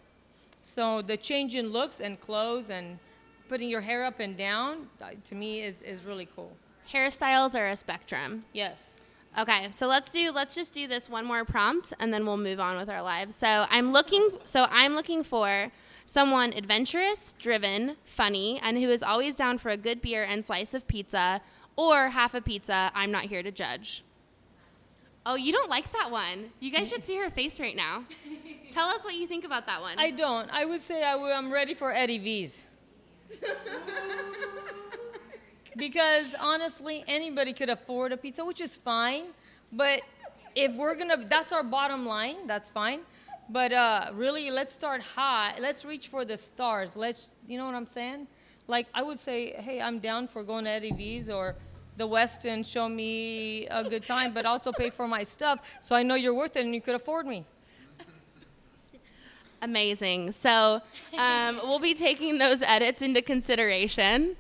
So 0.62 1.02
the 1.02 1.18
change 1.18 1.56
in 1.56 1.70
looks 1.70 2.02
and 2.02 2.20
clothes 2.20 2.70
and 2.70 3.00
putting 3.50 3.70
your 3.70 3.82
hair 3.82 4.06
up 4.06 4.20
and 4.20 4.38
down, 4.38 4.88
uh, 5.02 5.12
to 5.24 5.36
me, 5.36 5.62
is 5.62 5.82
is 5.84 6.04
really 6.04 6.28
cool. 6.36 6.52
Hairstyles 6.92 7.56
are 7.56 7.70
a 7.70 7.76
spectrum. 7.76 8.44
Yes. 8.54 8.98
Okay, 9.38 9.70
so 9.72 9.88
let's 9.88 10.10
do 10.10 10.32
let's 10.32 10.54
just 10.54 10.74
do 10.74 10.88
this 10.88 11.10
one 11.10 11.26
more 11.26 11.46
prompt 11.46 11.94
and 12.00 12.14
then 12.14 12.26
we'll 12.26 12.38
move 12.38 12.60
on 12.60 12.78
with 12.78 12.90
our 12.90 13.02
lives. 13.02 13.36
So 13.36 13.66
I'm 13.70 13.92
looking 13.94 14.30
so 14.44 14.68
I'm 14.70 14.94
looking 14.94 15.24
for 15.24 15.72
someone 16.06 16.52
adventurous, 16.54 17.34
driven, 17.40 17.96
funny, 18.04 18.60
and 18.62 18.78
who 18.78 18.90
is 18.90 19.02
always 19.02 19.36
down 19.36 19.58
for 19.58 19.70
a 19.70 19.78
good 19.78 20.02
beer 20.02 20.24
and 20.24 20.44
slice 20.44 20.74
of 20.74 20.86
pizza 20.88 21.42
or 21.78 22.10
half 22.10 22.34
a 22.34 22.42
pizza. 22.42 22.92
I'm 22.94 23.12
not 23.12 23.24
here 23.24 23.42
to 23.42 23.52
judge. 23.52 24.04
Oh, 25.26 25.36
you 25.36 25.54
don't 25.54 25.70
like 25.70 25.90
that 25.94 26.12
one. 26.12 26.50
You 26.60 26.72
guys 26.72 26.90
should 26.90 27.06
see 27.06 27.16
her 27.18 27.30
face 27.30 27.60
right 27.60 27.76
now. 27.76 28.04
Tell 28.72 28.88
us 28.90 29.04
what 29.04 29.16
you 29.16 29.28
think 29.28 29.46
about 29.46 29.66
that 29.68 29.80
one. 29.80 29.98
I 29.98 30.12
don't. 30.12 30.50
I 30.52 30.66
would 30.66 30.82
say 30.82 31.04
I 31.04 31.14
w- 31.14 31.32
I'm 31.32 31.52
ready 31.54 31.74
for 31.74 31.94
Eddie 31.94 32.18
V's. 32.18 32.68
because 35.82 36.36
honestly, 36.40 37.04
anybody 37.08 37.54
could 37.54 37.72
afford 37.72 38.12
a 38.12 38.18
pizza, 38.18 38.46
which 38.46 38.62
is 38.62 38.78
fine. 38.78 39.24
But 39.74 40.04
if 40.54 40.76
we're 40.76 40.94
gonna, 40.94 41.26
that's 41.28 41.52
our 41.52 41.64
bottom 41.64 42.06
line. 42.06 42.46
That's 42.46 42.70
fine. 42.70 43.00
But 43.50 43.74
uh, 43.74 44.12
really, 44.14 44.52
let's 44.52 44.72
start 44.72 45.02
high. 45.02 45.56
Let's 45.60 45.84
reach 45.84 46.10
for 46.10 46.24
the 46.24 46.38
stars. 46.38 46.96
Let's, 46.96 47.32
you 47.48 47.58
know 47.58 47.66
what 47.66 47.74
I'm 47.74 47.88
saying? 47.88 48.28
Like 48.68 48.86
I 48.94 49.02
would 49.02 49.18
say, 49.18 49.54
hey, 49.54 49.82
I'm 49.82 49.98
down 49.98 50.28
for 50.28 50.44
going 50.44 50.66
to 50.66 50.70
Eddie 50.70 50.92
V's 50.92 51.32
or 51.32 51.56
the 51.98 52.08
Westin. 52.08 52.64
Show 52.64 52.88
me 52.88 53.66
a 53.66 53.84
good 53.84 54.06
time, 54.06 54.36
but 54.36 54.46
also 54.46 54.72
pay 54.72 54.92
for 54.92 55.08
my 55.08 55.24
stuff, 55.24 55.62
so 55.80 55.96
I 55.96 56.04
know 56.04 56.14
you're 56.14 56.36
worth 56.36 56.58
it 56.58 56.64
and 56.64 56.76
you 56.76 56.82
could 56.82 56.94
afford 56.94 57.26
me. 57.26 57.44
Amazing. 59.64 60.32
So 60.32 60.82
um, 61.18 61.60
we'll 61.64 61.80
be 61.80 61.96
taking 61.96 62.38
those 62.38 62.62
edits 62.62 63.02
into 63.02 63.24
consideration. 63.24 64.36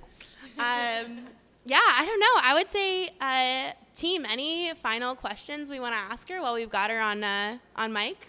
Um, 0.57 1.27
yeah, 1.65 1.79
I 1.81 2.05
don't 2.05 2.19
know. 2.19 2.41
I 2.41 2.53
would 2.53 2.69
say, 2.69 3.09
uh, 3.19 3.73
team, 3.95 4.25
any 4.29 4.73
final 4.81 5.15
questions 5.15 5.69
we 5.69 5.79
want 5.79 5.93
to 5.93 5.97
ask 5.97 6.27
her 6.29 6.41
while 6.41 6.53
we've 6.53 6.69
got 6.69 6.89
her 6.89 6.99
on 6.99 7.23
uh, 7.23 7.57
on 7.75 7.93
mic? 7.93 8.27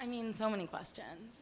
I 0.00 0.06
mean, 0.06 0.32
so 0.32 0.50
many 0.50 0.66
questions. 0.66 1.34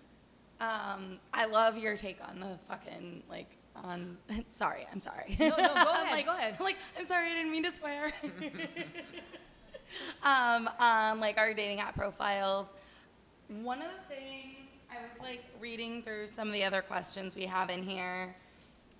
Um, 0.60 1.18
I 1.34 1.46
love 1.46 1.76
your 1.76 1.96
take 1.96 2.18
on 2.26 2.38
the 2.38 2.58
fucking 2.68 3.22
like 3.28 3.48
on. 3.74 4.16
Sorry, 4.50 4.86
I'm 4.92 5.00
sorry. 5.00 5.36
No, 5.40 5.48
no, 5.48 5.56
go 5.56 5.64
ahead, 5.92 6.12
like, 6.12 6.26
go 6.26 6.32
ahead. 6.32 6.60
Like, 6.60 6.76
I'm 6.98 7.04
sorry, 7.04 7.30
I 7.30 7.34
didn't 7.34 7.50
mean 7.50 7.64
to 7.64 7.72
swear. 7.72 8.12
um, 10.22 10.70
on 10.78 11.20
like 11.20 11.38
our 11.38 11.52
dating 11.54 11.80
app 11.80 11.96
profiles. 11.96 12.68
One 13.48 13.78
of 13.78 13.88
the 13.88 14.14
things 14.14 14.61
I 14.92 15.02
was 15.02 15.20
like 15.20 15.44
reading 15.60 16.02
through 16.02 16.28
some 16.28 16.48
of 16.48 16.54
the 16.54 16.64
other 16.64 16.82
questions 16.82 17.34
we 17.34 17.46
have 17.46 17.70
in 17.70 17.82
here. 17.82 18.34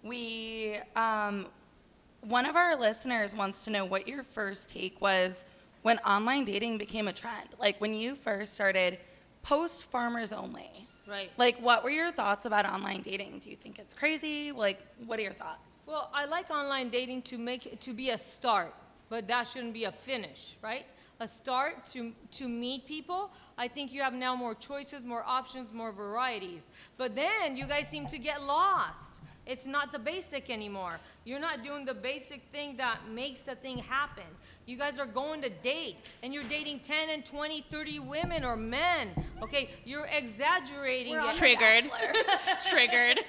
We 0.02 0.78
um, 0.96 1.46
one 2.22 2.46
of 2.46 2.56
our 2.56 2.76
listeners 2.76 3.34
wants 3.34 3.58
to 3.64 3.70
know 3.70 3.84
what 3.84 4.08
your 4.08 4.22
first 4.22 4.68
take 4.68 5.00
was 5.00 5.44
when 5.82 5.98
online 5.98 6.44
dating 6.44 6.78
became 6.78 7.08
a 7.08 7.12
trend. 7.12 7.48
Like 7.58 7.80
when 7.80 7.92
you 7.92 8.14
first 8.14 8.54
started 8.54 8.98
post 9.42 9.84
farmers 9.84 10.32
only. 10.32 10.70
Right. 11.06 11.30
Like 11.36 11.58
what 11.58 11.84
were 11.84 11.90
your 11.90 12.12
thoughts 12.12 12.46
about 12.46 12.64
online 12.64 13.02
dating? 13.02 13.40
Do 13.40 13.50
you 13.50 13.56
think 13.56 13.78
it's 13.78 13.92
crazy? 13.92 14.52
Like 14.52 14.80
what 15.04 15.18
are 15.18 15.22
your 15.22 15.32
thoughts? 15.34 15.80
Well, 15.84 16.10
I 16.14 16.24
like 16.24 16.48
online 16.50 16.88
dating 16.88 17.22
to 17.22 17.38
make 17.38 17.66
it 17.66 17.80
to 17.82 17.92
be 17.92 18.10
a 18.10 18.18
start, 18.18 18.72
but 19.10 19.28
that 19.28 19.46
shouldn't 19.46 19.74
be 19.74 19.84
a 19.84 19.92
finish, 19.92 20.56
right? 20.62 20.86
A 21.22 21.28
start 21.28 21.86
to 21.92 22.12
to 22.32 22.48
meet 22.48 22.84
people. 22.84 23.30
I 23.56 23.68
think 23.68 23.94
you 23.94 24.02
have 24.02 24.12
now 24.12 24.34
more 24.34 24.56
choices, 24.56 25.04
more 25.04 25.22
options, 25.24 25.72
more 25.72 25.92
varieties. 25.92 26.68
But 26.96 27.14
then 27.14 27.56
you 27.56 27.64
guys 27.64 27.86
seem 27.86 28.08
to 28.08 28.18
get 28.18 28.42
lost. 28.42 29.20
It's 29.46 29.64
not 29.64 29.92
the 29.92 30.00
basic 30.00 30.50
anymore. 30.50 30.98
You're 31.24 31.38
not 31.38 31.62
doing 31.62 31.84
the 31.84 31.94
basic 31.94 32.42
thing 32.50 32.76
that 32.78 32.98
makes 33.08 33.42
the 33.42 33.54
thing 33.54 33.78
happen. 33.78 34.24
You 34.66 34.76
guys 34.76 34.98
are 34.98 35.06
going 35.06 35.42
to 35.42 35.48
date 35.48 35.98
and 36.24 36.34
you're 36.34 36.48
dating 36.58 36.80
10 36.80 37.10
and 37.10 37.24
20, 37.24 37.66
30 37.70 38.00
women 38.00 38.44
or 38.44 38.56
men. 38.56 39.10
Okay, 39.44 39.70
you're 39.84 40.08
exaggerating 40.12 41.12
We're 41.12 41.30
it. 41.30 41.36
Triggered. 41.36 41.88
Triggered. 42.68 43.20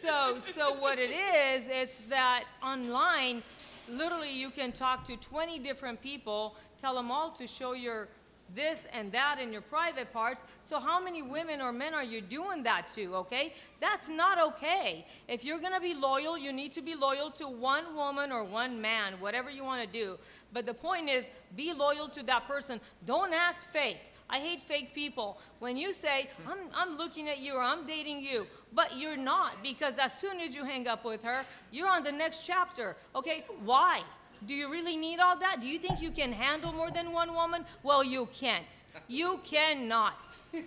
so 0.00 0.38
so 0.54 0.80
what 0.80 0.98
it 0.98 1.10
is 1.10 1.68
it's 1.68 2.00
that 2.02 2.44
online 2.62 3.42
literally 3.88 4.32
you 4.32 4.50
can 4.50 4.72
talk 4.72 5.04
to 5.04 5.16
20 5.16 5.58
different 5.58 6.00
people 6.02 6.56
tell 6.78 6.94
them 6.94 7.10
all 7.10 7.30
to 7.30 7.46
show 7.46 7.72
your 7.72 8.08
this 8.54 8.86
and 8.92 9.10
that 9.12 9.38
in 9.40 9.50
your 9.50 9.62
private 9.62 10.12
parts. 10.12 10.44
So 10.60 10.78
how 10.78 11.02
many 11.02 11.22
women 11.22 11.62
or 11.62 11.72
men 11.72 11.94
are 11.94 12.04
you 12.04 12.20
doing 12.20 12.62
that 12.64 12.88
to 12.94 13.14
okay? 13.16 13.54
That's 13.80 14.08
not 14.08 14.38
okay. 14.38 15.06
If 15.26 15.44
you're 15.44 15.58
going 15.58 15.72
to 15.72 15.80
be 15.80 15.94
loyal 15.94 16.36
you 16.36 16.52
need 16.52 16.72
to 16.72 16.82
be 16.82 16.94
loyal 16.94 17.30
to 17.32 17.48
one 17.48 17.94
woman 17.94 18.30
or 18.30 18.44
one 18.44 18.80
man 18.80 19.14
whatever 19.20 19.50
you 19.50 19.64
want 19.64 19.82
to 19.82 19.88
do. 19.90 20.18
But 20.52 20.66
the 20.66 20.74
point 20.74 21.08
is 21.08 21.30
be 21.56 21.72
loyal 21.72 22.08
to 22.08 22.22
that 22.24 22.46
person. 22.46 22.80
Don't 23.06 23.32
act 23.32 23.60
fake 23.72 23.98
I 24.32 24.38
hate 24.38 24.60
fake 24.60 24.94
people. 24.94 25.38
When 25.58 25.76
you 25.76 25.92
say, 25.92 26.30
I'm, 26.48 26.58
I'm 26.74 26.96
looking 26.96 27.28
at 27.28 27.38
you 27.38 27.54
or 27.54 27.60
I'm 27.60 27.86
dating 27.86 28.20
you, 28.20 28.46
but 28.72 28.96
you're 28.96 29.16
not, 29.16 29.62
because 29.62 29.98
as 29.98 30.14
soon 30.18 30.40
as 30.40 30.54
you 30.56 30.64
hang 30.64 30.88
up 30.88 31.04
with 31.04 31.22
her, 31.22 31.44
you're 31.70 31.90
on 31.90 32.02
the 32.02 32.10
next 32.10 32.46
chapter. 32.46 32.96
Okay, 33.14 33.44
why? 33.62 34.02
Do 34.46 34.54
you 34.54 34.70
really 34.72 34.96
need 34.96 35.20
all 35.20 35.38
that? 35.38 35.60
Do 35.60 35.68
you 35.68 35.78
think 35.78 36.00
you 36.00 36.10
can 36.10 36.32
handle 36.32 36.72
more 36.72 36.90
than 36.90 37.12
one 37.12 37.34
woman? 37.34 37.66
Well, 37.82 38.02
you 38.02 38.26
can't. 38.32 38.74
You 39.06 39.38
cannot. 39.44 40.18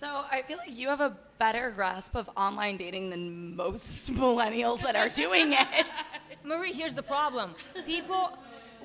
So 0.00 0.24
I 0.30 0.40
feel 0.40 0.56
like 0.56 0.74
you 0.74 0.88
have 0.88 1.02
a 1.02 1.14
better 1.38 1.70
grasp 1.70 2.16
of 2.16 2.30
online 2.34 2.78
dating 2.78 3.10
than 3.10 3.54
most 3.54 4.10
millennials 4.14 4.80
that 4.80 4.96
are 4.96 5.10
doing 5.10 5.52
it. 5.52 5.86
Marie, 6.42 6.72
here's 6.72 6.94
the 6.94 7.02
problem. 7.02 7.54
People, 7.84 8.30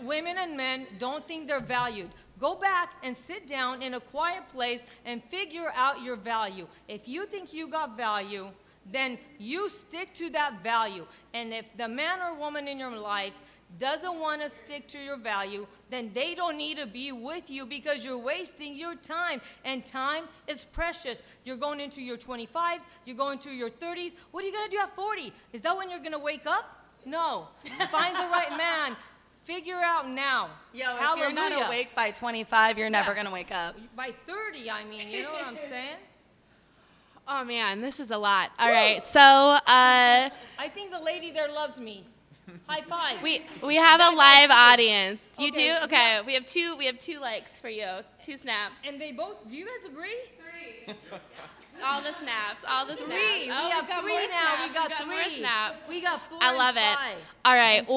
women 0.03 0.37
and 0.37 0.55
men, 0.57 0.87
don't 0.99 1.27
think 1.27 1.47
they're 1.47 1.59
valued. 1.59 2.09
Go 2.39 2.55
back 2.55 2.93
and 3.03 3.15
sit 3.15 3.47
down 3.47 3.81
in 3.81 3.93
a 3.93 3.99
quiet 3.99 4.43
place 4.53 4.85
and 5.05 5.23
figure 5.25 5.71
out 5.75 6.01
your 6.01 6.15
value. 6.15 6.67
If 6.87 7.07
you 7.07 7.25
think 7.25 7.53
you 7.53 7.67
got 7.67 7.95
value, 7.95 8.47
then 8.91 9.17
you 9.39 9.69
stick 9.69 10.13
to 10.15 10.29
that 10.31 10.61
value. 10.63 11.05
And 11.33 11.53
if 11.53 11.65
the 11.77 11.87
man 11.87 12.21
or 12.21 12.35
woman 12.35 12.67
in 12.67 12.77
your 12.77 12.95
life 12.97 13.37
doesn't 13.79 14.19
want 14.19 14.41
to 14.41 14.49
stick 14.49 14.87
to 14.87 14.99
your 14.99 15.17
value, 15.17 15.67
then 15.89 16.11
they 16.13 16.35
don't 16.35 16.57
need 16.57 16.77
to 16.77 16.85
be 16.85 17.11
with 17.11 17.49
you 17.49 17.65
because 17.65 18.05
you're 18.05 18.17
wasting 18.17 18.75
your 18.75 18.95
time. 18.95 19.41
And 19.63 19.85
time 19.85 20.25
is 20.47 20.63
precious. 20.63 21.23
You're 21.43 21.57
going 21.57 21.79
into 21.79 22.01
your 22.01 22.17
25s, 22.17 22.83
you're 23.05 23.17
going 23.17 23.39
to 23.39 23.51
your 23.51 23.69
30s. 23.69 24.15
What 24.31 24.43
are 24.43 24.47
you 24.47 24.53
going 24.53 24.69
to 24.69 24.71
do 24.71 24.81
at 24.81 24.95
40? 24.95 25.33
Is 25.51 25.61
that 25.63 25.75
when 25.75 25.89
you're 25.89 25.99
going 25.99 26.11
to 26.11 26.19
wake 26.19 26.45
up? 26.45 26.85
No. 27.05 27.47
Find 27.91 28.15
the 28.15 28.27
right 28.27 28.55
man. 28.57 28.95
Figure 29.45 29.75
out 29.75 30.09
now. 30.09 30.49
Yo, 30.73 30.89
if 30.91 30.97
Hallelujah. 30.99 31.23
you're 31.29 31.33
not 31.59 31.67
awake 31.67 31.95
by 31.95 32.09
25, 32.09 32.79
you're 32.79 32.89
never 32.89 33.13
gonna 33.13 33.29
wake 33.31 33.51
up. 33.51 33.75
By 33.95 34.11
30, 34.27 34.71
I 34.71 34.83
mean, 34.85 35.07
you 35.09 35.21
know 35.21 35.31
what 35.33 35.43
I'm 35.45 35.55
saying? 35.69 35.97
Oh 37.27 37.43
man, 37.43 37.79
this 37.81 37.99
is 37.99 38.09
a 38.09 38.17
lot. 38.17 38.49
All 38.57 38.69
right, 38.69 39.03
so 39.05 39.19
uh, 39.19 39.59
I 39.67 40.69
think 40.73 40.91
the 40.91 40.99
lady 40.99 41.29
there 41.31 41.47
loves 41.47 41.79
me. 41.79 42.05
High 42.67 42.81
five. 42.81 43.21
we 43.23 43.41
we 43.63 43.75
have 43.75 43.99
a 44.01 44.15
live 44.15 44.49
audience. 44.51 45.27
You 45.37 45.49
Okay, 45.49 45.77
do? 45.79 45.85
Okay, 45.85 46.21
we 46.25 46.33
have 46.35 46.45
two. 46.47 46.75
We 46.77 46.85
have 46.87 46.97
two 46.99 47.19
likes 47.19 47.59
for 47.59 47.69
you. 47.69 47.87
Two 48.23 48.37
snaps. 48.37 48.81
and 48.85 48.99
they 49.01 49.11
both, 49.11 49.47
do 49.49 49.57
you 49.57 49.65
guys 49.65 49.91
agree? 49.91 50.15
Three. 50.37 50.95
All 51.83 52.01
the 52.01 52.13
snaps. 52.21 52.61
All 52.67 52.85
the 52.85 52.95
snaps. 52.97 53.11
Three. 53.11 53.51
Oh, 53.51 53.65
we 53.65 53.71
have 53.71 53.87
got 53.87 54.01
three 54.03 54.11
more 54.13 54.21
now. 54.21 54.55
snaps. 54.55 54.67
We 54.67 54.73
got, 54.73 55.07
more 55.07 55.23
three. 55.23 55.37
snaps. 55.39 55.83
We 55.89 56.01
got 56.01 56.21
four. 56.29 56.39
I 56.41 56.49
and 56.49 56.57
love 56.57 56.77
it. 56.77 56.95
five. 56.95 57.17
All 57.43 57.53
right. 57.55 57.79
And 57.79 57.87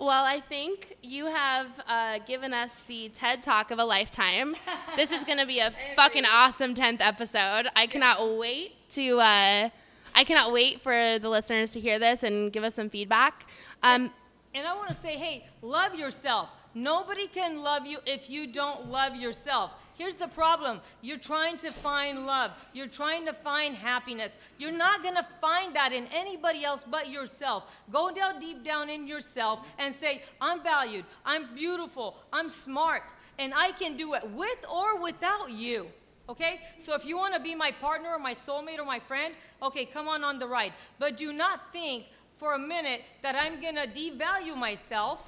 Well, 0.00 0.24
I 0.24 0.40
think 0.40 0.96
you 1.02 1.26
have 1.26 1.66
uh, 1.86 2.20
given 2.26 2.54
us 2.54 2.80
the 2.84 3.10
TED 3.10 3.42
Talk 3.42 3.70
of 3.70 3.78
a 3.78 3.84
lifetime. 3.84 4.56
this 4.96 5.12
is 5.12 5.24
going 5.24 5.36
to 5.36 5.44
be 5.44 5.58
a 5.58 5.74
fucking 5.94 6.24
awesome 6.24 6.74
10th 6.74 7.02
episode. 7.02 7.68
I 7.76 7.86
cannot 7.86 8.38
wait 8.38 8.72
to. 8.92 9.20
Uh, 9.20 9.68
I 10.14 10.24
cannot 10.24 10.52
wait 10.52 10.80
for 10.80 11.18
the 11.18 11.28
listeners 11.28 11.72
to 11.72 11.80
hear 11.80 11.98
this 11.98 12.22
and 12.22 12.50
give 12.50 12.64
us 12.64 12.76
some 12.76 12.88
feedback. 12.88 13.46
Um, 13.82 14.10
And 14.54 14.66
I 14.66 14.74
want 14.74 14.88
to 14.88 14.94
say, 14.94 15.18
hey, 15.18 15.46
love 15.60 15.94
yourself. 15.94 16.48
Nobody 16.74 17.26
can 17.26 17.62
love 17.62 17.84
you 17.84 17.98
if 18.06 18.30
you 18.30 18.46
don't 18.46 18.86
love 18.86 19.14
yourself. 19.14 19.74
Here's 20.00 20.16
the 20.16 20.28
problem 20.28 20.80
you're 21.02 21.18
trying 21.18 21.58
to 21.58 21.70
find 21.70 22.24
love, 22.24 22.52
you're 22.72 22.86
trying 22.86 23.26
to 23.26 23.34
find 23.34 23.74
happiness. 23.74 24.38
You're 24.56 24.72
not 24.72 25.02
going 25.02 25.16
to 25.16 25.26
find 25.42 25.76
that 25.76 25.92
in 25.92 26.06
anybody 26.06 26.64
else 26.64 26.82
but 26.90 27.10
yourself. 27.10 27.64
Go 27.92 28.10
down 28.10 28.40
deep 28.40 28.64
down 28.64 28.88
in 28.88 29.06
yourself 29.06 29.60
and 29.78 29.94
say, 29.94 30.22
I'm 30.40 30.62
valued, 30.62 31.04
I'm 31.26 31.54
beautiful, 31.54 32.16
I'm 32.32 32.48
smart, 32.48 33.12
and 33.38 33.52
I 33.54 33.72
can 33.72 33.94
do 33.94 34.14
it 34.14 34.26
with 34.30 34.64
or 34.72 34.98
without 34.98 35.50
you. 35.50 35.88
Okay? 36.30 36.62
So 36.78 36.94
if 36.94 37.04
you 37.04 37.18
want 37.18 37.34
to 37.34 37.40
be 37.40 37.54
my 37.54 37.70
partner 37.70 38.08
or 38.08 38.18
my 38.18 38.32
soulmate 38.32 38.78
or 38.78 38.86
my 38.86 39.00
friend, 39.00 39.34
okay, 39.62 39.84
come 39.84 40.08
on 40.08 40.24
on 40.24 40.38
the 40.38 40.46
ride. 40.46 40.72
But 40.98 41.18
do 41.18 41.30
not 41.30 41.74
think 41.74 42.06
for 42.38 42.54
a 42.54 42.58
minute 42.58 43.02
that 43.20 43.34
I'm 43.34 43.60
going 43.60 43.74
to 43.74 43.86
devalue 43.86 44.56
myself 44.56 45.20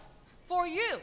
for 0.47 0.67
you. 0.67 0.99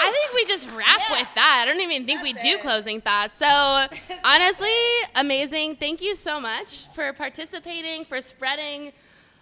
I 0.02 0.12
think 0.12 0.34
we 0.34 0.46
just 0.46 0.70
wrap 0.72 1.02
with 1.12 1.28
that. 1.36 1.66
I 1.68 1.72
don't 1.72 1.82
even 1.82 2.06
think 2.06 2.22
we 2.24 2.34
do 2.34 2.58
closing 2.60 3.02
thoughts. 3.02 3.38
So 3.38 3.46
honestly, 4.24 4.70
amazing. 5.16 5.76
Thank 5.76 6.02
you 6.02 6.16
so 6.16 6.40
much 6.40 6.86
for 6.94 7.12
participating, 7.14 8.06
for 8.06 8.22
spreading 8.22 8.92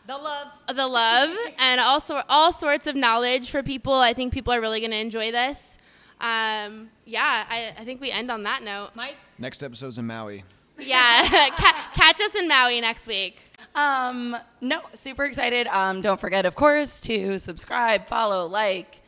The 0.07 0.17
love. 0.17 0.47
the 0.73 0.87
love 0.87 1.35
and 1.59 1.79
also 1.79 2.21
all 2.29 2.51
sorts 2.53 2.87
of 2.87 2.95
knowledge 2.95 3.49
for 3.49 3.61
people. 3.63 3.93
I 3.93 4.13
think 4.13 4.33
people 4.33 4.53
are 4.53 4.61
really 4.61 4.79
going 4.79 4.91
to 4.91 4.97
enjoy 4.97 5.31
this. 5.31 5.77
Um, 6.19 6.89
yeah, 7.05 7.45
I, 7.47 7.73
I 7.77 7.85
think 7.85 8.01
we 8.01 8.11
end 8.11 8.31
on 8.31 8.43
that 8.43 8.63
note. 8.63 8.89
Mike? 8.95 9.15
Next 9.37 9.63
episode's 9.63 9.99
in 9.99 10.07
Maui. 10.07 10.43
Yeah, 10.79 11.49
catch 11.93 12.21
us 12.21 12.35
in 12.35 12.47
Maui 12.47 12.81
next 12.81 13.07
week. 13.07 13.39
Um, 13.75 14.35
no, 14.61 14.81
super 14.95 15.25
excited. 15.25 15.67
Um, 15.67 16.01
don't 16.01 16.19
forget, 16.19 16.45
of 16.45 16.55
course, 16.55 16.99
to 17.01 17.37
subscribe, 17.39 18.07
follow, 18.07 18.47
like 18.47 19.01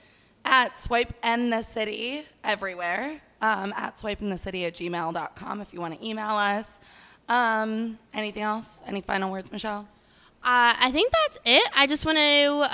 at 0.46 0.80
Swipe 0.82 1.14
in 1.24 1.50
the 1.50 1.62
City 1.62 2.26
everywhere. 2.44 3.22
Um, 3.42 3.74
at 3.78 3.98
swipe 3.98 4.22
in 4.22 4.30
the 4.30 4.38
city 4.38 4.66
at 4.66 4.74
gmail.com 4.76 5.62
if 5.62 5.74
you 5.74 5.80
want 5.80 5.98
to 5.98 6.06
email 6.06 6.32
us. 6.36 6.78
Um, 7.30 7.98
anything 8.14 8.44
else? 8.44 8.82
Any 8.86 9.00
final 9.00 9.32
words, 9.32 9.50
Michelle? 9.52 9.88
Uh, 10.42 10.72
I 10.80 10.90
think 10.92 11.12
that's 11.12 11.38
it. 11.44 11.70
I 11.76 11.86
just 11.86 12.06
want 12.06 12.18
to 12.18 12.24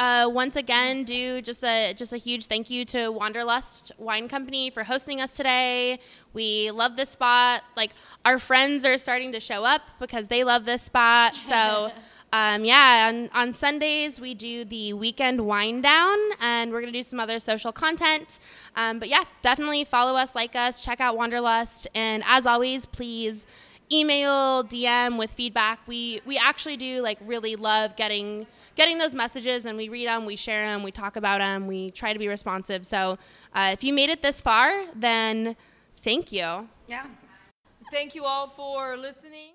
uh, 0.03 0.29
once 0.29 0.55
again 0.55 1.03
do 1.03 1.41
just 1.41 1.63
a 1.63 1.95
just 1.95 2.13
a 2.13 2.17
huge 2.17 2.45
thank 2.45 2.69
you 2.69 2.85
to 2.85 3.09
Wanderlust 3.09 3.91
Wine 3.97 4.29
Company 4.29 4.69
for 4.69 4.83
hosting 4.83 5.19
us 5.19 5.35
today. 5.35 5.99
We 6.33 6.69
love 6.69 6.95
this 6.95 7.09
spot. 7.09 7.63
Like 7.75 7.89
our 8.23 8.37
friends 8.37 8.85
are 8.85 8.99
starting 8.99 9.31
to 9.31 9.39
show 9.39 9.65
up 9.65 9.81
because 9.99 10.27
they 10.27 10.43
love 10.43 10.65
this 10.65 10.83
spot. 10.83 11.33
So. 11.47 11.91
Um, 12.33 12.65
yeah, 12.65 13.07
on, 13.07 13.29
on 13.33 13.53
Sundays 13.53 14.19
we 14.19 14.33
do 14.33 14.65
the 14.65 14.91
weekend 14.91 15.39
wine 15.39 15.79
down, 15.79 16.17
and 16.41 16.69
we're 16.69 16.81
gonna 16.81 16.91
do 16.91 17.03
some 17.03 17.19
other 17.19 17.39
social 17.39 17.71
content. 17.71 18.39
Um, 18.75 18.99
but 18.99 19.07
yeah, 19.07 19.23
definitely 19.41 19.85
follow 19.85 20.17
us, 20.17 20.35
like 20.35 20.53
us, 20.53 20.83
check 20.83 20.99
out 20.99 21.15
Wanderlust, 21.15 21.87
and 21.95 22.23
as 22.27 22.45
always, 22.45 22.85
please 22.85 23.45
email 23.91 24.63
dm 24.63 25.17
with 25.17 25.31
feedback 25.31 25.79
we 25.87 26.19
we 26.25 26.37
actually 26.37 26.77
do 26.77 27.01
like 27.01 27.17
really 27.21 27.55
love 27.55 27.95
getting 27.95 28.47
getting 28.75 28.97
those 28.97 29.13
messages 29.13 29.65
and 29.65 29.77
we 29.77 29.89
read 29.89 30.07
them 30.07 30.25
we 30.25 30.35
share 30.35 30.65
them 30.65 30.83
we 30.83 30.91
talk 30.91 31.15
about 31.15 31.39
them 31.39 31.67
we 31.67 31.91
try 31.91 32.11
to 32.13 32.19
be 32.19 32.27
responsive 32.27 32.85
so 32.85 33.17
uh, 33.53 33.69
if 33.71 33.83
you 33.83 33.93
made 33.93 34.09
it 34.09 34.21
this 34.21 34.41
far 34.41 34.85
then 34.95 35.55
thank 36.03 36.31
you 36.31 36.67
Yeah. 36.87 37.05
Thank 37.91 38.15
you 38.15 38.25
all 38.25 38.49
for 38.49 38.97
listening. 38.97 39.53